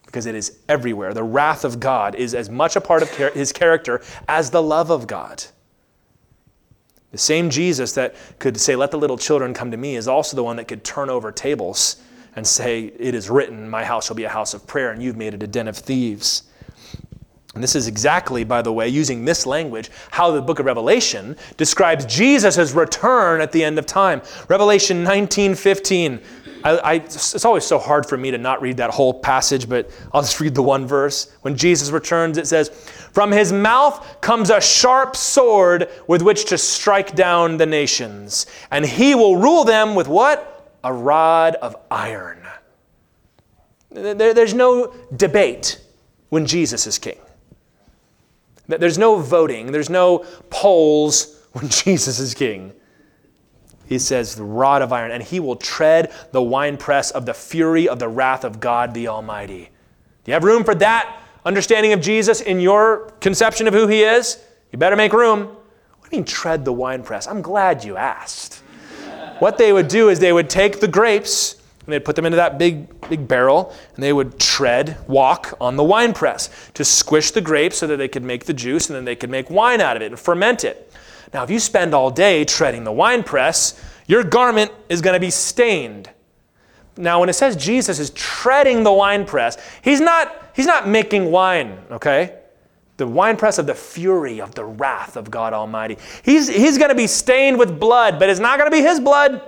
because 0.05 0.25
it 0.25 0.35
is 0.35 0.59
everywhere. 0.67 1.13
The 1.13 1.23
wrath 1.23 1.63
of 1.63 1.79
God 1.79 2.15
is 2.15 2.33
as 2.33 2.49
much 2.49 2.75
a 2.75 2.81
part 2.81 3.03
of 3.03 3.09
his 3.33 3.51
character 3.51 4.01
as 4.27 4.49
the 4.49 4.63
love 4.63 4.89
of 4.89 5.05
God. 5.05 5.43
The 7.11 7.17
same 7.17 7.49
Jesus 7.49 7.93
that 7.93 8.15
could 8.39 8.57
say, 8.57 8.75
Let 8.75 8.91
the 8.91 8.97
little 8.97 9.17
children 9.17 9.53
come 9.53 9.71
to 9.71 9.77
me, 9.77 9.95
is 9.95 10.07
also 10.07 10.35
the 10.35 10.43
one 10.43 10.55
that 10.57 10.67
could 10.67 10.83
turn 10.83 11.09
over 11.09 11.31
tables 11.31 12.01
and 12.37 12.47
say, 12.47 12.93
It 12.97 13.15
is 13.15 13.29
written, 13.29 13.67
My 13.67 13.83
house 13.83 14.05
shall 14.05 14.15
be 14.15 14.23
a 14.23 14.29
house 14.29 14.53
of 14.53 14.65
prayer, 14.65 14.91
and 14.91 15.03
you've 15.03 15.17
made 15.17 15.33
it 15.33 15.43
a 15.43 15.47
den 15.47 15.67
of 15.67 15.75
thieves. 15.75 16.43
And 17.55 17.63
this 17.63 17.75
is 17.75 17.87
exactly, 17.87 18.43
by 18.43 18.61
the 18.61 18.71
way, 18.71 18.87
using 18.87 19.25
this 19.25 19.47
language, 19.47 19.89
how 20.11 20.29
the 20.29 20.43
book 20.43 20.59
of 20.59 20.67
Revelation 20.67 21.35
describes 21.57 22.05
Jesus' 22.05 22.73
return 22.73 23.41
at 23.41 23.51
the 23.51 23.63
end 23.63 23.79
of 23.79 23.87
time. 23.87 24.21
Revelation 24.47 25.03
19 25.03 25.55
15. 25.55 26.21
I, 26.63 26.77
I, 26.77 26.93
it's 26.95 27.45
always 27.45 27.65
so 27.65 27.79
hard 27.79 28.05
for 28.05 28.17
me 28.17 28.29
to 28.29 28.37
not 28.37 28.61
read 28.61 28.77
that 28.77 28.91
whole 28.91 29.13
passage, 29.15 29.67
but 29.67 29.89
I'll 30.13 30.21
just 30.21 30.39
read 30.39 30.53
the 30.53 30.61
one 30.61 30.85
verse. 30.85 31.31
When 31.41 31.55
Jesus 31.55 31.89
returns, 31.89 32.37
it 32.37 32.45
says, 32.45 32.69
From 32.69 33.31
his 33.31 33.51
mouth 33.51 34.21
comes 34.21 34.51
a 34.51 34.61
sharp 34.61 35.15
sword 35.15 35.89
with 36.07 36.21
which 36.21 36.45
to 36.45 36.57
strike 36.59 37.15
down 37.15 37.57
the 37.57 37.65
nations, 37.65 38.45
and 38.69 38.85
he 38.85 39.15
will 39.15 39.37
rule 39.37 39.63
them 39.63 39.95
with 39.95 40.07
what? 40.07 40.56
A 40.83 40.93
rod 40.93 41.55
of 41.55 41.75
iron. 41.89 42.45
There, 43.89 44.33
there's 44.33 44.53
no 44.53 44.93
debate 45.15 45.79
when 46.29 46.45
Jesus 46.45 46.87
is 46.87 46.97
king. 46.97 47.17
There's 48.67 48.97
no 48.97 49.17
voting, 49.17 49.71
there's 49.71 49.89
no 49.89 50.25
polls 50.49 51.41
when 51.53 51.69
Jesus 51.69 52.19
is 52.19 52.33
king. 52.33 52.73
He 53.87 53.99
says, 53.99 54.35
the 54.35 54.43
rod 54.43 54.81
of 54.81 54.91
iron, 54.91 55.11
and 55.11 55.23
he 55.23 55.39
will 55.39 55.55
tread 55.55 56.11
the 56.33 56.41
winepress 56.41 57.11
of 57.11 57.25
the 57.25 57.33
fury 57.33 57.87
of 57.87 57.99
the 57.99 58.09
wrath 58.09 58.43
of 58.43 58.59
God 58.59 58.93
the 58.93 59.07
Almighty. 59.07 59.69
Do 60.25 60.31
you 60.31 60.33
have 60.33 60.43
room 60.43 60.65
for 60.65 60.75
that 60.75 61.21
understanding 61.45 61.93
of 61.93 62.01
Jesus 62.01 62.41
in 62.41 62.59
your 62.59 63.11
conception 63.21 63.65
of 63.65 63.73
who 63.73 63.87
he 63.87 64.03
is? 64.03 64.43
You 64.73 64.77
better 64.77 64.97
make 64.97 65.13
room. 65.13 65.45
What 65.45 66.11
do 66.11 66.17
you 66.17 66.21
mean, 66.21 66.25
tread 66.25 66.65
the 66.65 66.73
winepress? 66.73 67.27
I'm 67.27 67.41
glad 67.41 67.85
you 67.85 67.95
asked. 67.95 68.61
What 69.39 69.57
they 69.57 69.73
would 69.73 69.87
do 69.87 70.09
is 70.09 70.19
they 70.19 70.33
would 70.33 70.49
take 70.49 70.79
the 70.79 70.87
grapes 70.87 71.61
and 71.85 71.93
they'd 71.93 72.03
put 72.03 72.15
them 72.15 72.25
into 72.25 72.35
that 72.35 72.57
big, 72.57 73.09
big 73.09 73.27
barrel 73.27 73.73
and 73.95 74.03
they 74.03 74.11
would 74.11 74.39
tread, 74.39 74.97
walk 75.07 75.55
on 75.61 75.77
the 75.77 75.83
wine 75.83 76.13
press 76.13 76.49
to 76.73 76.83
squish 76.83 77.31
the 77.31 77.41
grapes 77.41 77.77
so 77.77 77.87
that 77.87 77.97
they 77.97 78.09
could 78.09 78.23
make 78.23 78.45
the 78.45 78.53
juice 78.53 78.89
and 78.89 78.95
then 78.95 79.05
they 79.05 79.15
could 79.15 79.29
make 79.29 79.49
wine 79.49 79.79
out 79.79 79.95
of 79.95 80.01
it 80.01 80.07
and 80.07 80.19
ferment 80.19 80.63
it. 80.63 80.91
Now, 81.33 81.43
if 81.43 81.49
you 81.49 81.59
spend 81.59 81.93
all 81.93 82.11
day 82.11 82.43
treading 82.45 82.83
the 82.83 82.91
wine 82.91 83.23
press, 83.23 83.81
your 84.05 84.23
garment 84.23 84.71
is 84.89 85.01
going 85.01 85.13
to 85.13 85.19
be 85.19 85.29
stained. 85.29 86.09
Now, 86.97 87.19
when 87.19 87.29
it 87.29 87.33
says 87.33 87.55
Jesus 87.55 87.99
is 87.99 88.09
treading 88.11 88.83
the 88.83 88.91
wine 88.91 89.25
press, 89.25 89.57
he's 89.81 90.01
not, 90.01 90.51
he's 90.55 90.65
not 90.65 90.87
making 90.87 91.31
wine, 91.31 91.77
okay? 91.91 92.37
The 92.97 93.07
winepress 93.07 93.57
of 93.57 93.67
the 93.67 93.75
fury 93.75 94.41
of 94.41 94.55
the 94.55 94.65
wrath 94.65 95.15
of 95.15 95.29
God 95.29 95.53
Almighty. 95.53 95.97
He's, 96.23 96.47
he's 96.47 96.77
going 96.77 96.89
to 96.89 96.95
be 96.95 97.07
stained 97.07 97.59
with 97.59 97.79
blood, 97.79 98.19
but 98.19 98.29
it's 98.29 98.39
not 98.39 98.57
going 98.57 98.69
to 98.69 98.75
be 98.75 98.81
his 98.83 98.99
blood. 98.99 99.41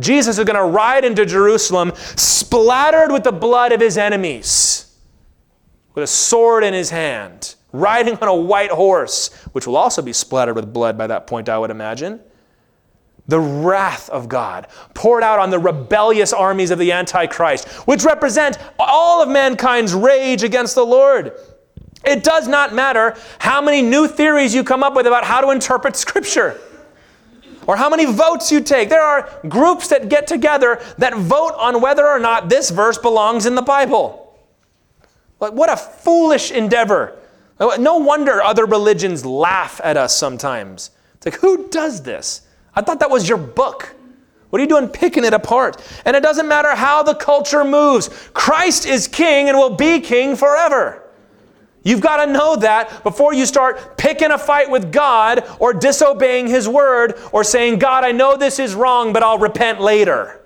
Jesus 0.00 0.38
is 0.38 0.44
going 0.44 0.56
to 0.56 0.64
ride 0.64 1.04
into 1.04 1.26
Jerusalem 1.26 1.92
splattered 1.94 3.12
with 3.12 3.24
the 3.24 3.32
blood 3.32 3.72
of 3.72 3.80
his 3.80 3.98
enemies, 3.98 4.96
with 5.94 6.04
a 6.04 6.08
sword 6.08 6.64
in 6.64 6.74
his 6.74 6.90
hand 6.90 7.54
riding 7.74 8.16
on 8.18 8.28
a 8.28 8.34
white 8.34 8.70
horse, 8.70 9.34
which 9.52 9.66
will 9.66 9.76
also 9.76 10.00
be 10.00 10.12
splattered 10.12 10.54
with 10.54 10.72
blood 10.72 10.96
by 10.96 11.08
that 11.08 11.26
point, 11.26 11.48
I 11.48 11.58
would 11.58 11.70
imagine. 11.70 12.20
The 13.26 13.40
wrath 13.40 14.08
of 14.10 14.28
God 14.28 14.68
poured 14.94 15.24
out 15.24 15.40
on 15.40 15.50
the 15.50 15.58
rebellious 15.58 16.32
armies 16.32 16.70
of 16.70 16.78
the 16.78 16.92
Antichrist, 16.92 17.68
which 17.86 18.04
represent 18.04 18.58
all 18.78 19.22
of 19.22 19.28
mankind's 19.28 19.92
rage 19.92 20.44
against 20.44 20.76
the 20.76 20.84
Lord. 20.84 21.32
It 22.04 22.22
does 22.22 22.48
not 22.48 22.74
matter 22.74 23.16
how 23.38 23.60
many 23.60 23.82
new 23.82 24.06
theories 24.06 24.54
you 24.54 24.64
come 24.64 24.82
up 24.82 24.94
with 24.94 25.06
about 25.06 25.24
how 25.24 25.40
to 25.40 25.50
interpret 25.50 25.96
Scripture 26.04 26.60
or 27.66 27.76
how 27.76 27.88
many 27.88 28.04
votes 28.04 28.52
you 28.52 28.60
take. 28.60 28.88
There 28.88 29.02
are 29.02 29.28
groups 29.48 29.88
that 29.88 30.08
get 30.08 30.26
together 30.26 30.82
that 30.98 31.14
vote 31.14 31.54
on 31.56 31.80
whether 31.80 32.06
or 32.06 32.18
not 32.18 32.48
this 32.48 32.70
verse 32.70 32.98
belongs 32.98 33.46
in 33.46 33.54
the 33.54 33.62
Bible. 33.62 34.20
What 35.38 35.70
a 35.70 35.76
foolish 35.76 36.50
endeavor 36.50 37.18
no 37.58 37.98
wonder 37.98 38.42
other 38.42 38.66
religions 38.66 39.24
laugh 39.24 39.80
at 39.84 39.96
us 39.96 40.16
sometimes. 40.16 40.90
It's 41.16 41.26
like, 41.26 41.36
who 41.36 41.68
does 41.68 42.02
this? 42.02 42.42
I 42.74 42.82
thought 42.82 43.00
that 43.00 43.10
was 43.10 43.28
your 43.28 43.38
book. 43.38 43.94
What 44.50 44.58
are 44.60 44.62
you 44.62 44.68
doing 44.68 44.88
picking 44.88 45.24
it 45.24 45.32
apart? 45.32 45.82
And 46.04 46.16
it 46.16 46.22
doesn't 46.22 46.46
matter 46.46 46.74
how 46.74 47.02
the 47.02 47.14
culture 47.14 47.64
moves. 47.64 48.08
Christ 48.34 48.86
is 48.86 49.08
king 49.08 49.48
and 49.48 49.58
will 49.58 49.74
be 49.74 50.00
king 50.00 50.36
forever. 50.36 51.03
You've 51.84 52.00
got 52.00 52.24
to 52.24 52.32
know 52.32 52.56
that 52.56 53.02
before 53.04 53.34
you 53.34 53.44
start 53.44 53.98
picking 53.98 54.30
a 54.30 54.38
fight 54.38 54.70
with 54.70 54.90
God 54.90 55.44
or 55.60 55.74
disobeying 55.74 56.46
His 56.46 56.66
word 56.66 57.14
or 57.30 57.44
saying, 57.44 57.78
God, 57.78 58.04
I 58.04 58.12
know 58.12 58.36
this 58.36 58.58
is 58.58 58.74
wrong, 58.74 59.12
but 59.12 59.22
I'll 59.22 59.38
repent 59.38 59.80
later. 59.80 60.40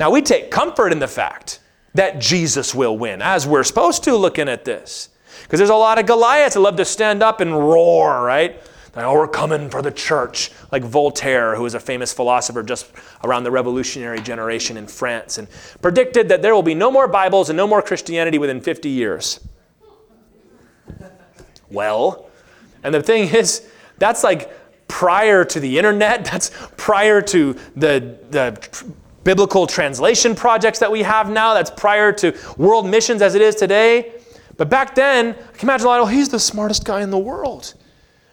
Now, 0.00 0.10
we 0.10 0.22
take 0.22 0.50
comfort 0.50 0.90
in 0.90 0.98
the 0.98 1.06
fact 1.06 1.60
that 1.94 2.18
Jesus 2.18 2.74
will 2.74 2.96
win, 2.96 3.20
as 3.20 3.46
we're 3.46 3.62
supposed 3.62 4.02
to 4.04 4.16
looking 4.16 4.48
at 4.48 4.64
this. 4.64 5.10
Because 5.42 5.58
there's 5.58 5.70
a 5.70 5.74
lot 5.74 5.98
of 5.98 6.06
Goliaths 6.06 6.54
that 6.54 6.60
love 6.60 6.76
to 6.76 6.84
stand 6.84 7.22
up 7.22 7.40
and 7.40 7.56
roar, 7.56 8.22
right? 8.22 8.60
Oh, 8.94 9.14
we're 9.14 9.28
coming 9.28 9.70
for 9.70 9.80
the 9.80 9.90
church. 9.90 10.50
Like 10.70 10.82
Voltaire, 10.82 11.56
who 11.56 11.62
was 11.62 11.74
a 11.74 11.80
famous 11.80 12.12
philosopher 12.12 12.62
just 12.62 12.92
around 13.24 13.44
the 13.44 13.50
revolutionary 13.50 14.20
generation 14.20 14.76
in 14.76 14.86
France, 14.86 15.38
and 15.38 15.48
predicted 15.80 16.28
that 16.28 16.42
there 16.42 16.54
will 16.54 16.62
be 16.62 16.74
no 16.74 16.90
more 16.90 17.08
Bibles 17.08 17.48
and 17.48 17.56
no 17.56 17.66
more 17.66 17.80
Christianity 17.80 18.38
within 18.38 18.60
50 18.60 18.90
years. 18.90 19.40
Well, 21.70 22.28
and 22.82 22.94
the 22.94 23.02
thing 23.02 23.34
is, 23.34 23.66
that's 23.98 24.22
like 24.22 24.52
prior 24.88 25.44
to 25.44 25.58
the 25.58 25.78
internet, 25.78 26.24
that's 26.30 26.50
prior 26.76 27.22
to 27.22 27.54
the, 27.74 28.18
the 28.30 28.84
biblical 29.24 29.66
translation 29.66 30.34
projects 30.34 30.80
that 30.80 30.92
we 30.92 31.02
have 31.02 31.30
now, 31.30 31.54
that's 31.54 31.70
prior 31.70 32.12
to 32.12 32.36
world 32.58 32.86
missions 32.86 33.22
as 33.22 33.34
it 33.34 33.40
is 33.40 33.54
today. 33.54 34.12
But 34.58 34.68
back 34.68 34.94
then, 34.94 35.30
I 35.30 35.56
can 35.56 35.68
imagine, 35.68 35.86
a 35.86 35.88
lot, 35.88 36.00
oh, 36.00 36.06
he's 36.06 36.28
the 36.28 36.38
smartest 36.38 36.84
guy 36.84 37.00
in 37.00 37.10
the 37.10 37.18
world. 37.18 37.72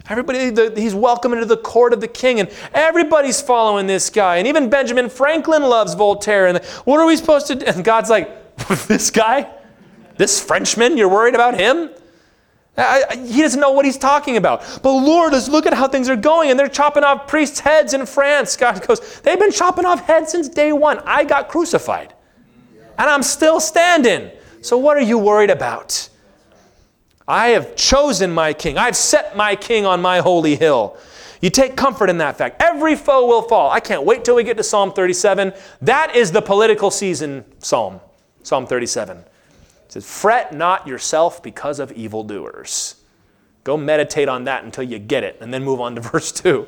Everybody, 0.09 0.49
the, 0.49 0.73
he's 0.75 0.95
welcome 0.95 1.33
into 1.33 1.45
the 1.45 1.57
court 1.57 1.93
of 1.93 2.01
the 2.01 2.07
king, 2.07 2.39
and 2.39 2.49
everybody's 2.73 3.39
following 3.41 3.85
this 3.85 4.09
guy. 4.09 4.37
And 4.37 4.47
even 4.47 4.67
Benjamin 4.67 5.07
Franklin 5.07 5.61
loves 5.61 5.93
Voltaire. 5.93 6.47
And 6.47 6.65
what 6.85 6.99
are 6.99 7.05
we 7.05 7.15
supposed 7.15 7.45
to 7.47 7.55
do? 7.55 7.65
And 7.67 7.83
God's 7.83 8.09
like, 8.09 8.57
this 8.87 9.11
guy? 9.11 9.51
This 10.17 10.43
Frenchman? 10.43 10.97
You're 10.97 11.09
worried 11.09 11.35
about 11.35 11.59
him? 11.59 11.91
I, 12.75 13.03
I, 13.07 13.15
he 13.17 13.43
doesn't 13.43 13.61
know 13.61 13.71
what 13.71 13.85
he's 13.85 13.99
talking 13.99 14.35
about. 14.35 14.61
But 14.81 14.93
Lord, 14.93 15.33
let's 15.33 15.47
look 15.47 15.67
at 15.67 15.73
how 15.73 15.87
things 15.87 16.09
are 16.09 16.15
going. 16.15 16.49
And 16.49 16.59
they're 16.59 16.67
chopping 16.67 17.03
off 17.03 17.27
priests' 17.27 17.59
heads 17.59 17.93
in 17.93 18.05
France. 18.07 18.57
God 18.57 18.85
goes, 18.87 19.21
they've 19.21 19.39
been 19.39 19.51
chopping 19.51 19.85
off 19.85 20.01
heads 20.01 20.31
since 20.31 20.49
day 20.49 20.71
one. 20.71 20.99
I 21.05 21.23
got 21.23 21.49
crucified. 21.49 22.15
And 22.97 23.09
I'm 23.09 23.23
still 23.23 23.59
standing. 23.59 24.31
So 24.61 24.75
what 24.75 24.97
are 24.97 25.01
you 25.01 25.19
worried 25.19 25.51
about? 25.51 26.09
I 27.29 27.49
have 27.49 27.75
chosen 27.75 28.31
my 28.31 28.53
king. 28.53 28.79
I've 28.79 28.95
set 28.95 29.37
my 29.37 29.55
king 29.55 29.85
on 29.85 30.01
my 30.01 30.19
holy 30.19 30.55
hill. 30.55 30.97
You 31.41 31.51
take 31.51 31.77
comfort 31.77 32.09
in 32.09 32.17
that 32.17 32.37
fact. 32.37 32.61
Every 32.61 32.95
foe 32.95 33.27
will 33.27 33.43
fall. 33.43 33.69
I 33.69 33.79
can't 33.79 34.03
wait 34.03 34.25
till 34.25 34.35
we 34.35 34.43
get 34.43 34.57
to 34.57 34.63
Psalm 34.63 34.91
37. 34.91 35.53
That 35.83 36.15
is 36.15 36.31
the 36.31 36.41
political 36.41 36.89
season 36.89 37.45
psalm, 37.59 38.01
Psalm 38.41 38.65
37. 38.65 39.17
It 39.17 39.25
says, 39.87 40.05
Fret 40.11 40.53
not 40.55 40.87
yourself 40.87 41.41
because 41.43 41.79
of 41.79 41.91
evildoers. 41.91 42.95
Go 43.63 43.77
meditate 43.77 44.27
on 44.27 44.45
that 44.45 44.63
until 44.63 44.83
you 44.83 44.97
get 44.97 45.23
it, 45.23 45.37
and 45.39 45.53
then 45.53 45.63
move 45.63 45.79
on 45.79 45.93
to 45.95 46.01
verse 46.11 46.31
2. 46.31 46.67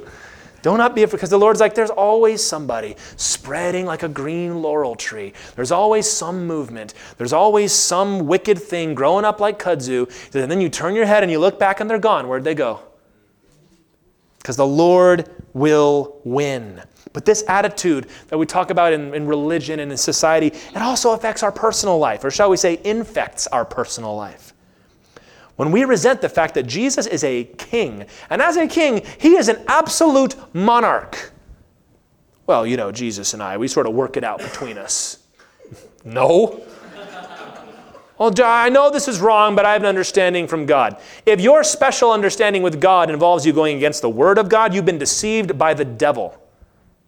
Do 0.62 0.78
not 0.78 0.92
not 0.92 0.96
be 0.96 1.04
afraid, 1.04 1.18
because 1.18 1.30
the 1.30 1.40
Lord's 1.40 1.60
like, 1.60 1.74
there's 1.74 1.90
always 1.90 2.44
somebody 2.44 2.96
spreading 3.16 3.86
like 3.86 4.04
a 4.04 4.10
green 4.10 4.62
laurel 4.62 4.96
tree. 4.96 5.34
There's 5.56 5.72
always 5.72 6.10
some 6.10 6.46
movement. 6.46 6.94
There's 7.18 7.34
always 7.34 7.72
some 7.72 8.28
wicked 8.28 8.60
thing 8.60 8.94
growing 8.94 9.26
up 9.26 9.40
like 9.40 9.58
kudzu. 9.60 10.08
And 10.36 10.52
then 10.52 10.62
you 10.62 10.70
turn 10.70 10.96
your 10.96 11.06
head 11.06 11.24
and 11.24 11.32
you 11.32 11.40
look 11.40 11.58
back 11.60 11.80
and 11.80 11.90
they're 11.90 12.00
gone. 12.00 12.28
Where'd 12.28 12.44
they 12.44 12.56
go? 12.56 12.82
Because 14.38 14.58
the 14.58 14.68
Lord 14.68 15.30
will 15.54 16.20
win. 16.24 16.82
But 17.14 17.26
this 17.26 17.44
attitude 17.48 18.08
that 18.30 18.38
we 18.38 18.46
talk 18.46 18.70
about 18.70 18.94
in, 18.94 19.14
in 19.14 19.28
religion 19.28 19.80
and 19.80 19.92
in 19.92 19.98
society, 19.98 20.48
it 20.48 20.78
also 20.78 21.14
affects 21.14 21.44
our 21.44 21.52
personal 21.52 21.98
life, 21.98 22.24
or 22.24 22.32
shall 22.32 22.50
we 22.50 22.58
say, 22.58 22.80
infects 22.84 23.48
our 23.48 23.66
personal 23.66 24.16
life. 24.16 24.51
When 25.56 25.72
we 25.72 25.84
resent 25.86 26.22
the 26.22 26.30
fact 26.30 26.56
that 26.56 26.68
Jesus 26.68 27.08
is 27.08 27.24
a 27.24 27.44
king, 27.44 28.06
and 28.30 28.42
as 28.42 28.58
a 28.58 28.68
king, 28.68 29.04
he 29.20 29.36
is 29.36 29.50
an 29.50 29.64
absolute 29.68 30.36
monarch. 30.54 31.32
Well, 32.48 32.66
you 32.66 32.78
know, 32.78 32.92
Jesus 32.92 33.34
and 33.34 33.44
I, 33.44 33.58
we 33.58 33.68
sort 33.68 33.88
of 33.88 33.94
work 33.94 34.18
it 34.18 34.24
out 34.24 34.40
between 34.40 34.78
us. 34.78 35.20
no. 36.06 36.64
Well, 38.22 38.32
I 38.44 38.70
know 38.70 38.92
this 38.92 39.08
is 39.08 39.20
wrong, 39.20 39.56
but 39.56 39.66
I 39.66 39.74
have 39.74 39.82
an 39.82 39.88
understanding 39.88 40.48
from 40.48 40.68
God. 40.68 40.98
If 41.26 41.42
your 41.42 41.64
special 41.64 42.12
understanding 42.12 42.62
with 42.62 42.80
God 42.80 43.10
involves 43.10 43.48
you 43.48 43.52
going 43.52 43.78
against 43.78 44.04
the 44.04 44.12
Word 44.12 44.38
of 44.38 44.48
God, 44.48 44.76
you've 44.76 44.86
been 44.86 45.00
deceived 45.00 45.58
by 45.58 45.74
the 45.74 45.86
devil. 45.86 46.38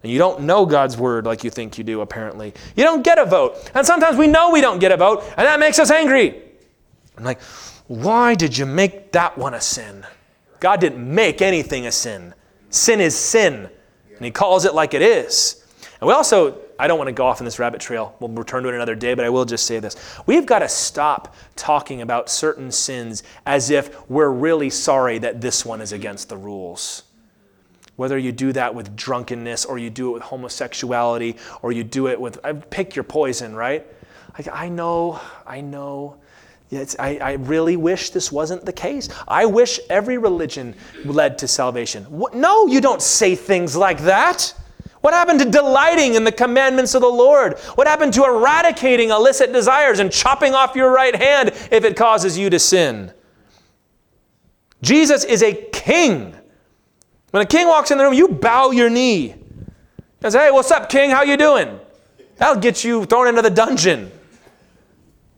And 0.01 0.11
you 0.11 0.17
don't 0.17 0.41
know 0.41 0.65
God's 0.65 0.97
Word 0.97 1.27
like 1.27 1.43
you 1.43 1.51
think 1.51 1.77
you 1.77 1.83
do, 1.83 2.01
apparently. 2.01 2.53
You 2.75 2.83
don't 2.83 3.03
get 3.03 3.19
a 3.19 3.25
vote. 3.25 3.69
And 3.75 3.85
sometimes 3.85 4.17
we 4.17 4.25
know 4.25 4.49
we 4.49 4.59
don't 4.59 4.79
get 4.79 4.91
a 4.91 4.97
vote, 4.97 5.23
and 5.37 5.45
that 5.45 5.59
makes 5.59 5.77
us 5.77 5.91
angry. 5.91 6.41
I'm 7.15 7.23
like, 7.23 7.39
why 7.87 8.35
did 8.35 8.57
you 8.57 8.65
make 8.65 9.11
that 9.11 9.37
one 9.37 9.53
a 9.53 9.61
sin? 9.61 10.05
God 10.59 10.79
didn't 10.79 11.13
make 11.13 11.41
anything 11.41 11.85
a 11.85 11.91
sin. 11.91 12.33
Sin 12.69 13.01
is 13.01 13.15
sin, 13.15 13.69
and 14.15 14.25
He 14.25 14.31
calls 14.31 14.65
it 14.65 14.73
like 14.73 14.93
it 14.93 15.01
is. 15.01 15.63
And 15.99 16.07
we 16.07 16.13
also, 16.13 16.59
I 16.79 16.87
don't 16.87 16.97
want 16.97 17.09
to 17.09 17.13
go 17.13 17.25
off 17.25 17.39
in 17.39 17.45
this 17.45 17.59
rabbit 17.59 17.81
trail. 17.81 18.15
We'll 18.19 18.29
return 18.29 18.63
to 18.63 18.69
it 18.69 18.75
another 18.75 18.95
day, 18.95 19.13
but 19.13 19.25
I 19.25 19.29
will 19.29 19.45
just 19.45 19.65
say 19.65 19.79
this. 19.79 19.95
We've 20.25 20.45
got 20.45 20.59
to 20.59 20.69
stop 20.69 21.35
talking 21.55 22.01
about 22.01 22.29
certain 22.29 22.71
sins 22.71 23.23
as 23.45 23.69
if 23.69 24.09
we're 24.09 24.29
really 24.29 24.69
sorry 24.69 25.17
that 25.19 25.41
this 25.41 25.65
one 25.65 25.81
is 25.81 25.91
against 25.91 26.29
the 26.29 26.37
rules. 26.37 27.03
Whether 27.95 28.17
you 28.17 28.31
do 28.31 28.53
that 28.53 28.73
with 28.73 28.95
drunkenness, 28.95 29.65
or 29.65 29.77
you 29.77 29.89
do 29.89 30.11
it 30.11 30.13
with 30.13 30.23
homosexuality, 30.23 31.37
or 31.61 31.71
you 31.71 31.83
do 31.83 32.07
it 32.07 32.19
with, 32.19 32.39
uh, 32.43 32.53
pick 32.69 32.95
your 32.95 33.03
poison, 33.03 33.55
right? 33.55 33.85
I 34.51 34.69
know, 34.69 35.19
I 35.45 35.61
know 35.61 36.17
I, 36.99 37.17
I, 37.17 37.31
really 37.33 37.75
wish 37.77 38.09
this 38.11 38.31
wasn't 38.31 38.65
the 38.65 38.73
case. 38.73 39.09
I 39.27 39.45
wish 39.45 39.79
every 39.89 40.17
religion 40.17 40.75
led 41.05 41.37
to 41.39 41.47
salvation. 41.47 42.05
No, 42.33 42.67
you 42.67 42.81
don't 42.81 43.01
say 43.01 43.35
things 43.35 43.75
like 43.75 43.99
that. 44.01 44.53
What 45.01 45.13
happened 45.13 45.39
to 45.39 45.49
delighting 45.49 46.15
in 46.15 46.23
the 46.23 46.31
commandments 46.31 46.95
of 46.95 47.01
the 47.01 47.09
Lord? 47.09 47.59
What 47.75 47.87
happened 47.87 48.13
to 48.13 48.23
eradicating 48.23 49.09
illicit 49.09 49.51
desires 49.51 49.99
and 49.99 50.11
chopping 50.11 50.53
off 50.53 50.75
your 50.75 50.91
right 50.91 51.15
hand 51.15 51.49
if 51.71 51.83
it 51.83 51.97
causes 51.97 52.37
you 52.37 52.49
to 52.49 52.59
sin? 52.59 53.11
Jesus 54.81 55.23
is 55.25 55.43
a 55.43 55.53
king. 55.71 56.35
When 57.31 57.43
a 57.43 57.45
king 57.45 57.67
walks 57.67 57.91
in 57.91 57.97
the 57.97 58.03
room, 58.05 58.13
you 58.13 58.29
bow 58.29 58.71
your 58.71 58.89
knee. 58.89 59.35
And 60.21 60.31
say, 60.31 60.45
hey, 60.45 60.51
what's 60.51 60.71
up, 60.71 60.89
king? 60.89 61.09
How 61.09 61.23
you 61.23 61.35
doing? 61.35 61.79
That'll 62.37 62.61
get 62.61 62.83
you 62.83 63.03
thrown 63.05 63.27
into 63.27 63.41
the 63.41 63.49
dungeon. 63.49 64.11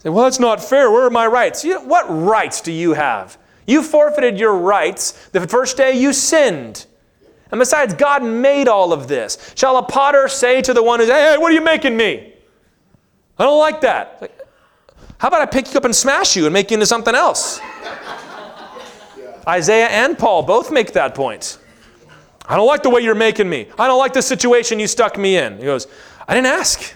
Say, 0.05 0.11
well, 0.11 0.25
that's 0.25 0.39
not 0.39 0.63
fair. 0.63 0.91
Where 0.91 1.07
are 1.07 1.09
my 1.09 1.25
rights? 1.25 1.65
You, 1.65 1.79
what 1.79 2.05
rights 2.07 2.61
do 2.61 2.71
you 2.71 2.93
have? 2.93 3.39
You 3.65 3.81
forfeited 3.81 4.37
your 4.37 4.55
rights 4.55 5.13
the 5.29 5.47
first 5.47 5.77
day 5.77 5.97
you 5.97 6.13
sinned. 6.13 6.85
And 7.49 7.57
besides, 7.57 7.95
God 7.95 8.23
made 8.23 8.67
all 8.67 8.93
of 8.93 9.07
this. 9.07 9.51
Shall 9.55 9.77
a 9.77 9.81
potter 9.83 10.27
say 10.27 10.61
to 10.61 10.75
the 10.75 10.83
one 10.83 10.99
who's, 10.99 11.09
hey, 11.09 11.37
what 11.39 11.51
are 11.51 11.55
you 11.55 11.63
making 11.63 11.97
me? 11.97 12.33
I 13.39 13.45
don't 13.45 13.57
like 13.57 13.81
that. 13.81 14.19
Like, 14.21 14.39
How 15.17 15.29
about 15.29 15.41
I 15.41 15.47
pick 15.47 15.73
you 15.73 15.77
up 15.79 15.85
and 15.85 15.95
smash 15.95 16.35
you 16.35 16.45
and 16.45 16.53
make 16.53 16.69
you 16.69 16.75
into 16.75 16.85
something 16.85 17.15
else? 17.15 17.59
Isaiah 19.47 19.87
and 19.87 20.15
Paul 20.15 20.43
both 20.43 20.71
make 20.71 20.91
that 20.93 21.15
point. 21.15 21.57
I 22.47 22.55
don't 22.55 22.67
like 22.67 22.83
the 22.83 22.91
way 22.91 23.01
you're 23.01 23.15
making 23.15 23.49
me. 23.49 23.69
I 23.79 23.87
don't 23.87 23.97
like 23.97 24.13
the 24.13 24.21
situation 24.21 24.77
you 24.77 24.85
stuck 24.85 25.17
me 25.17 25.37
in. 25.37 25.57
He 25.57 25.63
goes, 25.63 25.87
I 26.27 26.35
didn't 26.35 26.53
ask. 26.53 26.93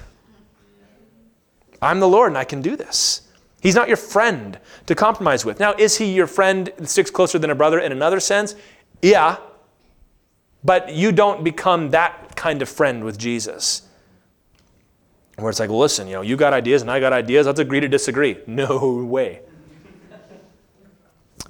I'm 1.81 1.99
the 1.99 2.07
Lord 2.07 2.31
and 2.31 2.37
I 2.37 2.43
can 2.43 2.61
do 2.61 2.75
this. 2.75 3.21
He's 3.61 3.75
not 3.75 3.87
your 3.87 3.97
friend 3.97 4.57
to 4.85 4.95
compromise 4.95 5.43
with. 5.43 5.59
Now, 5.59 5.73
is 5.73 5.97
he 5.97 6.13
your 6.13 6.27
friend 6.27 6.71
that 6.77 6.87
sticks 6.87 7.11
closer 7.11 7.37
than 7.37 7.49
a 7.49 7.55
brother 7.55 7.79
in 7.79 7.91
another 7.91 8.19
sense? 8.19 8.55
Yeah. 9.01 9.37
But 10.63 10.93
you 10.93 11.11
don't 11.11 11.43
become 11.43 11.89
that 11.91 12.35
kind 12.35 12.61
of 12.61 12.69
friend 12.69 13.03
with 13.03 13.17
Jesus. 13.17 13.83
Where 15.37 15.49
it's 15.49 15.59
like, 15.59 15.69
well, 15.69 15.79
listen, 15.79 16.07
you 16.07 16.13
know, 16.13 16.21
you 16.21 16.35
got 16.35 16.53
ideas 16.53 16.81
and 16.81 16.91
I 16.91 16.99
got 16.99 17.13
ideas. 17.13 17.47
Let's 17.47 17.59
agree 17.59 17.79
to 17.79 17.87
disagree. 17.87 18.37
No 18.47 19.03
way. 19.05 19.41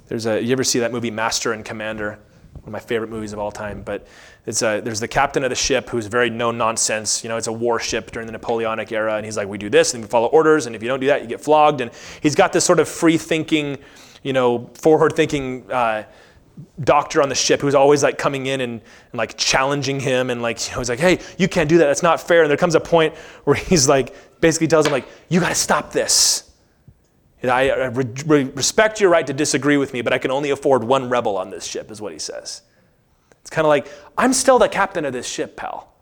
There's 0.06 0.26
a, 0.26 0.40
you 0.40 0.52
ever 0.52 0.64
see 0.64 0.80
that 0.80 0.92
movie 0.92 1.10
Master 1.10 1.52
and 1.52 1.64
Commander? 1.64 2.18
One 2.54 2.66
of 2.66 2.72
my 2.72 2.80
favorite 2.80 3.10
movies 3.10 3.32
of 3.32 3.38
all 3.38 3.52
time. 3.52 3.82
But 3.82 4.06
it's 4.50 4.62
a, 4.62 4.80
there's 4.80 5.00
the 5.00 5.08
captain 5.08 5.44
of 5.44 5.50
the 5.50 5.56
ship 5.56 5.88
who's 5.88 6.06
very 6.06 6.28
no 6.28 6.50
nonsense. 6.50 7.22
You 7.22 7.28
know, 7.28 7.36
it's 7.36 7.46
a 7.46 7.52
warship 7.52 8.10
during 8.10 8.26
the 8.26 8.32
Napoleonic 8.32 8.92
era, 8.92 9.14
and 9.14 9.24
he's 9.24 9.36
like, 9.36 9.48
we 9.48 9.56
do 9.56 9.70
this, 9.70 9.94
and 9.94 10.02
we 10.02 10.08
follow 10.08 10.26
orders, 10.26 10.66
and 10.66 10.76
if 10.76 10.82
you 10.82 10.88
don't 10.88 11.00
do 11.00 11.06
that, 11.06 11.22
you 11.22 11.28
get 11.28 11.40
flogged. 11.40 11.80
And 11.80 11.90
he's 12.20 12.34
got 12.34 12.52
this 12.52 12.64
sort 12.64 12.80
of 12.80 12.88
free 12.88 13.16
thinking, 13.16 13.78
you 14.22 14.32
know, 14.32 14.70
forward 14.74 15.14
thinking. 15.14 15.70
Uh, 15.70 16.04
doctor 16.84 17.22
on 17.22 17.30
the 17.30 17.34
ship 17.34 17.58
who's 17.62 17.74
always 17.74 18.02
like 18.02 18.18
coming 18.18 18.44
in 18.44 18.60
and, 18.60 18.82
and, 18.82 19.18
like 19.18 19.34
challenging 19.38 19.98
him 19.98 20.28
and 20.28 20.42
like 20.42 20.66
you 20.66 20.72
know 20.72 20.80
he's 20.80 20.90
like 20.90 20.98
hey 20.98 21.18
you 21.38 21.48
can't 21.48 21.70
do 21.70 21.78
that 21.78 21.86
that's 21.86 22.02
not 22.02 22.20
fair 22.20 22.42
and 22.42 22.50
there 22.50 22.58
comes 22.58 22.74
a 22.74 22.80
point 22.80 23.16
where 23.44 23.56
he's 23.56 23.88
like 23.88 24.14
basically 24.42 24.66
tells 24.66 24.84
him 24.84 24.92
like 24.92 25.08
you 25.30 25.40
got 25.40 25.48
to 25.48 25.54
stop 25.54 25.90
this 25.90 26.50
I, 27.42 27.70
I 27.70 27.86
re- 27.86 28.44
respect 28.44 29.00
your 29.00 29.08
right 29.08 29.26
to 29.26 29.32
disagree 29.32 29.78
with 29.78 29.94
me 29.94 30.02
but 30.02 30.12
i 30.12 30.18
can 30.18 30.30
only 30.30 30.50
afford 30.50 30.84
one 30.84 31.08
rebel 31.08 31.38
on 31.38 31.48
this 31.48 31.64
ship 31.64 31.90
is 31.90 31.98
what 31.98 32.12
he 32.12 32.18
says 32.18 32.60
it's 33.40 33.50
kind 33.50 33.64
of 33.64 33.68
like 33.68 33.86
i'm 34.18 34.32
still 34.32 34.58
the 34.58 34.68
captain 34.68 35.04
of 35.04 35.12
this 35.12 35.26
ship 35.26 35.56
pal 35.56 35.92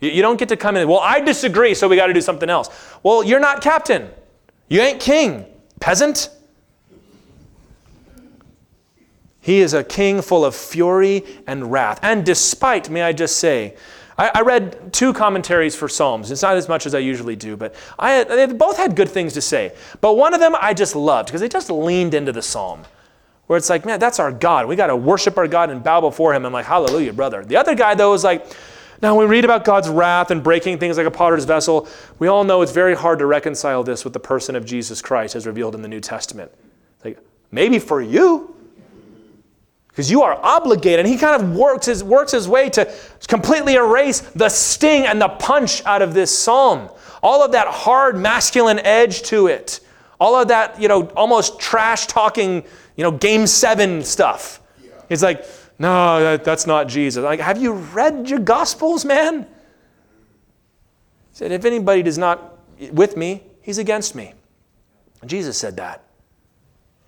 you, 0.00 0.10
you 0.10 0.22
don't 0.22 0.38
get 0.38 0.48
to 0.48 0.56
come 0.56 0.76
in 0.76 0.88
well 0.88 1.00
i 1.00 1.20
disagree 1.20 1.74
so 1.74 1.88
we 1.88 1.96
got 1.96 2.06
to 2.06 2.14
do 2.14 2.20
something 2.20 2.50
else 2.50 2.68
well 3.02 3.22
you're 3.22 3.40
not 3.40 3.62
captain 3.62 4.10
you 4.68 4.80
ain't 4.80 5.00
king 5.00 5.44
peasant 5.80 6.30
he 9.44 9.60
is 9.60 9.74
a 9.74 9.84
king 9.84 10.22
full 10.22 10.42
of 10.42 10.56
fury 10.56 11.22
and 11.46 11.70
wrath. 11.70 12.00
And 12.02 12.24
despite, 12.24 12.88
may 12.88 13.02
I 13.02 13.12
just 13.12 13.36
say, 13.36 13.76
I, 14.16 14.30
I 14.36 14.40
read 14.40 14.90
two 14.94 15.12
commentaries 15.12 15.76
for 15.76 15.86
Psalms. 15.86 16.30
It's 16.30 16.40
not 16.40 16.56
as 16.56 16.66
much 16.66 16.86
as 16.86 16.94
I 16.94 17.00
usually 17.00 17.36
do, 17.36 17.54
but 17.54 17.74
I, 17.98 18.24
they 18.24 18.46
both 18.46 18.78
had 18.78 18.96
good 18.96 19.10
things 19.10 19.34
to 19.34 19.42
say. 19.42 19.74
But 20.00 20.14
one 20.14 20.32
of 20.32 20.40
them 20.40 20.56
I 20.58 20.72
just 20.72 20.96
loved 20.96 21.26
because 21.26 21.42
they 21.42 21.50
just 21.50 21.68
leaned 21.68 22.14
into 22.14 22.32
the 22.32 22.40
psalm. 22.40 22.84
Where 23.46 23.56
it's 23.56 23.68
like, 23.68 23.84
man, 23.84 24.00
that's 24.00 24.18
our 24.18 24.32
God. 24.32 24.66
We 24.66 24.76
got 24.76 24.86
to 24.86 24.96
worship 24.96 25.36
our 25.36 25.48
God 25.48 25.70
and 25.70 25.84
bow 25.84 26.00
before 26.00 26.34
Him. 26.34 26.46
I'm 26.46 26.52
like, 26.52 26.66
hallelujah, 26.66 27.12
brother. 27.12 27.44
The 27.44 27.56
other 27.56 27.74
guy, 27.74 27.94
though, 27.94 28.14
is 28.14 28.24
like, 28.24 28.46
now, 29.02 29.18
we 29.18 29.26
read 29.26 29.44
about 29.44 29.64
God's 29.64 29.88
wrath 29.88 30.30
and 30.30 30.42
breaking 30.42 30.78
things 30.78 30.96
like 30.96 31.06
a 31.06 31.10
potter's 31.10 31.44
vessel, 31.44 31.88
we 32.18 32.28
all 32.28 32.42
know 32.42 32.62
it's 32.62 32.72
very 32.72 32.94
hard 32.94 33.18
to 33.18 33.26
reconcile 33.26 33.82
this 33.82 34.02
with 34.02 34.14
the 34.14 34.20
person 34.20 34.56
of 34.56 34.64
Jesus 34.64 35.02
Christ 35.02 35.34
as 35.34 35.46
revealed 35.46 35.74
in 35.74 35.82
the 35.82 35.88
New 35.88 36.00
Testament. 36.00 36.50
Like, 37.04 37.18
maybe 37.50 37.78
for 37.78 38.00
you, 38.00 38.54
because 39.94 40.10
you 40.10 40.22
are 40.22 40.34
obligated. 40.42 41.00
And 41.00 41.08
he 41.08 41.18
kind 41.18 41.40
of 41.40 41.54
works 41.54 41.86
his, 41.86 42.02
works 42.02 42.32
his 42.32 42.48
way 42.48 42.68
to 42.70 42.92
completely 43.28 43.74
erase 43.74 44.20
the 44.20 44.48
sting 44.48 45.06
and 45.06 45.20
the 45.20 45.28
punch 45.28 45.84
out 45.86 46.02
of 46.02 46.14
this 46.14 46.36
psalm. 46.36 46.88
All 47.22 47.44
of 47.44 47.52
that 47.52 47.68
hard 47.68 48.16
masculine 48.16 48.80
edge 48.80 49.22
to 49.24 49.46
it. 49.46 49.80
All 50.18 50.34
of 50.34 50.48
that, 50.48 50.80
you 50.80 50.88
know, 50.88 51.08
almost 51.08 51.60
trash 51.60 52.06
talking, 52.06 52.64
you 52.96 53.02
know, 53.02 53.10
game 53.10 53.46
seven 53.46 54.02
stuff. 54.02 54.60
Yeah. 54.82 54.90
He's 55.08 55.22
like, 55.22 55.44
no, 55.78 56.20
that, 56.20 56.44
that's 56.44 56.66
not 56.66 56.88
Jesus. 56.88 57.22
Like, 57.22 57.40
have 57.40 57.60
you 57.60 57.72
read 57.72 58.28
your 58.28 58.38
gospels, 58.38 59.04
man? 59.04 59.42
He 59.42 59.48
said, 61.32 61.52
if 61.52 61.64
anybody 61.64 62.02
does 62.02 62.18
not 62.18 62.58
with 62.92 63.16
me, 63.16 63.42
he's 63.60 63.78
against 63.78 64.14
me. 64.14 64.34
And 65.20 65.28
Jesus 65.28 65.58
said 65.58 65.76
that. 65.76 66.04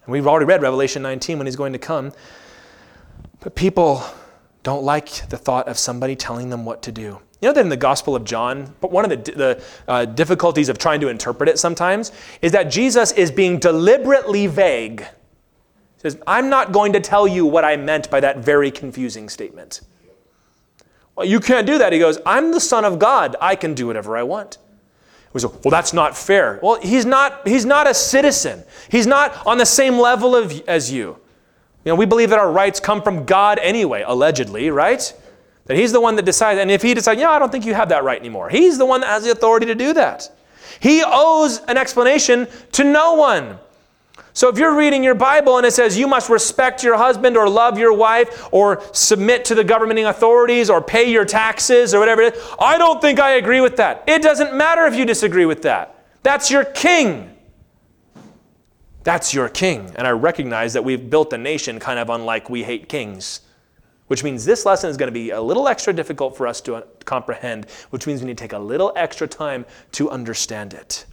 And 0.04 0.12
we've 0.12 0.26
already 0.26 0.46
read 0.46 0.62
Revelation 0.62 1.02
19 1.02 1.38
when 1.38 1.46
he's 1.46 1.56
going 1.56 1.72
to 1.72 1.78
come. 1.78 2.12
But 3.40 3.54
people 3.54 4.02
don't 4.62 4.82
like 4.82 5.28
the 5.28 5.36
thought 5.36 5.68
of 5.68 5.78
somebody 5.78 6.16
telling 6.16 6.50
them 6.50 6.64
what 6.64 6.82
to 6.82 6.92
do. 6.92 7.20
You 7.40 7.48
know 7.48 7.52
that 7.52 7.60
in 7.60 7.68
the 7.68 7.76
Gospel 7.76 8.16
of 8.16 8.24
John, 8.24 8.74
but 8.80 8.90
one 8.90 9.04
of 9.04 9.10
the, 9.10 9.32
the 9.32 9.64
uh, 9.86 10.04
difficulties 10.06 10.68
of 10.68 10.78
trying 10.78 11.00
to 11.00 11.08
interpret 11.08 11.48
it 11.48 11.58
sometimes 11.58 12.10
is 12.40 12.52
that 12.52 12.64
Jesus 12.64 13.12
is 13.12 13.30
being 13.30 13.58
deliberately 13.58 14.46
vague. 14.46 15.06
He 15.96 16.00
says, 16.02 16.18
I'm 16.26 16.48
not 16.48 16.72
going 16.72 16.92
to 16.92 17.00
tell 17.00 17.26
you 17.26 17.46
what 17.46 17.64
I 17.64 17.76
meant 17.76 18.10
by 18.10 18.20
that 18.20 18.38
very 18.38 18.70
confusing 18.70 19.28
statement. 19.28 19.80
Well, 21.14 21.26
you 21.26 21.40
can't 21.40 21.66
do 21.66 21.78
that. 21.78 21.92
He 21.92 21.98
goes, 21.98 22.18
I'm 22.26 22.52
the 22.52 22.60
Son 22.60 22.84
of 22.84 22.98
God. 22.98 23.36
I 23.40 23.56
can 23.56 23.74
do 23.74 23.86
whatever 23.86 24.16
I 24.16 24.22
want. 24.22 24.58
We 25.32 25.40
say, 25.40 25.48
well, 25.48 25.70
that's 25.70 25.92
not 25.92 26.16
fair. 26.16 26.60
Well, 26.62 26.80
he's 26.80 27.04
not, 27.04 27.46
he's 27.46 27.64
not 27.64 27.86
a 27.86 27.94
citizen. 27.94 28.64
He's 28.90 29.06
not 29.06 29.46
on 29.46 29.58
the 29.58 29.66
same 29.66 29.98
level 29.98 30.36
of, 30.36 30.52
as 30.68 30.90
you. 30.92 31.18
You 31.84 31.92
know, 31.92 31.94
we 31.94 32.06
believe 32.06 32.30
that 32.30 32.38
our 32.38 32.50
rights 32.50 32.80
come 32.80 33.02
from 33.02 33.24
God 33.24 33.58
anyway, 33.60 34.02
allegedly, 34.06 34.70
right? 34.70 35.12
That 35.66 35.76
He's 35.76 35.92
the 35.92 36.00
one 36.00 36.16
that 36.16 36.24
decides. 36.24 36.58
And 36.58 36.70
if 36.70 36.82
He 36.82 36.94
decides, 36.94 37.20
yeah, 37.20 37.30
I 37.30 37.38
don't 37.38 37.52
think 37.52 37.64
you 37.64 37.74
have 37.74 37.90
that 37.90 38.02
right 38.02 38.18
anymore, 38.18 38.48
He's 38.48 38.78
the 38.78 38.86
one 38.86 39.02
that 39.02 39.08
has 39.08 39.24
the 39.24 39.30
authority 39.30 39.66
to 39.66 39.74
do 39.74 39.92
that. 39.92 40.28
He 40.80 41.02
owes 41.06 41.58
an 41.68 41.76
explanation 41.76 42.48
to 42.72 42.84
no 42.84 43.14
one. 43.14 43.58
So 44.36 44.50
if 44.50 44.58
you're 44.58 44.76
reading 44.76 45.02
your 45.02 45.14
Bible 45.14 45.56
and 45.56 45.64
it 45.64 45.72
says 45.72 45.96
you 45.96 46.06
must 46.06 46.28
respect 46.28 46.84
your 46.84 46.98
husband 46.98 47.38
or 47.38 47.48
love 47.48 47.78
your 47.78 47.94
wife 47.94 48.46
or 48.52 48.82
submit 48.92 49.46
to 49.46 49.54
the 49.54 49.64
governing 49.64 50.04
authorities 50.04 50.68
or 50.68 50.82
pay 50.82 51.10
your 51.10 51.24
taxes 51.24 51.94
or 51.94 52.00
whatever 52.00 52.20
it 52.20 52.34
is, 52.34 52.42
I 52.60 52.76
don't 52.76 53.00
think 53.00 53.18
I 53.18 53.36
agree 53.36 53.62
with 53.62 53.76
that. 53.76 54.04
It 54.06 54.20
doesn't 54.20 54.54
matter 54.54 54.84
if 54.84 54.94
you 54.94 55.06
disagree 55.06 55.46
with 55.46 55.62
that. 55.62 56.04
That's 56.22 56.50
your 56.50 56.66
king. 56.66 57.34
That's 59.04 59.32
your 59.32 59.48
king. 59.48 59.90
And 59.96 60.06
I 60.06 60.10
recognize 60.10 60.74
that 60.74 60.84
we've 60.84 61.08
built 61.08 61.32
a 61.32 61.38
nation 61.38 61.80
kind 61.80 61.98
of 61.98 62.10
unlike 62.10 62.50
we 62.50 62.62
hate 62.62 62.90
kings, 62.90 63.40
which 64.08 64.22
means 64.22 64.44
this 64.44 64.66
lesson 64.66 64.90
is 64.90 64.98
going 64.98 65.08
to 65.08 65.18
be 65.18 65.30
a 65.30 65.40
little 65.40 65.66
extra 65.66 65.94
difficult 65.94 66.36
for 66.36 66.46
us 66.46 66.60
to 66.60 66.84
comprehend, 67.06 67.70
which 67.88 68.06
means 68.06 68.20
we 68.20 68.26
need 68.26 68.36
to 68.36 68.44
take 68.44 68.52
a 68.52 68.58
little 68.58 68.92
extra 68.96 69.26
time 69.26 69.64
to 69.92 70.10
understand 70.10 70.74
it. 70.74 71.06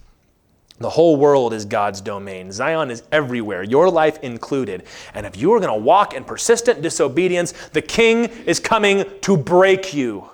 The 0.78 0.90
whole 0.90 1.16
world 1.16 1.54
is 1.54 1.64
God's 1.64 2.00
domain. 2.00 2.50
Zion 2.50 2.90
is 2.90 3.04
everywhere, 3.12 3.62
your 3.62 3.88
life 3.88 4.18
included. 4.22 4.84
And 5.14 5.24
if 5.24 5.36
you 5.36 5.52
are 5.52 5.60
going 5.60 5.72
to 5.72 5.84
walk 5.84 6.14
in 6.14 6.24
persistent 6.24 6.82
disobedience, 6.82 7.52
the 7.72 7.82
king 7.82 8.24
is 8.44 8.58
coming 8.58 9.04
to 9.20 9.36
break 9.36 9.94
you. 9.94 10.30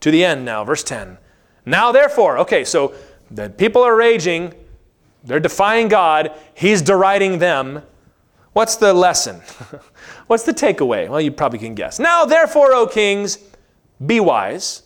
To 0.00 0.10
the 0.10 0.24
end 0.24 0.44
now, 0.44 0.64
verse 0.64 0.82
10. 0.82 1.18
Now, 1.66 1.92
therefore, 1.92 2.38
okay, 2.38 2.64
so 2.64 2.94
the 3.30 3.50
people 3.50 3.82
are 3.82 3.94
raging, 3.94 4.54
they're 5.22 5.40
defying 5.40 5.88
God, 5.88 6.32
He's 6.54 6.82
deriding 6.82 7.38
them. 7.38 7.82
What's 8.54 8.76
the 8.76 8.92
lesson? 8.92 9.36
What's 10.26 10.42
the 10.42 10.52
takeaway? 10.52 11.08
Well, 11.08 11.20
you 11.20 11.30
probably 11.30 11.60
can 11.60 11.76
guess. 11.76 12.00
Now, 12.00 12.24
therefore, 12.24 12.72
O 12.72 12.86
kings, 12.86 13.38
be 14.04 14.18
wise. 14.18 14.82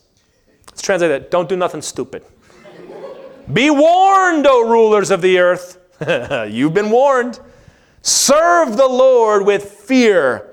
Let's 0.66 0.82
translate 0.82 1.11
that. 1.11 1.30
Don't 1.30 1.48
do 1.48 1.57
nothing 1.57 1.80
stupid. 1.80 2.24
Be 3.53 3.70
warned, 3.70 4.47
O 4.47 4.68
rulers 4.68 5.11
of 5.11 5.20
the 5.22 5.38
earth. 5.38 5.78
You've 6.51 6.74
been 6.74 6.90
warned. 6.90 7.40
Serve 8.03 8.76
the 8.76 8.88
Lord 8.88 9.47
with 9.47 9.64
fear 9.64 10.51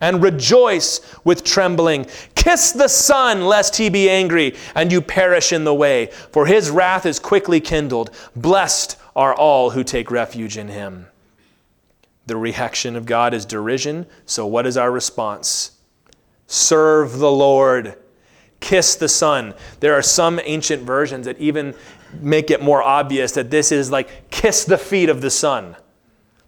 and 0.00 0.22
rejoice 0.22 1.00
with 1.24 1.44
trembling. 1.44 2.06
Kiss 2.34 2.72
the 2.72 2.88
Son, 2.88 3.46
lest 3.46 3.76
he 3.76 3.88
be 3.88 4.10
angry 4.10 4.54
and 4.74 4.92
you 4.92 5.00
perish 5.00 5.52
in 5.52 5.64
the 5.64 5.74
way, 5.74 6.06
for 6.30 6.46
his 6.46 6.70
wrath 6.70 7.06
is 7.06 7.18
quickly 7.18 7.60
kindled. 7.60 8.10
Blessed 8.36 8.98
are 9.16 9.34
all 9.34 9.70
who 9.70 9.82
take 9.82 10.10
refuge 10.10 10.58
in 10.58 10.68
him. 10.68 11.06
The 12.26 12.36
reaction 12.36 12.96
of 12.96 13.06
God 13.06 13.34
is 13.34 13.44
derision, 13.44 14.06
so 14.26 14.46
what 14.46 14.66
is 14.66 14.76
our 14.76 14.90
response? 14.90 15.72
Serve 16.46 17.18
the 17.18 17.32
Lord. 17.32 17.96
kiss 18.60 18.94
the 18.94 19.08
Son. 19.08 19.52
There 19.80 19.94
are 19.94 20.02
some 20.02 20.40
ancient 20.42 20.82
versions 20.82 21.26
that 21.26 21.38
even 21.38 21.74
make 22.22 22.50
it 22.50 22.62
more 22.62 22.82
obvious 22.82 23.32
that 23.32 23.50
this 23.50 23.72
is 23.72 23.90
like 23.90 24.30
kiss 24.30 24.64
the 24.64 24.78
feet 24.78 25.08
of 25.08 25.20
the 25.20 25.30
Son. 25.30 25.76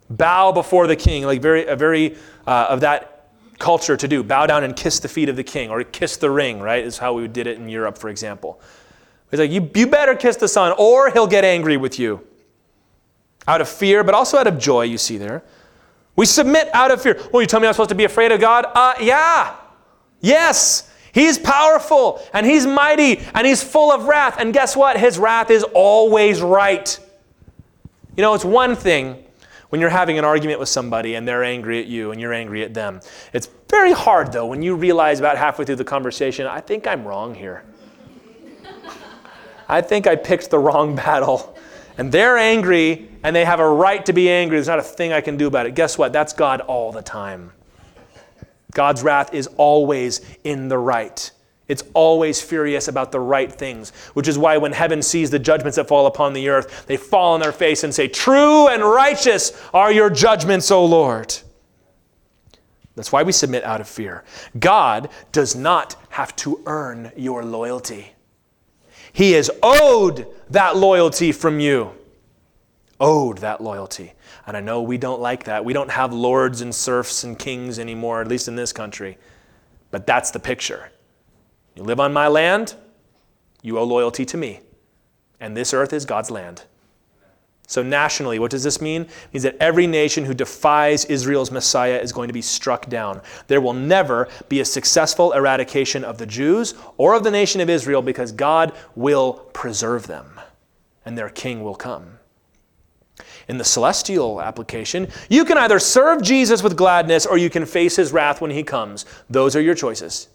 Bow 0.08 0.52
before 0.52 0.86
the 0.86 0.96
king, 0.96 1.24
like 1.24 1.42
very, 1.42 1.66
a 1.66 1.76
very 1.76 2.16
uh, 2.46 2.66
of 2.70 2.80
that 2.80 3.30
culture 3.58 3.96
to 3.96 4.06
do. 4.06 4.22
Bow 4.22 4.46
down 4.46 4.64
and 4.64 4.76
kiss 4.76 5.00
the 5.00 5.08
feet 5.08 5.28
of 5.28 5.36
the 5.36 5.44
king, 5.44 5.70
or 5.70 5.82
kiss 5.82 6.16
the 6.16 6.30
ring, 6.30 6.60
right? 6.60 6.84
Is 6.84 6.98
how 6.98 7.14
we 7.14 7.26
did 7.28 7.46
it 7.46 7.58
in 7.58 7.68
Europe, 7.68 7.98
for 7.98 8.08
example. 8.08 8.60
He's 9.30 9.40
like, 9.40 9.50
you, 9.50 9.68
you 9.74 9.86
better 9.86 10.14
kiss 10.14 10.36
the 10.36 10.48
Son, 10.48 10.74
or 10.78 11.10
he'll 11.10 11.26
get 11.26 11.44
angry 11.44 11.76
with 11.76 11.98
you. 11.98 12.24
Out 13.48 13.60
of 13.60 13.68
fear, 13.68 14.04
but 14.04 14.14
also 14.14 14.38
out 14.38 14.46
of 14.46 14.58
joy, 14.58 14.82
you 14.82 14.98
see 14.98 15.18
there. 15.18 15.42
We 16.14 16.26
submit 16.26 16.68
out 16.72 16.90
of 16.90 17.02
fear. 17.02 17.20
Well, 17.32 17.42
you 17.42 17.46
tell 17.46 17.60
me 17.60 17.66
I'm 17.66 17.74
supposed 17.74 17.90
to 17.90 17.96
be 17.96 18.04
afraid 18.04 18.32
of 18.32 18.40
God? 18.40 18.66
Uh, 18.74 18.94
yeah. 19.00 19.56
Yes. 20.20 20.90
He's 21.16 21.38
powerful 21.38 22.22
and 22.34 22.44
he's 22.44 22.66
mighty 22.66 23.22
and 23.32 23.46
he's 23.46 23.62
full 23.62 23.90
of 23.90 24.04
wrath. 24.04 24.36
And 24.38 24.52
guess 24.52 24.76
what? 24.76 24.98
His 24.98 25.18
wrath 25.18 25.50
is 25.50 25.62
always 25.72 26.42
right. 26.42 27.00
You 28.18 28.22
know, 28.22 28.34
it's 28.34 28.44
one 28.44 28.76
thing 28.76 29.24
when 29.70 29.80
you're 29.80 29.88
having 29.88 30.18
an 30.18 30.26
argument 30.26 30.60
with 30.60 30.68
somebody 30.68 31.14
and 31.14 31.26
they're 31.26 31.42
angry 31.42 31.80
at 31.80 31.86
you 31.86 32.10
and 32.10 32.20
you're 32.20 32.34
angry 32.34 32.62
at 32.64 32.74
them. 32.74 33.00
It's 33.32 33.48
very 33.70 33.92
hard, 33.92 34.30
though, 34.30 34.44
when 34.44 34.60
you 34.60 34.74
realize 34.74 35.18
about 35.18 35.38
halfway 35.38 35.64
through 35.64 35.76
the 35.76 35.84
conversation, 35.84 36.46
I 36.46 36.60
think 36.60 36.86
I'm 36.86 37.08
wrong 37.08 37.34
here. 37.34 37.64
I 39.70 39.80
think 39.80 40.06
I 40.06 40.16
picked 40.16 40.50
the 40.50 40.58
wrong 40.58 40.96
battle. 40.96 41.56
And 41.96 42.12
they're 42.12 42.36
angry 42.36 43.08
and 43.22 43.34
they 43.34 43.46
have 43.46 43.60
a 43.60 43.66
right 43.66 44.04
to 44.04 44.12
be 44.12 44.28
angry. 44.28 44.58
There's 44.58 44.68
not 44.68 44.80
a 44.80 44.82
thing 44.82 45.14
I 45.14 45.22
can 45.22 45.38
do 45.38 45.46
about 45.46 45.64
it. 45.64 45.74
Guess 45.74 45.96
what? 45.96 46.12
That's 46.12 46.34
God 46.34 46.60
all 46.60 46.92
the 46.92 47.00
time. 47.00 47.52
God's 48.76 49.02
wrath 49.02 49.32
is 49.32 49.48
always 49.56 50.20
in 50.44 50.68
the 50.68 50.76
right. 50.76 51.30
It's 51.66 51.82
always 51.94 52.42
furious 52.42 52.88
about 52.88 53.10
the 53.10 53.18
right 53.18 53.50
things, 53.50 53.88
which 54.12 54.28
is 54.28 54.36
why 54.36 54.58
when 54.58 54.72
heaven 54.72 55.00
sees 55.00 55.30
the 55.30 55.38
judgments 55.38 55.76
that 55.76 55.88
fall 55.88 56.06
upon 56.06 56.34
the 56.34 56.50
earth, 56.50 56.84
they 56.84 56.98
fall 56.98 57.32
on 57.32 57.40
their 57.40 57.52
face 57.52 57.84
and 57.84 57.94
say, 57.94 58.06
True 58.06 58.68
and 58.68 58.82
righteous 58.82 59.58
are 59.72 59.90
your 59.90 60.10
judgments, 60.10 60.70
O 60.70 60.84
Lord. 60.84 61.34
That's 62.96 63.10
why 63.10 63.22
we 63.22 63.32
submit 63.32 63.64
out 63.64 63.80
of 63.80 63.88
fear. 63.88 64.24
God 64.58 65.08
does 65.32 65.56
not 65.56 65.96
have 66.10 66.36
to 66.36 66.60
earn 66.66 67.12
your 67.16 67.46
loyalty, 67.46 68.12
He 69.10 69.32
is 69.32 69.50
owed 69.62 70.26
that 70.50 70.76
loyalty 70.76 71.32
from 71.32 71.60
you. 71.60 71.92
Owed 73.00 73.38
that 73.38 73.62
loyalty. 73.62 74.12
And 74.46 74.56
I 74.56 74.60
know 74.60 74.82
we 74.82 74.96
don't 74.96 75.20
like 75.20 75.44
that. 75.44 75.64
We 75.64 75.72
don't 75.72 75.90
have 75.90 76.12
lords 76.12 76.60
and 76.60 76.74
serfs 76.74 77.24
and 77.24 77.38
kings 77.38 77.78
anymore, 77.78 78.20
at 78.20 78.28
least 78.28 78.46
in 78.46 78.54
this 78.54 78.72
country. 78.72 79.18
But 79.90 80.06
that's 80.06 80.30
the 80.30 80.38
picture. 80.38 80.90
You 81.74 81.82
live 81.82 82.00
on 82.00 82.12
my 82.12 82.28
land, 82.28 82.74
you 83.62 83.78
owe 83.78 83.84
loyalty 83.84 84.24
to 84.26 84.36
me. 84.36 84.60
And 85.40 85.56
this 85.56 85.74
earth 85.74 85.92
is 85.92 86.04
God's 86.04 86.30
land. 86.30 86.62
So, 87.68 87.82
nationally, 87.82 88.38
what 88.38 88.52
does 88.52 88.62
this 88.62 88.80
mean? 88.80 89.02
It 89.02 89.10
means 89.32 89.42
that 89.42 89.56
every 89.58 89.88
nation 89.88 90.24
who 90.24 90.34
defies 90.34 91.04
Israel's 91.06 91.50
Messiah 91.50 91.98
is 91.98 92.12
going 92.12 92.28
to 92.28 92.32
be 92.32 92.42
struck 92.42 92.88
down. 92.88 93.20
There 93.48 93.60
will 93.60 93.72
never 93.72 94.28
be 94.48 94.60
a 94.60 94.64
successful 94.64 95.32
eradication 95.32 96.04
of 96.04 96.18
the 96.18 96.26
Jews 96.26 96.74
or 96.96 97.14
of 97.14 97.24
the 97.24 97.30
nation 97.30 97.60
of 97.60 97.68
Israel 97.68 98.02
because 98.02 98.30
God 98.30 98.72
will 98.94 99.34
preserve 99.52 100.06
them 100.06 100.40
and 101.04 101.18
their 101.18 101.28
king 101.28 101.64
will 101.64 101.74
come. 101.74 102.15
In 103.48 103.58
the 103.58 103.64
celestial 103.64 104.40
application, 104.40 105.08
you 105.28 105.44
can 105.44 105.56
either 105.56 105.78
serve 105.78 106.22
Jesus 106.22 106.62
with 106.62 106.76
gladness 106.76 107.26
or 107.26 107.38
you 107.38 107.48
can 107.48 107.64
face 107.64 107.94
his 107.94 108.12
wrath 108.12 108.40
when 108.40 108.50
he 108.50 108.64
comes. 108.64 109.04
Those 109.30 109.54
are 109.54 109.60
your 109.60 109.74
choices. 109.74 110.28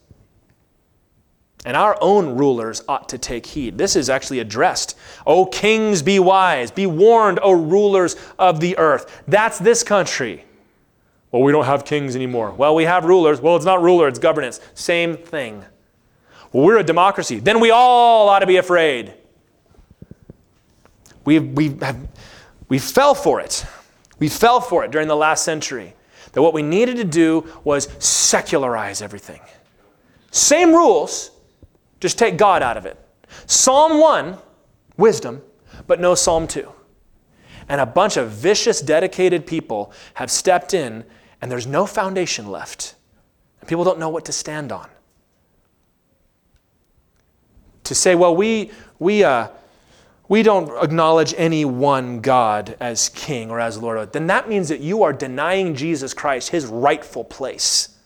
And 1.66 1.78
our 1.78 1.97
own 2.01 2.38
rulers 2.38 2.84
ought 2.88 3.09
to 3.09 3.18
take 3.18 3.45
heed. 3.45 3.78
This 3.78 3.95
is 3.95 4.09
actually 4.09 4.39
addressed. 4.39 4.97
O 5.28 5.45
kings, 5.45 6.01
be 6.01 6.20
wise. 6.20 6.72
Be 6.72 6.88
warned, 6.88 7.39
O 7.43 7.51
rulers 7.51 8.16
of 8.39 8.59
the 8.59 8.78
earth. 8.78 9.22
That's 9.28 9.59
this 9.59 9.84
country. 9.84 10.45
Well, 11.32 11.43
we 11.43 11.51
don't 11.51 11.66
have 11.66 11.86
kings 11.86 12.16
anymore. 12.16 12.51
Well, 12.51 12.74
we 12.76 12.86
have 12.86 13.05
rulers. 13.05 13.39
Well, 13.41 13.55
it's 13.55 13.66
not 13.66 13.82
ruler, 13.82 14.07
it's 14.07 14.20
governance. 14.20 14.59
Same 14.74 15.16
thing. 15.16 15.64
Well, 16.51 16.66
we're 16.66 16.80
a 16.80 16.84
democracy. 16.84 17.39
Then 17.39 17.59
we 17.59 17.72
all 17.72 18.28
ought 18.28 18.39
to 18.39 18.47
be 18.47 18.57
afraid. 18.57 19.14
We, 21.24 21.39
we, 21.39 21.78
have, 21.82 22.07
we 22.72 22.80
fell 22.80 23.14
for 23.14 23.42
it. 23.42 23.66
We 24.18 24.30
fell 24.30 24.62
for 24.62 24.86
it 24.86 24.92
during 24.92 25.10
the 25.10 25.16
last 25.16 25.44
century. 25.44 25.94
That 26.32 26.42
what 26.42 26.54
we 26.54 26.62
needed 26.62 26.96
to 26.96 27.04
do 27.04 27.46
was 27.66 27.90
secularize 28.00 29.02
everything. 29.02 29.42
Same 30.32 30.72
rules, 30.72 31.32
just 32.00 32.18
take 32.18 32.38
God 32.38 32.64
out 32.64 32.78
of 32.78 32.86
it. 32.86 32.98
Psalm 33.46 34.00
1, 34.00 34.38
wisdom, 34.96 35.42
but 35.86 36.00
no 36.00 36.16
Psalm 36.16 36.48
2. 36.48 36.72
And 37.68 37.82
a 37.82 37.86
bunch 37.86 38.16
of 38.16 38.30
vicious, 38.30 38.80
dedicated 38.80 39.46
people 39.46 39.92
have 40.14 40.32
stepped 40.32 40.74
in, 40.74 41.04
and 41.42 41.52
there's 41.52 41.68
no 41.68 41.86
foundation 41.86 42.50
left. 42.50 42.96
And 43.60 43.68
people 43.68 43.84
don't 43.84 44.00
know 44.00 44.08
what 44.08 44.24
to 44.26 44.32
stand 44.32 44.72
on. 44.72 44.88
To 47.84 47.94
say, 47.94 48.16
well, 48.16 48.34
we, 48.34 48.72
we, 48.98 49.26
uh, 49.26 49.50
we 50.32 50.44
don't 50.44 50.72
acknowledge 50.82 51.34
any 51.38 51.66
one 51.66 52.22
God 52.22 52.78
as 52.80 53.10
king 53.10 53.52
or 53.52 53.60
as 53.60 53.78
Lord, 53.78 54.14
then 54.14 54.28
that 54.28 54.48
means 54.48 54.70
that 54.70 54.80
you 54.80 55.04
are 55.04 55.12
denying 55.12 55.76
Jesus 55.76 56.14
Christ 56.14 56.52
his 56.52 56.66
rightful 56.66 57.26
place. 57.26 57.98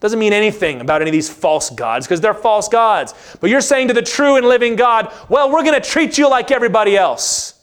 Doesn't 0.00 0.18
mean 0.18 0.32
anything 0.32 0.80
about 0.80 1.02
any 1.02 1.10
of 1.10 1.12
these 1.12 1.28
false 1.28 1.68
gods 1.68 2.06
because 2.06 2.22
they're 2.22 2.32
false 2.32 2.66
gods. 2.68 3.12
But 3.42 3.50
you're 3.50 3.60
saying 3.60 3.88
to 3.88 3.94
the 3.94 4.00
true 4.00 4.36
and 4.36 4.46
living 4.46 4.74
God, 4.74 5.12
well, 5.28 5.52
we're 5.52 5.64
going 5.64 5.78
to 5.78 5.86
treat 5.86 6.16
you 6.16 6.30
like 6.30 6.50
everybody 6.50 6.96
else. 6.96 7.62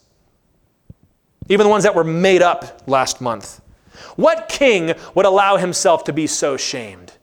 Even 1.49 1.63
the 1.63 1.71
ones 1.71 1.85
that 1.85 1.95
were 1.95 2.03
made 2.03 2.43
up 2.43 2.83
last 2.87 3.19
month. 3.19 3.61
What 4.15 4.47
king 4.47 4.93
would 5.15 5.25
allow 5.25 5.57
himself 5.57 6.03
to 6.03 6.13
be 6.13 6.27
so 6.27 6.55
shamed? 6.55 7.13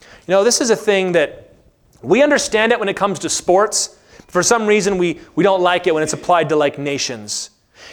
You 0.00 0.32
know, 0.32 0.42
this 0.42 0.60
is 0.60 0.70
a 0.70 0.76
thing 0.76 1.12
that 1.12 1.54
we 2.02 2.20
understand 2.20 2.72
it 2.72 2.80
when 2.80 2.88
it 2.88 2.96
comes 2.96 3.20
to 3.20 3.28
sports. 3.28 3.96
For 4.34 4.42
some 4.42 4.66
reason, 4.66 4.98
we, 4.98 5.20
we 5.36 5.44
don't 5.44 5.60
like 5.60 5.86
it 5.86 5.94
when 5.94 6.02
it's 6.02 6.12
applied 6.12 6.48
to 6.48 6.56
like 6.56 6.76
nations. 6.76 7.50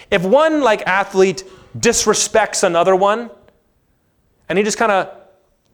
If 0.10 0.24
one 0.24 0.62
like 0.62 0.82
athlete 0.88 1.44
disrespects 1.78 2.64
another 2.64 2.96
one, 2.96 3.30
and 4.50 4.58
he 4.58 4.64
just 4.64 4.80
kind 4.80 4.92
of 4.92 5.16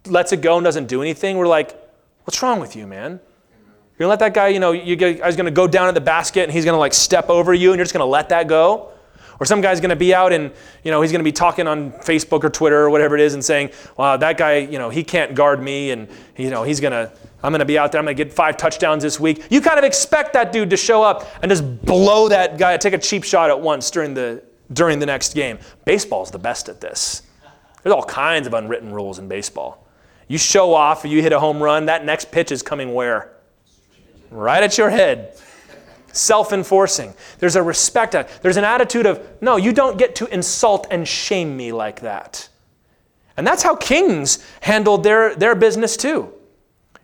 lets 0.07 0.33
it 0.33 0.41
go 0.41 0.57
and 0.57 0.65
doesn't 0.65 0.87
do 0.87 1.01
anything, 1.01 1.37
we're 1.37 1.47
like, 1.47 1.71
what's 2.25 2.43
wrong 2.43 2.59
with 2.59 2.75
you, 2.75 2.85
man? 2.85 3.11
You're 3.11 3.99
gonna 3.99 4.09
let 4.09 4.19
that 4.19 4.33
guy, 4.33 4.49
you 4.49 4.59
know, 4.59 4.73
you 4.73 4.97
guy's 4.97 5.37
gonna 5.37 5.51
go 5.51 5.67
down 5.67 5.87
at 5.87 5.93
the 5.93 6.01
basket 6.01 6.43
and 6.43 6.51
he's 6.51 6.65
gonna 6.65 6.77
like 6.77 6.93
step 6.93 7.29
over 7.29 7.53
you 7.53 7.71
and 7.71 7.77
you're 7.77 7.85
just 7.85 7.93
gonna 7.93 8.05
let 8.05 8.27
that 8.27 8.49
go? 8.49 8.91
Or 9.39 9.45
some 9.45 9.61
guy's 9.61 9.79
gonna 9.79 9.95
be 9.95 10.13
out 10.13 10.33
and, 10.33 10.51
you 10.83 10.91
know, 10.91 11.01
he's 11.01 11.11
gonna 11.11 11.23
be 11.23 11.31
talking 11.31 11.67
on 11.67 11.91
Facebook 11.91 12.43
or 12.43 12.49
Twitter 12.49 12.81
or 12.83 12.89
whatever 12.89 13.15
it 13.15 13.21
is 13.21 13.33
and 13.33 13.43
saying, 13.43 13.71
wow, 13.97 14.17
that 14.17 14.37
guy, 14.37 14.57
you 14.57 14.79
know, 14.79 14.89
he 14.89 15.03
can't 15.03 15.35
guard 15.35 15.61
me 15.61 15.91
and, 15.91 16.07
you 16.35 16.49
know, 16.49 16.63
he's 16.63 16.79
gonna, 16.79 17.11
I'm 17.43 17.51
gonna 17.51 17.65
be 17.65 17.77
out 17.77 17.91
there, 17.91 17.99
I'm 17.99 18.05
gonna 18.05 18.15
get 18.15 18.33
five 18.33 18.57
touchdowns 18.57 19.03
this 19.03 19.19
week. 19.19 19.43
You 19.49 19.61
kind 19.61 19.77
of 19.77 19.85
expect 19.85 20.33
that 20.33 20.51
dude 20.51 20.69
to 20.71 20.77
show 20.77 21.03
up 21.03 21.27
and 21.41 21.49
just 21.49 21.85
blow 21.85 22.29
that 22.29 22.57
guy, 22.57 22.75
take 22.77 22.93
a 22.93 22.97
cheap 22.97 23.23
shot 23.23 23.49
at 23.49 23.59
once 23.59 23.91
during 23.91 24.13
the, 24.13 24.43
during 24.73 24.99
the 24.99 25.05
next 25.05 25.33
game. 25.33 25.59
Baseball's 25.85 26.31
the 26.31 26.39
best 26.39 26.67
at 26.67 26.81
this. 26.81 27.21
There's 27.83 27.93
all 27.93 28.03
kinds 28.03 28.47
of 28.47 28.53
unwritten 28.53 28.91
rules 28.91 29.19
in 29.19 29.27
baseball. 29.27 29.87
You 30.27 30.37
show 30.37 30.73
off, 30.73 31.05
you 31.05 31.21
hit 31.21 31.31
a 31.31 31.39
home 31.39 31.61
run, 31.63 31.85
that 31.85 32.03
next 32.03 32.31
pitch 32.31 32.51
is 32.51 32.61
coming 32.61 32.93
where? 32.93 33.33
Right 34.29 34.61
at 34.61 34.77
your 34.77 34.89
head. 34.89 35.39
Self 36.17 36.53
enforcing. 36.53 37.13
There's 37.39 37.55
a 37.55 37.63
respect, 37.63 38.15
there's 38.41 38.57
an 38.57 38.63
attitude 38.63 39.05
of, 39.05 39.25
no, 39.41 39.57
you 39.57 39.71
don't 39.71 39.97
get 39.97 40.15
to 40.15 40.33
insult 40.33 40.87
and 40.91 41.07
shame 41.07 41.55
me 41.55 41.71
like 41.71 42.01
that. 42.01 42.49
And 43.35 43.45
that's 43.45 43.63
how 43.63 43.75
kings 43.75 44.43
handled 44.61 45.03
their, 45.03 45.35
their 45.35 45.53
business 45.53 45.95
too. 45.95 46.33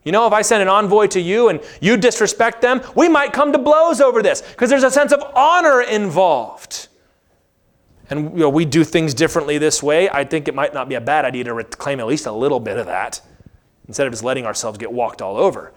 You 0.03 0.11
know, 0.11 0.27
if 0.27 0.33
I 0.33 0.41
send 0.41 0.61
an 0.61 0.67
envoy 0.67 1.07
to 1.07 1.21
you 1.21 1.49
and 1.49 1.61
you 1.79 1.95
disrespect 1.95 2.61
them, 2.61 2.81
we 2.95 3.07
might 3.07 3.31
come 3.31 3.53
to 3.53 3.57
blows 3.57 4.01
over 4.01 4.21
this 4.21 4.41
because 4.41 4.69
there's 4.69 4.83
a 4.83 4.91
sense 4.91 5.13
of 5.13 5.23
honor 5.35 5.81
involved 5.81 6.89
and 8.09 8.33
you 8.33 8.39
know, 8.39 8.49
we 8.49 8.65
do 8.65 8.83
things 8.83 9.13
differently 9.13 9.57
this 9.57 9.81
way, 9.81 10.09
I 10.09 10.23
think 10.23 10.47
it 10.47 10.55
might 10.55 10.73
not 10.73 10.89
be 10.89 10.95
a 10.95 11.01
bad 11.01 11.25
idea 11.25 11.45
to 11.45 11.53
reclaim 11.53 11.99
at 11.99 12.05
least 12.05 12.25
a 12.25 12.31
little 12.31 12.59
bit 12.59 12.77
of 12.77 12.85
that 12.85 13.21
instead 13.87 14.07
of 14.07 14.13
just 14.13 14.23
letting 14.23 14.45
ourselves 14.45 14.77
get 14.77 14.91
walked 14.91 15.21
all 15.21 15.37
over. 15.37 15.73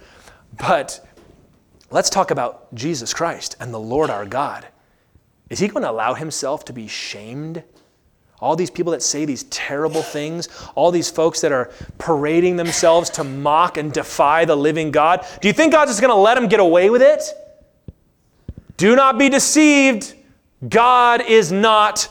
But 0.58 1.06
let's 1.90 2.10
talk 2.10 2.30
about 2.30 2.74
Jesus 2.74 3.14
Christ 3.14 3.56
and 3.60 3.72
the 3.72 3.80
Lord 3.80 4.10
our 4.10 4.26
God. 4.26 4.66
Is 5.48 5.58
he 5.58 5.68
going 5.68 5.82
to 5.82 5.90
allow 5.90 6.14
himself 6.14 6.64
to 6.66 6.72
be 6.72 6.88
shamed? 6.88 7.62
All 8.40 8.56
these 8.56 8.70
people 8.70 8.92
that 8.92 9.02
say 9.02 9.24
these 9.24 9.44
terrible 9.44 10.02
things, 10.02 10.48
all 10.74 10.90
these 10.90 11.10
folks 11.10 11.40
that 11.40 11.52
are 11.52 11.70
parading 11.98 12.56
themselves 12.56 13.08
to 13.10 13.24
mock 13.24 13.78
and 13.78 13.92
defy 13.92 14.44
the 14.44 14.56
living 14.56 14.90
God, 14.90 15.26
do 15.40 15.48
you 15.48 15.54
think 15.54 15.72
God's 15.72 15.92
just 15.92 16.00
going 16.00 16.12
to 16.12 16.20
let 16.20 16.34
them 16.34 16.48
get 16.48 16.60
away 16.60 16.90
with 16.90 17.00
it? 17.00 17.22
Do 18.76 18.94
not 18.94 19.18
be 19.18 19.28
deceived. 19.28 20.14
God 20.68 21.22
is 21.22 21.50
not 21.50 22.08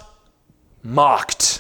mocked. 0.84 1.55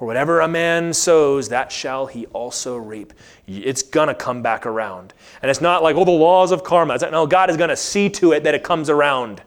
For 0.00 0.06
whatever 0.06 0.40
a 0.40 0.48
man 0.48 0.94
sows, 0.94 1.50
that 1.50 1.70
shall 1.70 2.06
he 2.06 2.24
also 2.28 2.78
reap. 2.78 3.12
It's 3.46 3.82
going 3.82 4.08
to 4.08 4.14
come 4.14 4.40
back 4.40 4.64
around. 4.64 5.12
And 5.42 5.50
it's 5.50 5.60
not 5.60 5.82
like, 5.82 5.94
oh, 5.94 6.06
the 6.06 6.10
laws 6.10 6.52
of 6.52 6.64
karma. 6.64 6.94
It's 6.94 7.02
like, 7.02 7.12
no, 7.12 7.26
God 7.26 7.50
is 7.50 7.58
going 7.58 7.68
to 7.68 7.76
see 7.76 8.08
to 8.08 8.32
it 8.32 8.44
that 8.44 8.54
it 8.54 8.64
comes 8.64 8.88
around. 8.88 9.42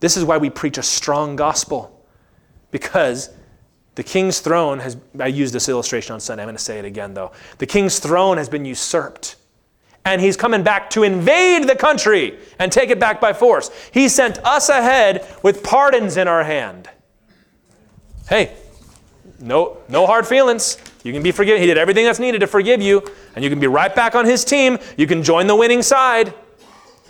This 0.00 0.16
is 0.16 0.24
why 0.24 0.38
we 0.38 0.50
preach 0.50 0.76
a 0.76 0.82
strong 0.82 1.36
gospel. 1.36 2.04
Because 2.72 3.30
the 3.94 4.02
king's 4.02 4.40
throne 4.40 4.80
has, 4.80 4.96
I 5.20 5.28
used 5.28 5.54
this 5.54 5.68
illustration 5.68 6.14
on 6.14 6.18
Sunday. 6.18 6.42
I'm 6.42 6.48
going 6.48 6.56
to 6.56 6.62
say 6.64 6.80
it 6.80 6.84
again, 6.84 7.14
though. 7.14 7.30
The 7.58 7.66
king's 7.66 8.00
throne 8.00 8.38
has 8.38 8.48
been 8.48 8.64
usurped. 8.64 9.36
And 10.04 10.20
he's 10.20 10.36
coming 10.36 10.64
back 10.64 10.90
to 10.90 11.04
invade 11.04 11.68
the 11.68 11.76
country 11.76 12.40
and 12.58 12.72
take 12.72 12.90
it 12.90 12.98
back 12.98 13.20
by 13.20 13.32
force. 13.32 13.70
He 13.92 14.08
sent 14.08 14.38
us 14.38 14.68
ahead 14.68 15.32
with 15.44 15.62
pardons 15.62 16.16
in 16.16 16.26
our 16.26 16.42
hand. 16.42 16.88
Hey, 18.28 18.54
no, 19.40 19.78
no 19.88 20.06
hard 20.06 20.26
feelings. 20.26 20.78
You 21.02 21.12
can 21.12 21.22
be 21.22 21.32
forgiven. 21.32 21.60
He 21.60 21.66
did 21.66 21.78
everything 21.78 22.04
that's 22.04 22.20
needed 22.20 22.40
to 22.40 22.46
forgive 22.46 22.80
you, 22.80 23.02
and 23.34 23.42
you 23.42 23.50
can 23.50 23.58
be 23.58 23.66
right 23.66 23.94
back 23.94 24.14
on 24.14 24.24
his 24.24 24.44
team. 24.44 24.78
You 24.96 25.06
can 25.06 25.22
join 25.22 25.46
the 25.46 25.56
winning 25.56 25.82
side. 25.82 26.32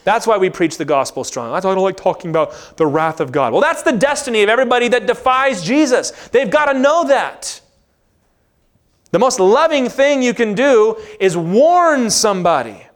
That's 0.05 0.27
why 0.27 0.37
we 0.39 0.51
preach 0.51 0.79
the 0.79 0.85
gospel 0.85 1.23
strong. 1.25 1.53
That's 1.53 1.65
why 1.65 1.73
I 1.73 1.75
don't 1.75 1.85
like 1.85 1.97
talking 1.97 2.31
about 2.31 2.77
the 2.77 2.87
wrath 2.87 3.21
of 3.21 3.31
God. 3.31 3.53
Well, 3.53 3.61
that's 3.61 3.83
the 3.83 3.93
destiny 3.93 4.43
of 4.43 4.49
everybody 4.49 4.89
that 4.89 5.07
defies 5.07 5.63
Jesus. 5.63 6.11
They've 6.29 6.51
got 6.51 6.73
to 6.73 6.79
know 6.79 7.05
that. 7.05 7.61
The 9.13 9.19
most 9.19 9.39
loving 9.39 9.89
thing 9.89 10.23
you 10.23 10.35
can 10.35 10.55
do 10.55 10.97
is 11.21 11.37
warn 11.37 12.11
somebody. 12.11 12.87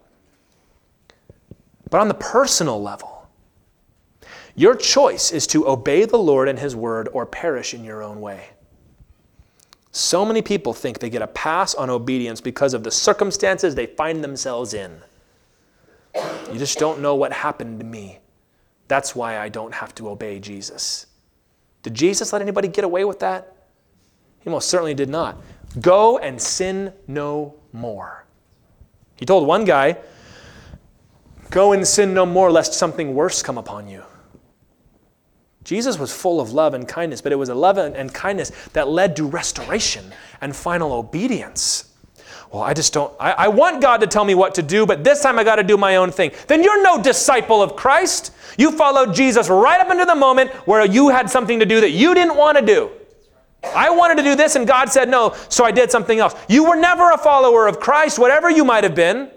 But 1.91 2.01
on 2.01 2.09
the 2.09 2.15
personal 2.15 2.83
level, 2.83 3.16
your 4.57 4.75
choice 4.75 5.33
is 5.33 5.47
to 5.49 5.69
obey 5.69 6.07
the 6.07 6.17
Lord 6.17 6.49
and 6.49 6.59
His 6.59 6.75
word 6.75 7.09
or 7.13 7.27
perish 7.27 7.75
in 7.75 7.85
your 7.85 8.03
own 8.03 8.21
way. 8.21 8.49
So 9.93 10.25
many 10.25 10.43
people 10.43 10.73
think 10.73 10.99
they 10.99 11.11
get 11.11 11.23
a 11.23 11.27
pass 11.27 11.75
on 11.75 11.91
obedience 11.91 12.41
because 12.41 12.75
of 12.75 12.83
the 12.83 12.91
circumstances 12.91 13.75
they 13.75 13.87
find 13.87 14.25
themselves 14.25 14.75
in. 14.75 14.99
You 16.51 16.59
just 16.59 16.79
don't 16.79 17.01
know 17.01 17.15
what 17.15 17.33
happened 17.33 17.81
to 17.81 17.87
me. 17.87 18.19
That's 18.89 19.15
why 19.15 19.39
I 19.39 19.49
don't 19.49 19.75
have 19.75 19.95
to 19.97 20.09
obey 20.09 20.39
Jesus. 20.39 21.07
Did 21.83 21.95
Jesus 21.95 22.33
let 22.33 22.43
anybody 22.43 22.69
get 22.69 22.85
away 22.85 23.05
with 23.05 23.21
that? 23.21 23.57
He 24.41 24.51
most 24.51 24.69
certainly 24.69 24.95
did 24.95 25.09
not. 25.09 25.39
Go 25.81 26.19
and 26.19 26.41
sin 26.41 26.93
no 27.07 27.55
more. 27.73 28.25
He 29.17 29.27
told 29.27 29.47
one 29.47 29.65
guy, 29.65 29.97
Go 31.51 31.73
and 31.73 31.87
sin 31.87 32.13
no 32.13 32.27
more, 32.27 32.51
lest 32.51 32.75
something 32.75 33.15
worse 33.15 33.43
come 33.43 33.57
upon 33.57 33.89
you. 33.89 34.03
Jesus 35.67 35.99
was 35.99 36.13
full 36.13 36.41
of 36.41 36.53
love 36.53 36.75
and 36.75 36.87
kindness, 36.87 37.21
but 37.21 37.33
it 37.33 37.35
was 37.35 37.49
a 37.49 37.55
love 37.55 37.77
and 37.77 38.15
kindness 38.15 38.53
that 38.73 38.87
led 38.87 39.17
to 39.17 39.25
restoration 39.25 40.13
and 40.41 40.55
final 40.55 40.93
obedience. 40.93 41.93
Well, 42.53 42.63
I 42.63 42.73
just 42.73 42.93
don't, 42.93 43.13
I, 43.19 43.33
I 43.33 43.49
want 43.49 43.83
God 43.83 43.97
to 43.97 44.07
tell 44.07 44.25
me 44.25 44.37
what 44.37 44.55
to 44.55 44.63
do, 44.63 44.87
but 44.87 45.03
this 45.03 45.21
time 45.23 45.41
I 45.41 45.43
got 45.43 45.57
to 45.57 45.65
do 45.65 45.77
my 45.77 45.97
own 45.97 46.13
thing. 46.13 46.31
Then 46.47 46.63
you're 46.63 46.81
no 46.85 47.03
disciple 47.03 47.61
of 47.65 47.75
Christ. 47.75 48.33
You 48.57 48.71
followed 48.71 49.13
Jesus 49.13 49.49
right 49.49 49.81
up 49.81 49.91
into 49.91 50.05
the 50.05 50.15
moment 50.15 50.53
where 50.69 50.87
you 50.87 51.09
had 51.09 51.29
something 51.29 51.59
to 51.59 51.67
do 51.67 51.81
that 51.81 51.91
you 51.91 52.15
didn't 52.15 52.37
want 52.37 52.57
to 52.59 52.65
do. 52.65 52.93
I 53.65 53.91
wanted 53.91 54.19
to 54.19 54.23
do 54.23 54.37
this, 54.37 54.55
and 54.55 54.69
God 54.69 54.89
said 54.89 55.09
no, 55.09 55.35
so 55.49 55.65
I 55.65 55.73
did 55.73 55.91
something 55.91 56.21
else. 56.21 56.37
You 56.49 56.63
were 56.63 56.77
never 56.77 57.11
a 57.11 57.19
follower 57.19 57.67
of 57.67 57.81
Christ, 57.81 58.21
whatever 58.21 58.49
you 58.49 58.65
might 58.65 58.85
have 58.85 58.95
been. 58.95 59.33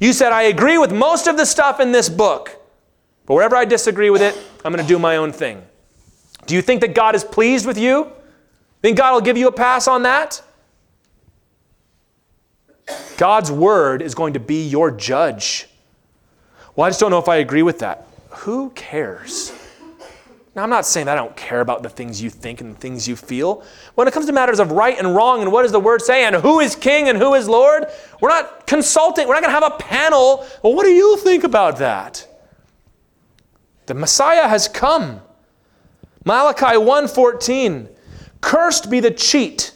You 0.00 0.12
said, 0.12 0.32
I 0.32 0.42
agree 0.42 0.76
with 0.76 0.92
most 0.92 1.28
of 1.28 1.36
the 1.36 1.46
stuff 1.46 1.78
in 1.78 1.92
this 1.92 2.08
book, 2.08 2.57
but 3.28 3.34
wherever 3.34 3.54
I 3.54 3.66
disagree 3.66 4.08
with 4.08 4.22
it, 4.22 4.34
I'm 4.64 4.72
going 4.72 4.84
to 4.84 4.88
do 4.88 4.98
my 4.98 5.16
own 5.16 5.32
thing. 5.32 5.62
Do 6.46 6.54
you 6.54 6.62
think 6.62 6.80
that 6.80 6.94
God 6.94 7.14
is 7.14 7.22
pleased 7.22 7.66
with 7.66 7.76
you? 7.76 8.10
Think 8.80 8.96
God 8.96 9.12
will 9.12 9.20
give 9.20 9.36
you 9.36 9.48
a 9.48 9.52
pass 9.52 9.86
on 9.86 10.04
that? 10.04 10.42
God's 13.18 13.52
word 13.52 14.00
is 14.00 14.14
going 14.14 14.32
to 14.32 14.40
be 14.40 14.66
your 14.66 14.90
judge. 14.90 15.68
Well, 16.74 16.86
I 16.86 16.90
just 16.90 17.00
don't 17.00 17.10
know 17.10 17.18
if 17.18 17.28
I 17.28 17.36
agree 17.36 17.62
with 17.62 17.80
that. 17.80 18.06
Who 18.30 18.70
cares? 18.70 19.52
Now, 20.54 20.62
I'm 20.62 20.70
not 20.70 20.86
saying 20.86 21.06
that 21.06 21.18
I 21.18 21.20
don't 21.20 21.36
care 21.36 21.60
about 21.60 21.82
the 21.82 21.88
things 21.90 22.22
you 22.22 22.30
think 22.30 22.62
and 22.62 22.74
the 22.74 22.78
things 22.78 23.06
you 23.06 23.14
feel. 23.14 23.62
When 23.94 24.08
it 24.08 24.14
comes 24.14 24.24
to 24.26 24.32
matters 24.32 24.58
of 24.58 24.72
right 24.72 24.98
and 24.98 25.14
wrong 25.14 25.42
and 25.42 25.52
what 25.52 25.62
does 25.62 25.72
the 25.72 25.80
word 25.80 26.00
say 26.00 26.24
and 26.24 26.34
who 26.36 26.60
is 26.60 26.74
king 26.74 27.08
and 27.08 27.18
who 27.18 27.34
is 27.34 27.46
Lord, 27.46 27.86
we're 28.20 28.30
not 28.30 28.66
consulting. 28.66 29.28
We're 29.28 29.34
not 29.34 29.42
going 29.42 29.54
to 29.54 29.60
have 29.60 29.72
a 29.72 29.76
panel. 29.76 30.46
Well, 30.62 30.74
what 30.74 30.84
do 30.84 30.90
you 30.90 31.18
think 31.18 31.44
about 31.44 31.76
that? 31.78 32.26
The 33.88 33.94
Messiah 33.94 34.46
has 34.46 34.68
come. 34.68 35.22
Malachi 36.24 36.76
1:14. 36.76 37.88
Cursed 38.42 38.90
be 38.90 39.00
the 39.00 39.10
cheat 39.10 39.72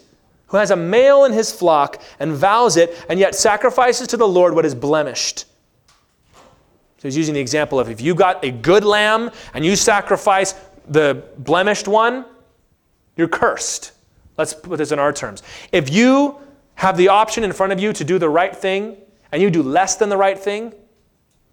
who 0.48 0.58
has 0.58 0.70
a 0.70 0.76
male 0.76 1.24
in 1.24 1.32
his 1.32 1.50
flock 1.50 2.00
and 2.20 2.32
vows 2.32 2.76
it 2.76 2.94
and 3.08 3.18
yet 3.18 3.34
sacrifices 3.34 4.06
to 4.08 4.18
the 4.18 4.28
Lord 4.28 4.54
what 4.54 4.66
is 4.66 4.74
blemished. 4.74 5.46
So 6.98 7.08
he's 7.08 7.16
using 7.16 7.32
the 7.32 7.40
example 7.40 7.80
of 7.80 7.88
if 7.88 8.02
you 8.02 8.14
got 8.14 8.44
a 8.44 8.50
good 8.50 8.84
lamb 8.84 9.30
and 9.54 9.64
you 9.64 9.76
sacrifice 9.76 10.54
the 10.86 11.24
blemished 11.38 11.88
one, 11.88 12.26
you're 13.16 13.28
cursed. 13.28 13.92
Let's 14.36 14.52
put 14.52 14.76
this 14.76 14.92
in 14.92 14.98
our 14.98 15.12
terms. 15.14 15.42
If 15.72 15.90
you 15.90 16.36
have 16.74 16.98
the 16.98 17.08
option 17.08 17.44
in 17.44 17.52
front 17.52 17.72
of 17.72 17.80
you 17.80 17.94
to 17.94 18.04
do 18.04 18.18
the 18.18 18.28
right 18.28 18.54
thing 18.54 18.98
and 19.32 19.40
you 19.40 19.50
do 19.50 19.62
less 19.62 19.96
than 19.96 20.10
the 20.10 20.18
right 20.18 20.38
thing, 20.38 20.74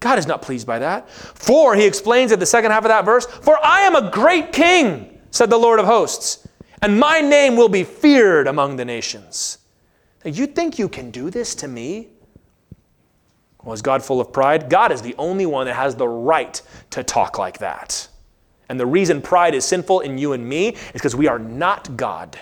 God 0.00 0.18
is 0.18 0.26
not 0.26 0.42
pleased 0.42 0.66
by 0.66 0.78
that. 0.78 1.10
For, 1.10 1.74
he 1.74 1.86
explains 1.86 2.32
at 2.32 2.40
the 2.40 2.46
second 2.46 2.70
half 2.70 2.84
of 2.84 2.88
that 2.88 3.04
verse, 3.04 3.26
for 3.26 3.62
I 3.64 3.82
am 3.82 3.94
a 3.94 4.10
great 4.10 4.52
king, 4.52 5.20
said 5.30 5.50
the 5.50 5.58
Lord 5.58 5.78
of 5.78 5.86
hosts, 5.86 6.48
and 6.82 6.98
my 6.98 7.20
name 7.20 7.56
will 7.56 7.68
be 7.68 7.84
feared 7.84 8.46
among 8.46 8.76
the 8.76 8.84
nations. 8.84 9.58
Now, 10.24 10.30
you 10.30 10.46
think 10.46 10.78
you 10.78 10.88
can 10.88 11.10
do 11.10 11.30
this 11.30 11.54
to 11.56 11.68
me? 11.68 12.08
Was 13.62 13.82
God 13.82 14.02
full 14.02 14.22
of 14.22 14.32
pride? 14.32 14.70
God 14.70 14.90
is 14.90 15.02
the 15.02 15.14
only 15.18 15.44
one 15.44 15.66
that 15.66 15.74
has 15.74 15.94
the 15.94 16.08
right 16.08 16.60
to 16.90 17.04
talk 17.04 17.38
like 17.38 17.58
that. 17.58 18.08
And 18.70 18.80
the 18.80 18.86
reason 18.86 19.20
pride 19.20 19.54
is 19.54 19.66
sinful 19.66 20.00
in 20.00 20.16
you 20.16 20.32
and 20.32 20.48
me 20.48 20.68
is 20.68 20.92
because 20.92 21.14
we 21.14 21.28
are 21.28 21.38
not 21.38 21.94
God. 21.96 22.38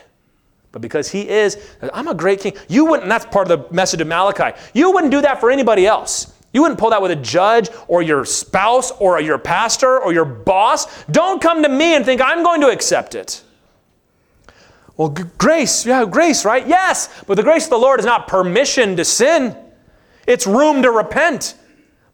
But 0.71 0.83
because 0.83 1.11
He 1.11 1.29
is, 1.29 1.57
I'm 1.93 2.07
a 2.07 2.15
great 2.15 2.41
king. 2.41 2.57
You 2.69 2.85
wouldn't, 2.85 3.09
that's 3.09 3.25
part 3.27 3.51
of 3.51 3.69
the 3.69 3.75
message 3.75 4.01
of 4.01 4.07
Malachi. 4.07 4.57
You 4.75 4.93
wouldn't 4.93 5.11
do 5.11 5.23
that 5.23 5.41
for 5.41 5.51
anybody 5.51 5.87
else. 5.87 6.38
You 6.53 6.63
wouldn't 6.63 6.81
pull 6.81 6.91
that 6.91 7.03
with 7.03 7.11
a 7.11 7.17
judge 7.17 7.69
or 7.89 8.03
your 8.03 8.25
spouse 8.25 8.91
or 8.93 9.21
your 9.21 9.39
pastor 9.39 10.01
or 10.01 10.13
your 10.13 10.25
boss. 10.25 11.05
Don't 11.05 11.43
come 11.43 11.63
to 11.63 11.69
me 11.69 11.95
and 11.95 12.05
think 12.05 12.21
I'm 12.21 12.43
going 12.43 12.61
to 12.63 12.69
accept 12.69 13.15
it. 13.15 13.43
Well, 14.97 15.11
g- 15.11 15.25
grace, 15.37 15.87
yeah, 15.87 16.05
grace, 16.07 16.45
right? 16.45 16.67
Yes, 16.67 17.09
but 17.27 17.37
the 17.37 17.43
grace 17.43 17.65
of 17.65 17.71
the 17.71 17.79
Lord 17.79 18.01
is 18.01 18.07
not 18.07 18.29
permission 18.29 18.97
to 18.97 19.05
sin. 19.05 19.57
It's 20.27 20.47
room 20.47 20.83
to 20.83 20.91
repent. 20.91 21.55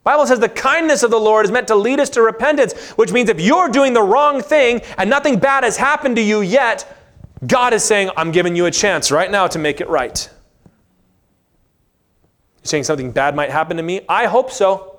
Bible 0.02 0.26
says 0.26 0.38
the 0.38 0.50
kindness 0.50 1.02
of 1.02 1.10
the 1.10 1.18
Lord 1.18 1.46
is 1.46 1.50
meant 1.50 1.68
to 1.68 1.74
lead 1.74 1.98
us 1.98 2.10
to 2.10 2.22
repentance, 2.22 2.90
which 2.90 3.10
means 3.10 3.30
if 3.30 3.40
you're 3.40 3.70
doing 3.70 3.94
the 3.94 4.02
wrong 4.02 4.42
thing 4.42 4.82
and 4.98 5.08
nothing 5.08 5.38
bad 5.38 5.64
has 5.64 5.78
happened 5.78 6.16
to 6.16 6.22
you 6.22 6.42
yet, 6.42 6.98
God 7.46 7.72
is 7.72 7.82
saying, 7.82 8.10
I'm 8.16 8.30
giving 8.30 8.54
you 8.54 8.66
a 8.66 8.70
chance 8.70 9.10
right 9.10 9.30
now 9.30 9.46
to 9.46 9.58
make 9.58 9.80
it 9.80 9.88
right. 9.88 10.28
You're 12.64 12.70
saying 12.70 12.84
something 12.84 13.12
bad 13.12 13.36
might 13.36 13.50
happen 13.50 13.76
to 13.76 13.82
me? 13.82 14.00
I 14.08 14.26
hope 14.26 14.50
so. 14.50 14.90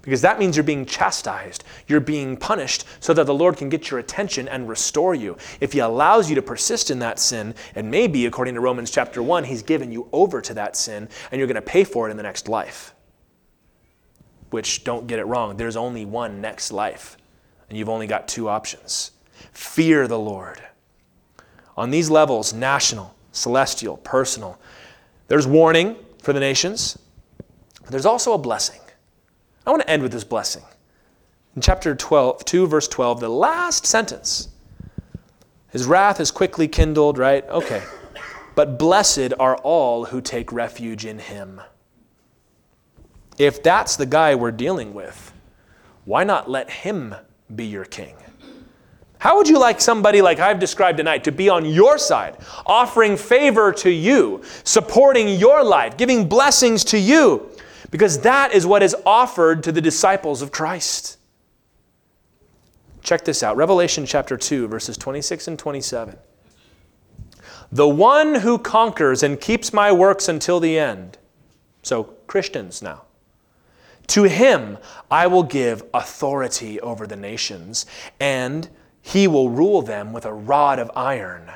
Because 0.00 0.22
that 0.22 0.38
means 0.38 0.56
you're 0.56 0.64
being 0.64 0.86
chastised, 0.86 1.62
you're 1.86 2.00
being 2.00 2.38
punished, 2.38 2.86
so 3.00 3.12
that 3.12 3.26
the 3.26 3.34
Lord 3.34 3.58
can 3.58 3.68
get 3.68 3.90
your 3.90 4.00
attention 4.00 4.48
and 4.48 4.66
restore 4.66 5.14
you. 5.14 5.36
If 5.60 5.74
He 5.74 5.80
allows 5.80 6.30
you 6.30 6.34
to 6.36 6.42
persist 6.42 6.90
in 6.90 7.00
that 7.00 7.18
sin, 7.18 7.54
and 7.74 7.90
maybe, 7.90 8.24
according 8.24 8.54
to 8.54 8.60
Romans 8.60 8.90
chapter 8.90 9.22
1, 9.22 9.44
He's 9.44 9.62
given 9.62 9.92
you 9.92 10.08
over 10.12 10.40
to 10.40 10.54
that 10.54 10.76
sin, 10.76 11.10
and 11.30 11.38
you're 11.38 11.46
going 11.46 11.56
to 11.56 11.60
pay 11.60 11.84
for 11.84 12.08
it 12.08 12.10
in 12.10 12.16
the 12.16 12.22
next 12.22 12.48
life 12.48 12.94
which 14.50 14.84
don't 14.84 15.06
get 15.06 15.18
it 15.18 15.26
wrong, 15.26 15.56
there's 15.56 15.76
only 15.76 16.04
one 16.04 16.40
next 16.40 16.72
life, 16.72 17.16
and 17.68 17.78
you've 17.78 17.88
only 17.88 18.06
got 18.06 18.28
two 18.28 18.48
options. 18.48 19.10
Fear 19.52 20.08
the 20.08 20.18
Lord. 20.18 20.62
On 21.76 21.90
these 21.90 22.10
levels 22.10 22.52
national, 22.54 23.14
celestial, 23.32 23.98
personal 23.98 24.58
there's 25.28 25.46
warning 25.46 25.96
for 26.26 26.32
the 26.32 26.40
nations, 26.40 26.98
but 27.82 27.92
there's 27.92 28.04
also 28.04 28.32
a 28.32 28.38
blessing. 28.38 28.80
I 29.64 29.70
want 29.70 29.82
to 29.82 29.88
end 29.88 30.02
with 30.02 30.10
this 30.10 30.24
blessing. 30.24 30.64
In 31.54 31.62
chapter 31.62 31.94
12, 31.94 32.44
2, 32.44 32.66
verse 32.66 32.88
12, 32.88 33.20
the 33.20 33.28
last 33.28 33.86
sentence. 33.86 34.48
His 35.68 35.86
wrath 35.86 36.18
is 36.18 36.32
quickly 36.32 36.66
kindled, 36.66 37.16
right? 37.16 37.48
Okay. 37.48 37.80
But 38.56 38.76
blessed 38.76 39.34
are 39.38 39.56
all 39.58 40.06
who 40.06 40.20
take 40.20 40.50
refuge 40.50 41.06
in 41.06 41.20
him. 41.20 41.60
If 43.38 43.62
that's 43.62 43.94
the 43.94 44.06
guy 44.06 44.34
we're 44.34 44.50
dealing 44.50 44.94
with, 44.94 45.32
why 46.06 46.24
not 46.24 46.50
let 46.50 46.68
him 46.68 47.14
be 47.54 47.66
your 47.66 47.84
king? 47.84 48.16
How 49.18 49.36
would 49.36 49.48
you 49.48 49.58
like 49.58 49.80
somebody 49.80 50.20
like 50.20 50.38
I've 50.38 50.58
described 50.58 50.98
tonight 50.98 51.24
to 51.24 51.32
be 51.32 51.48
on 51.48 51.64
your 51.64 51.98
side, 51.98 52.36
offering 52.66 53.16
favor 53.16 53.72
to 53.72 53.90
you, 53.90 54.42
supporting 54.64 55.28
your 55.28 55.64
life, 55.64 55.96
giving 55.96 56.28
blessings 56.28 56.84
to 56.86 56.98
you? 56.98 57.50
Because 57.90 58.20
that 58.20 58.52
is 58.52 58.66
what 58.66 58.82
is 58.82 58.94
offered 59.06 59.62
to 59.62 59.72
the 59.72 59.80
disciples 59.80 60.42
of 60.42 60.52
Christ. 60.52 61.18
Check 63.02 63.24
this 63.24 63.42
out 63.42 63.56
Revelation 63.56 64.04
chapter 64.04 64.36
2, 64.36 64.68
verses 64.68 64.98
26 64.98 65.48
and 65.48 65.58
27. 65.58 66.16
The 67.72 67.88
one 67.88 68.36
who 68.36 68.58
conquers 68.58 69.22
and 69.22 69.40
keeps 69.40 69.72
my 69.72 69.92
works 69.92 70.28
until 70.28 70.60
the 70.60 70.78
end. 70.78 71.18
So, 71.82 72.04
Christians 72.26 72.82
now. 72.82 73.02
To 74.08 74.24
him 74.24 74.78
I 75.10 75.26
will 75.26 75.42
give 75.42 75.84
authority 75.94 76.80
over 76.80 77.06
the 77.06 77.16
nations, 77.16 77.86
and 78.20 78.68
he 79.06 79.28
will 79.28 79.48
rule 79.50 79.82
them 79.82 80.12
with 80.12 80.26
a 80.26 80.32
rod 80.32 80.80
of 80.80 80.90
iron, 80.96 81.48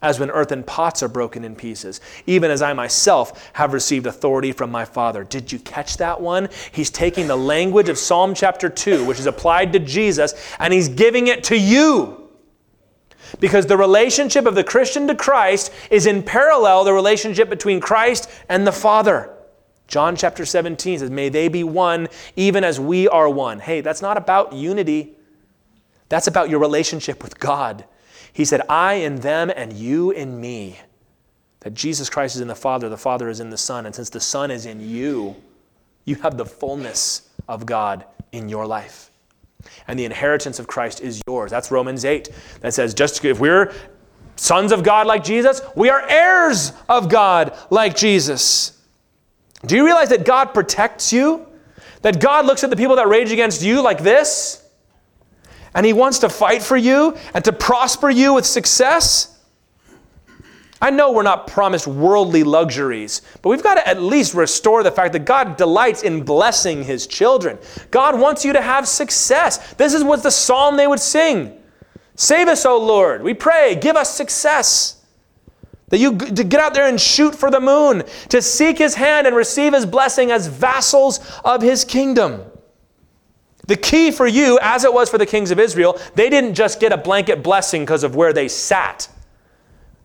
as 0.00 0.18
when 0.18 0.30
earthen 0.30 0.62
pots 0.62 1.02
are 1.02 1.08
broken 1.08 1.44
in 1.44 1.54
pieces, 1.54 2.00
even 2.26 2.50
as 2.50 2.62
I 2.62 2.72
myself 2.72 3.50
have 3.52 3.74
received 3.74 4.06
authority 4.06 4.50
from 4.50 4.70
my 4.70 4.86
Father. 4.86 5.22
Did 5.22 5.52
you 5.52 5.58
catch 5.58 5.98
that 5.98 6.22
one? 6.22 6.48
He's 6.72 6.88
taking 6.88 7.26
the 7.26 7.36
language 7.36 7.90
of 7.90 7.98
Psalm 7.98 8.32
chapter 8.32 8.70
2, 8.70 9.04
which 9.04 9.18
is 9.18 9.26
applied 9.26 9.74
to 9.74 9.78
Jesus, 9.78 10.32
and 10.58 10.72
he's 10.72 10.88
giving 10.88 11.26
it 11.26 11.44
to 11.44 11.58
you. 11.58 12.30
Because 13.40 13.66
the 13.66 13.76
relationship 13.76 14.46
of 14.46 14.54
the 14.54 14.64
Christian 14.64 15.06
to 15.08 15.14
Christ 15.14 15.70
is 15.90 16.06
in 16.06 16.22
parallel 16.22 16.84
the 16.84 16.94
relationship 16.94 17.50
between 17.50 17.78
Christ 17.78 18.30
and 18.48 18.66
the 18.66 18.72
Father. 18.72 19.34
John 19.86 20.16
chapter 20.16 20.46
17 20.46 21.00
says, 21.00 21.10
May 21.10 21.28
they 21.28 21.48
be 21.48 21.62
one, 21.62 22.08
even 22.36 22.64
as 22.64 22.80
we 22.80 23.06
are 23.06 23.28
one. 23.28 23.58
Hey, 23.58 23.82
that's 23.82 24.00
not 24.00 24.16
about 24.16 24.54
unity. 24.54 25.15
That's 26.08 26.26
about 26.26 26.50
your 26.50 26.60
relationship 26.60 27.22
with 27.22 27.38
God. 27.38 27.84
He 28.32 28.44
said, 28.44 28.62
I 28.68 28.94
in 28.94 29.16
them 29.16 29.50
and 29.54 29.72
you 29.72 30.10
in 30.10 30.40
me. 30.40 30.78
That 31.60 31.74
Jesus 31.74 32.08
Christ 32.08 32.36
is 32.36 32.42
in 32.42 32.48
the 32.48 32.54
Father, 32.54 32.88
the 32.88 32.96
Father 32.96 33.28
is 33.28 33.40
in 33.40 33.50
the 33.50 33.56
Son. 33.56 33.86
And 33.86 33.94
since 33.94 34.10
the 34.10 34.20
Son 34.20 34.50
is 34.50 34.66
in 34.66 34.80
you, 34.80 35.34
you 36.04 36.14
have 36.16 36.36
the 36.36 36.46
fullness 36.46 37.30
of 37.48 37.66
God 37.66 38.04
in 38.32 38.48
your 38.48 38.66
life. 38.66 39.10
And 39.88 39.98
the 39.98 40.04
inheritance 40.04 40.58
of 40.58 40.66
Christ 40.66 41.00
is 41.00 41.22
yours. 41.26 41.50
That's 41.50 41.70
Romans 41.70 42.04
8 42.04 42.28
that 42.60 42.74
says, 42.74 42.94
just 42.94 43.24
if 43.24 43.40
we're 43.40 43.74
sons 44.36 44.70
of 44.70 44.82
God 44.84 45.06
like 45.06 45.24
Jesus, 45.24 45.60
we 45.74 45.88
are 45.88 46.06
heirs 46.08 46.72
of 46.88 47.08
God 47.08 47.56
like 47.70 47.96
Jesus. 47.96 48.80
Do 49.64 49.74
you 49.74 49.84
realize 49.84 50.10
that 50.10 50.24
God 50.24 50.54
protects 50.54 51.12
you? 51.12 51.46
That 52.02 52.20
God 52.20 52.46
looks 52.46 52.62
at 52.62 52.70
the 52.70 52.76
people 52.76 52.96
that 52.96 53.08
rage 53.08 53.32
against 53.32 53.62
you 53.62 53.82
like 53.82 54.02
this? 54.02 54.65
And 55.76 55.86
He 55.86 55.92
wants 55.92 56.18
to 56.20 56.28
fight 56.28 56.62
for 56.62 56.76
you 56.76 57.16
and 57.34 57.44
to 57.44 57.52
prosper 57.52 58.10
you 58.10 58.34
with 58.34 58.44
success. 58.44 59.38
I 60.80 60.90
know 60.90 61.12
we're 61.12 61.22
not 61.22 61.46
promised 61.46 61.86
worldly 61.86 62.42
luxuries, 62.42 63.22
but 63.40 63.50
we've 63.50 63.62
got 63.62 63.76
to 63.76 63.88
at 63.88 64.02
least 64.02 64.34
restore 64.34 64.82
the 64.82 64.90
fact 64.90 65.12
that 65.12 65.24
God 65.24 65.56
delights 65.56 66.02
in 66.02 66.22
blessing 66.22 66.82
His 66.82 67.06
children. 67.06 67.58
God 67.90 68.18
wants 68.18 68.44
you 68.44 68.52
to 68.52 68.60
have 68.60 68.88
success. 68.88 69.74
This 69.74 69.94
is 69.94 70.02
what 70.02 70.22
the 70.22 70.30
psalm 70.30 70.76
they 70.76 70.88
would 70.88 71.00
sing 71.00 71.62
Save 72.16 72.48
us, 72.48 72.64
O 72.64 72.78
Lord. 72.78 73.22
We 73.22 73.34
pray, 73.34 73.74
give 73.74 73.94
us 73.94 74.14
success. 74.14 75.04
That 75.88 75.98
you 75.98 76.16
to 76.16 76.42
get 76.42 76.60
out 76.60 76.74
there 76.74 76.88
and 76.88 77.00
shoot 77.00 77.34
for 77.34 77.50
the 77.50 77.60
moon, 77.60 78.02
to 78.30 78.42
seek 78.42 78.78
his 78.78 78.94
hand 78.94 79.26
and 79.26 79.36
receive 79.36 79.72
his 79.74 79.86
blessing 79.86 80.30
as 80.30 80.48
vassals 80.48 81.20
of 81.44 81.62
his 81.62 81.84
kingdom. 81.84 82.42
The 83.66 83.76
key 83.76 84.10
for 84.10 84.26
you, 84.26 84.58
as 84.62 84.84
it 84.84 84.92
was 84.92 85.10
for 85.10 85.18
the 85.18 85.26
kings 85.26 85.50
of 85.50 85.58
Israel, 85.58 85.98
they 86.14 86.30
didn't 86.30 86.54
just 86.54 86.78
get 86.78 86.92
a 86.92 86.96
blanket 86.96 87.42
blessing 87.42 87.82
because 87.82 88.04
of 88.04 88.14
where 88.14 88.32
they 88.32 88.48
sat. 88.48 89.08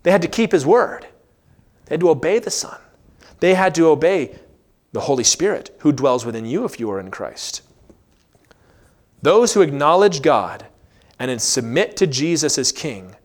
They 0.03 0.12
had 0.12 0.24
to 0.24 0.28
keep 0.28 0.51
his 0.51 0.66
word. 0.66 1.05
They 1.86 1.93
had 1.93 1.99
to 2.01 2.09
obey 2.09 2.39
the 2.39 2.49
Son. 2.49 2.80
They 3.39 3.53
had 3.53 3.76
to 3.76 3.88
obey 3.88 4.39
the 4.93 5.01
Holy 5.01 5.24
Spirit 5.24 5.76
who 5.80 5.91
dwells 5.91 6.26
within 6.26 6.45
you 6.45 6.66
if 6.66 6.80
you 6.80 6.89
are 6.91 6.99
in 6.99 7.12
Christ. 7.12 7.62
Those 9.22 9.53
who 9.53 9.62
acknowledge 9.62 10.22
God 10.22 10.66
and 11.20 11.41
submit 11.41 11.95
to 11.97 12.07
Jesus 12.07 12.57
as 12.57 12.72
King 12.72 13.16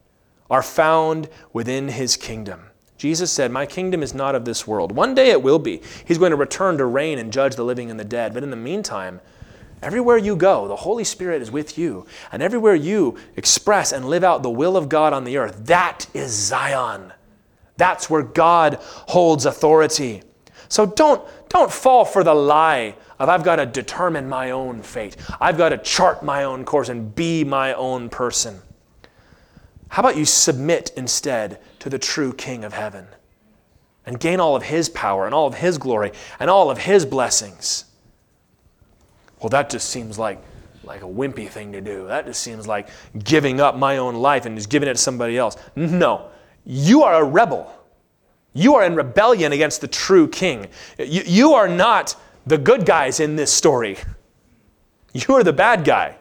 are 0.51 0.63
found 0.63 1.29
within 1.53 1.89
his 1.89 2.17
kingdom. 2.17 2.67
Jesus 2.99 3.33
said, 3.33 3.51
My 3.51 3.67
kingdom 3.67 4.03
is 4.03 4.15
not 4.15 4.35
of 4.35 4.45
this 4.45 4.67
world. 4.67 4.93
One 4.93 5.15
day 5.15 5.31
it 5.31 5.43
will 5.43 5.59
be. 5.59 5.83
He's 6.05 6.19
going 6.19 6.31
to 6.31 6.37
return 6.37 6.79
to 6.79 6.85
reign 6.85 7.19
and 7.19 7.33
judge 7.33 7.57
the 7.57 7.65
living 7.65 7.91
and 7.91 7.99
the 7.99 8.05
dead. 8.05 8.33
But 8.33 8.43
in 8.43 8.51
the 8.51 8.57
meantime, 8.57 9.21
Everywhere 9.83 10.17
you 10.17 10.37
go, 10.37 10.69
the 10.69 10.77
Holy 10.77 11.05
Spirit 11.05 11.43
is 11.43 11.51
with 11.51 11.77
you. 11.77 12.07
And 12.33 12.43
everywhere 12.43 12.75
you 12.75 13.17
express 13.37 13.93
and 13.93 14.09
live 14.09 14.25
out 14.25 14.43
the 14.43 14.51
will 14.51 14.77
of 14.77 14.89
God 14.89 15.13
on 15.13 15.25
the 15.25 15.37
earth, 15.37 15.67
that 15.67 16.07
is 16.15 16.33
Zion. 16.33 17.13
That's 17.77 18.09
where 18.09 18.23
God 18.23 18.79
holds 18.81 19.45
authority. 19.45 20.23
So 20.69 20.87
don't, 20.87 21.27
don't 21.49 21.71
fall 21.71 22.05
for 22.05 22.25
the 22.25 22.35
lie 22.35 22.97
of 23.19 23.29
I've 23.29 23.45
got 23.45 23.57
to 23.57 23.67
determine 23.67 24.29
my 24.29 24.51
own 24.51 24.83
fate. 24.83 25.17
I've 25.41 25.57
got 25.57 25.71
to 25.71 25.79
chart 25.79 26.23
my 26.23 26.45
own 26.45 26.65
course 26.65 26.89
and 26.89 27.15
be 27.15 27.45
my 27.45 27.75
own 27.75 28.09
person. 28.09 28.61
How 29.89 30.01
about 30.01 30.17
you 30.17 30.25
submit 30.25 30.93
instead 30.97 31.61
to 31.79 31.89
the 31.89 31.99
true 31.99 32.33
King 32.33 32.65
of 32.65 32.73
heaven 32.73 33.07
and 34.05 34.21
gain 34.21 34.41
all 34.41 34.57
of 34.57 34.65
his 34.65 34.89
power 34.89 35.25
and 35.27 35.35
all 35.35 35.47
of 35.47 35.55
his 35.55 35.79
glory 35.79 36.13
and 36.39 36.51
all 36.51 36.71
of 36.71 36.79
his 36.79 37.07
blessings? 37.07 37.86
Well, 39.47 39.51
that 39.51 39.71
just 39.71 39.91
seems 39.91 40.19
like, 40.19 40.43
like 40.83 41.03
a 41.03 41.07
wimpy 41.07 41.49
thing 41.49 41.71
to 41.71 41.81
do. 41.81 42.09
That 42.09 42.27
just 42.27 42.43
seems 42.43 42.67
like 42.67 42.89
giving 43.23 43.61
up 43.61 43.77
my 43.77 43.99
own 43.99 44.17
life 44.17 44.45
and 44.45 44.57
just 44.57 44.69
giving 44.69 44.89
it 44.89 44.95
to 44.95 45.01
somebody 45.01 45.39
else. 45.39 45.57
No, 45.77 46.31
you 46.65 47.05
are 47.05 47.23
a 47.23 47.25
rebel. 47.25 47.73
You 48.55 48.75
are 48.75 48.85
in 48.85 48.97
rebellion 48.97 49.53
against 49.53 49.83
the 49.83 49.87
true 49.87 50.27
king. 50.27 50.67
You, 50.99 51.23
you 51.25 51.53
are 51.53 51.69
not 51.69 52.17
the 52.45 52.59
good 52.59 52.85
guys 52.85 53.21
in 53.21 53.37
this 53.37 53.53
story. 53.53 53.99
You 55.15 55.37
are 55.37 55.45
the 55.45 55.53
bad 55.53 55.85
guy. 55.85 56.17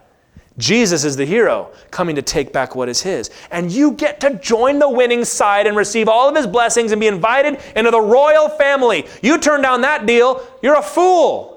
Jesus 0.60 1.04
is 1.04 1.16
the 1.16 1.26
hero 1.26 1.72
coming 1.90 2.16
to 2.18 2.22
take 2.22 2.54
back 2.54 2.76
what 2.76 2.90
is 2.90 3.02
his. 3.02 3.32
And 3.50 3.72
you 3.72 3.94
get 3.94 4.20
to 4.20 4.36
join 4.36 4.78
the 4.78 4.88
winning 4.88 5.26
side 5.26 5.66
and 5.66 5.76
receive 5.76 6.08
all 6.08 6.30
of 6.30 6.36
his 6.36 6.46
blessings 6.46 6.92
and 6.92 7.02
be 7.02 7.08
invited 7.08 7.60
into 7.76 7.90
the 7.90 8.00
royal 8.00 8.50
family. 8.50 9.08
You 9.24 9.40
turn 9.40 9.64
down 9.64 9.82
that 9.82 10.06
deal, 10.06 10.46
you're 10.62 10.78
a 10.78 10.84
fool. 10.84 11.55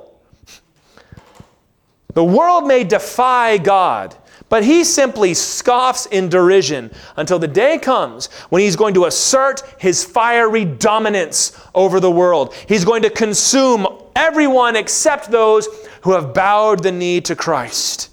The 2.18 2.24
world 2.24 2.66
may 2.66 2.82
defy 2.82 3.58
God, 3.58 4.12
but 4.48 4.64
he 4.64 4.82
simply 4.82 5.34
scoffs 5.34 6.06
in 6.06 6.28
derision 6.28 6.90
until 7.14 7.38
the 7.38 7.46
day 7.46 7.78
comes 7.78 8.26
when 8.48 8.60
he's 8.60 8.74
going 8.74 8.94
to 8.94 9.04
assert 9.04 9.62
his 9.78 10.04
fiery 10.04 10.64
dominance 10.64 11.56
over 11.76 12.00
the 12.00 12.10
world. 12.10 12.54
He's 12.66 12.84
going 12.84 13.02
to 13.02 13.10
consume 13.10 13.86
everyone 14.16 14.74
except 14.74 15.30
those 15.30 15.68
who 16.02 16.10
have 16.10 16.34
bowed 16.34 16.82
the 16.82 16.90
knee 16.90 17.20
to 17.20 17.36
Christ. 17.36 18.10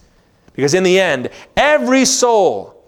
Because 0.54 0.76
in 0.76 0.84
the 0.84 1.00
end, 1.00 1.32
every 1.58 2.06
soul 2.06 2.86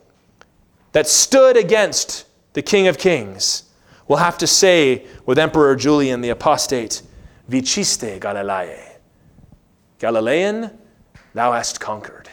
that 0.91 1.07
stood 1.07 1.57
against 1.57 2.28
the 2.53 2.61
King 2.61 2.86
of 2.86 2.99
Kings 2.99 3.63
will 4.07 4.18
have 4.18 4.38
to 4.38 4.45
say 4.45 5.07
with 5.26 5.39
Emperor 5.39 5.76
Julian 5.76 6.22
the 6.22 6.30
Apostate, 6.30 7.01
Vicisti 7.49 8.20
Galilaee. 8.20 8.97
Galilean, 9.97 10.78
Thou 11.38 11.51
hast 11.53 11.79
conquered. 11.79 12.26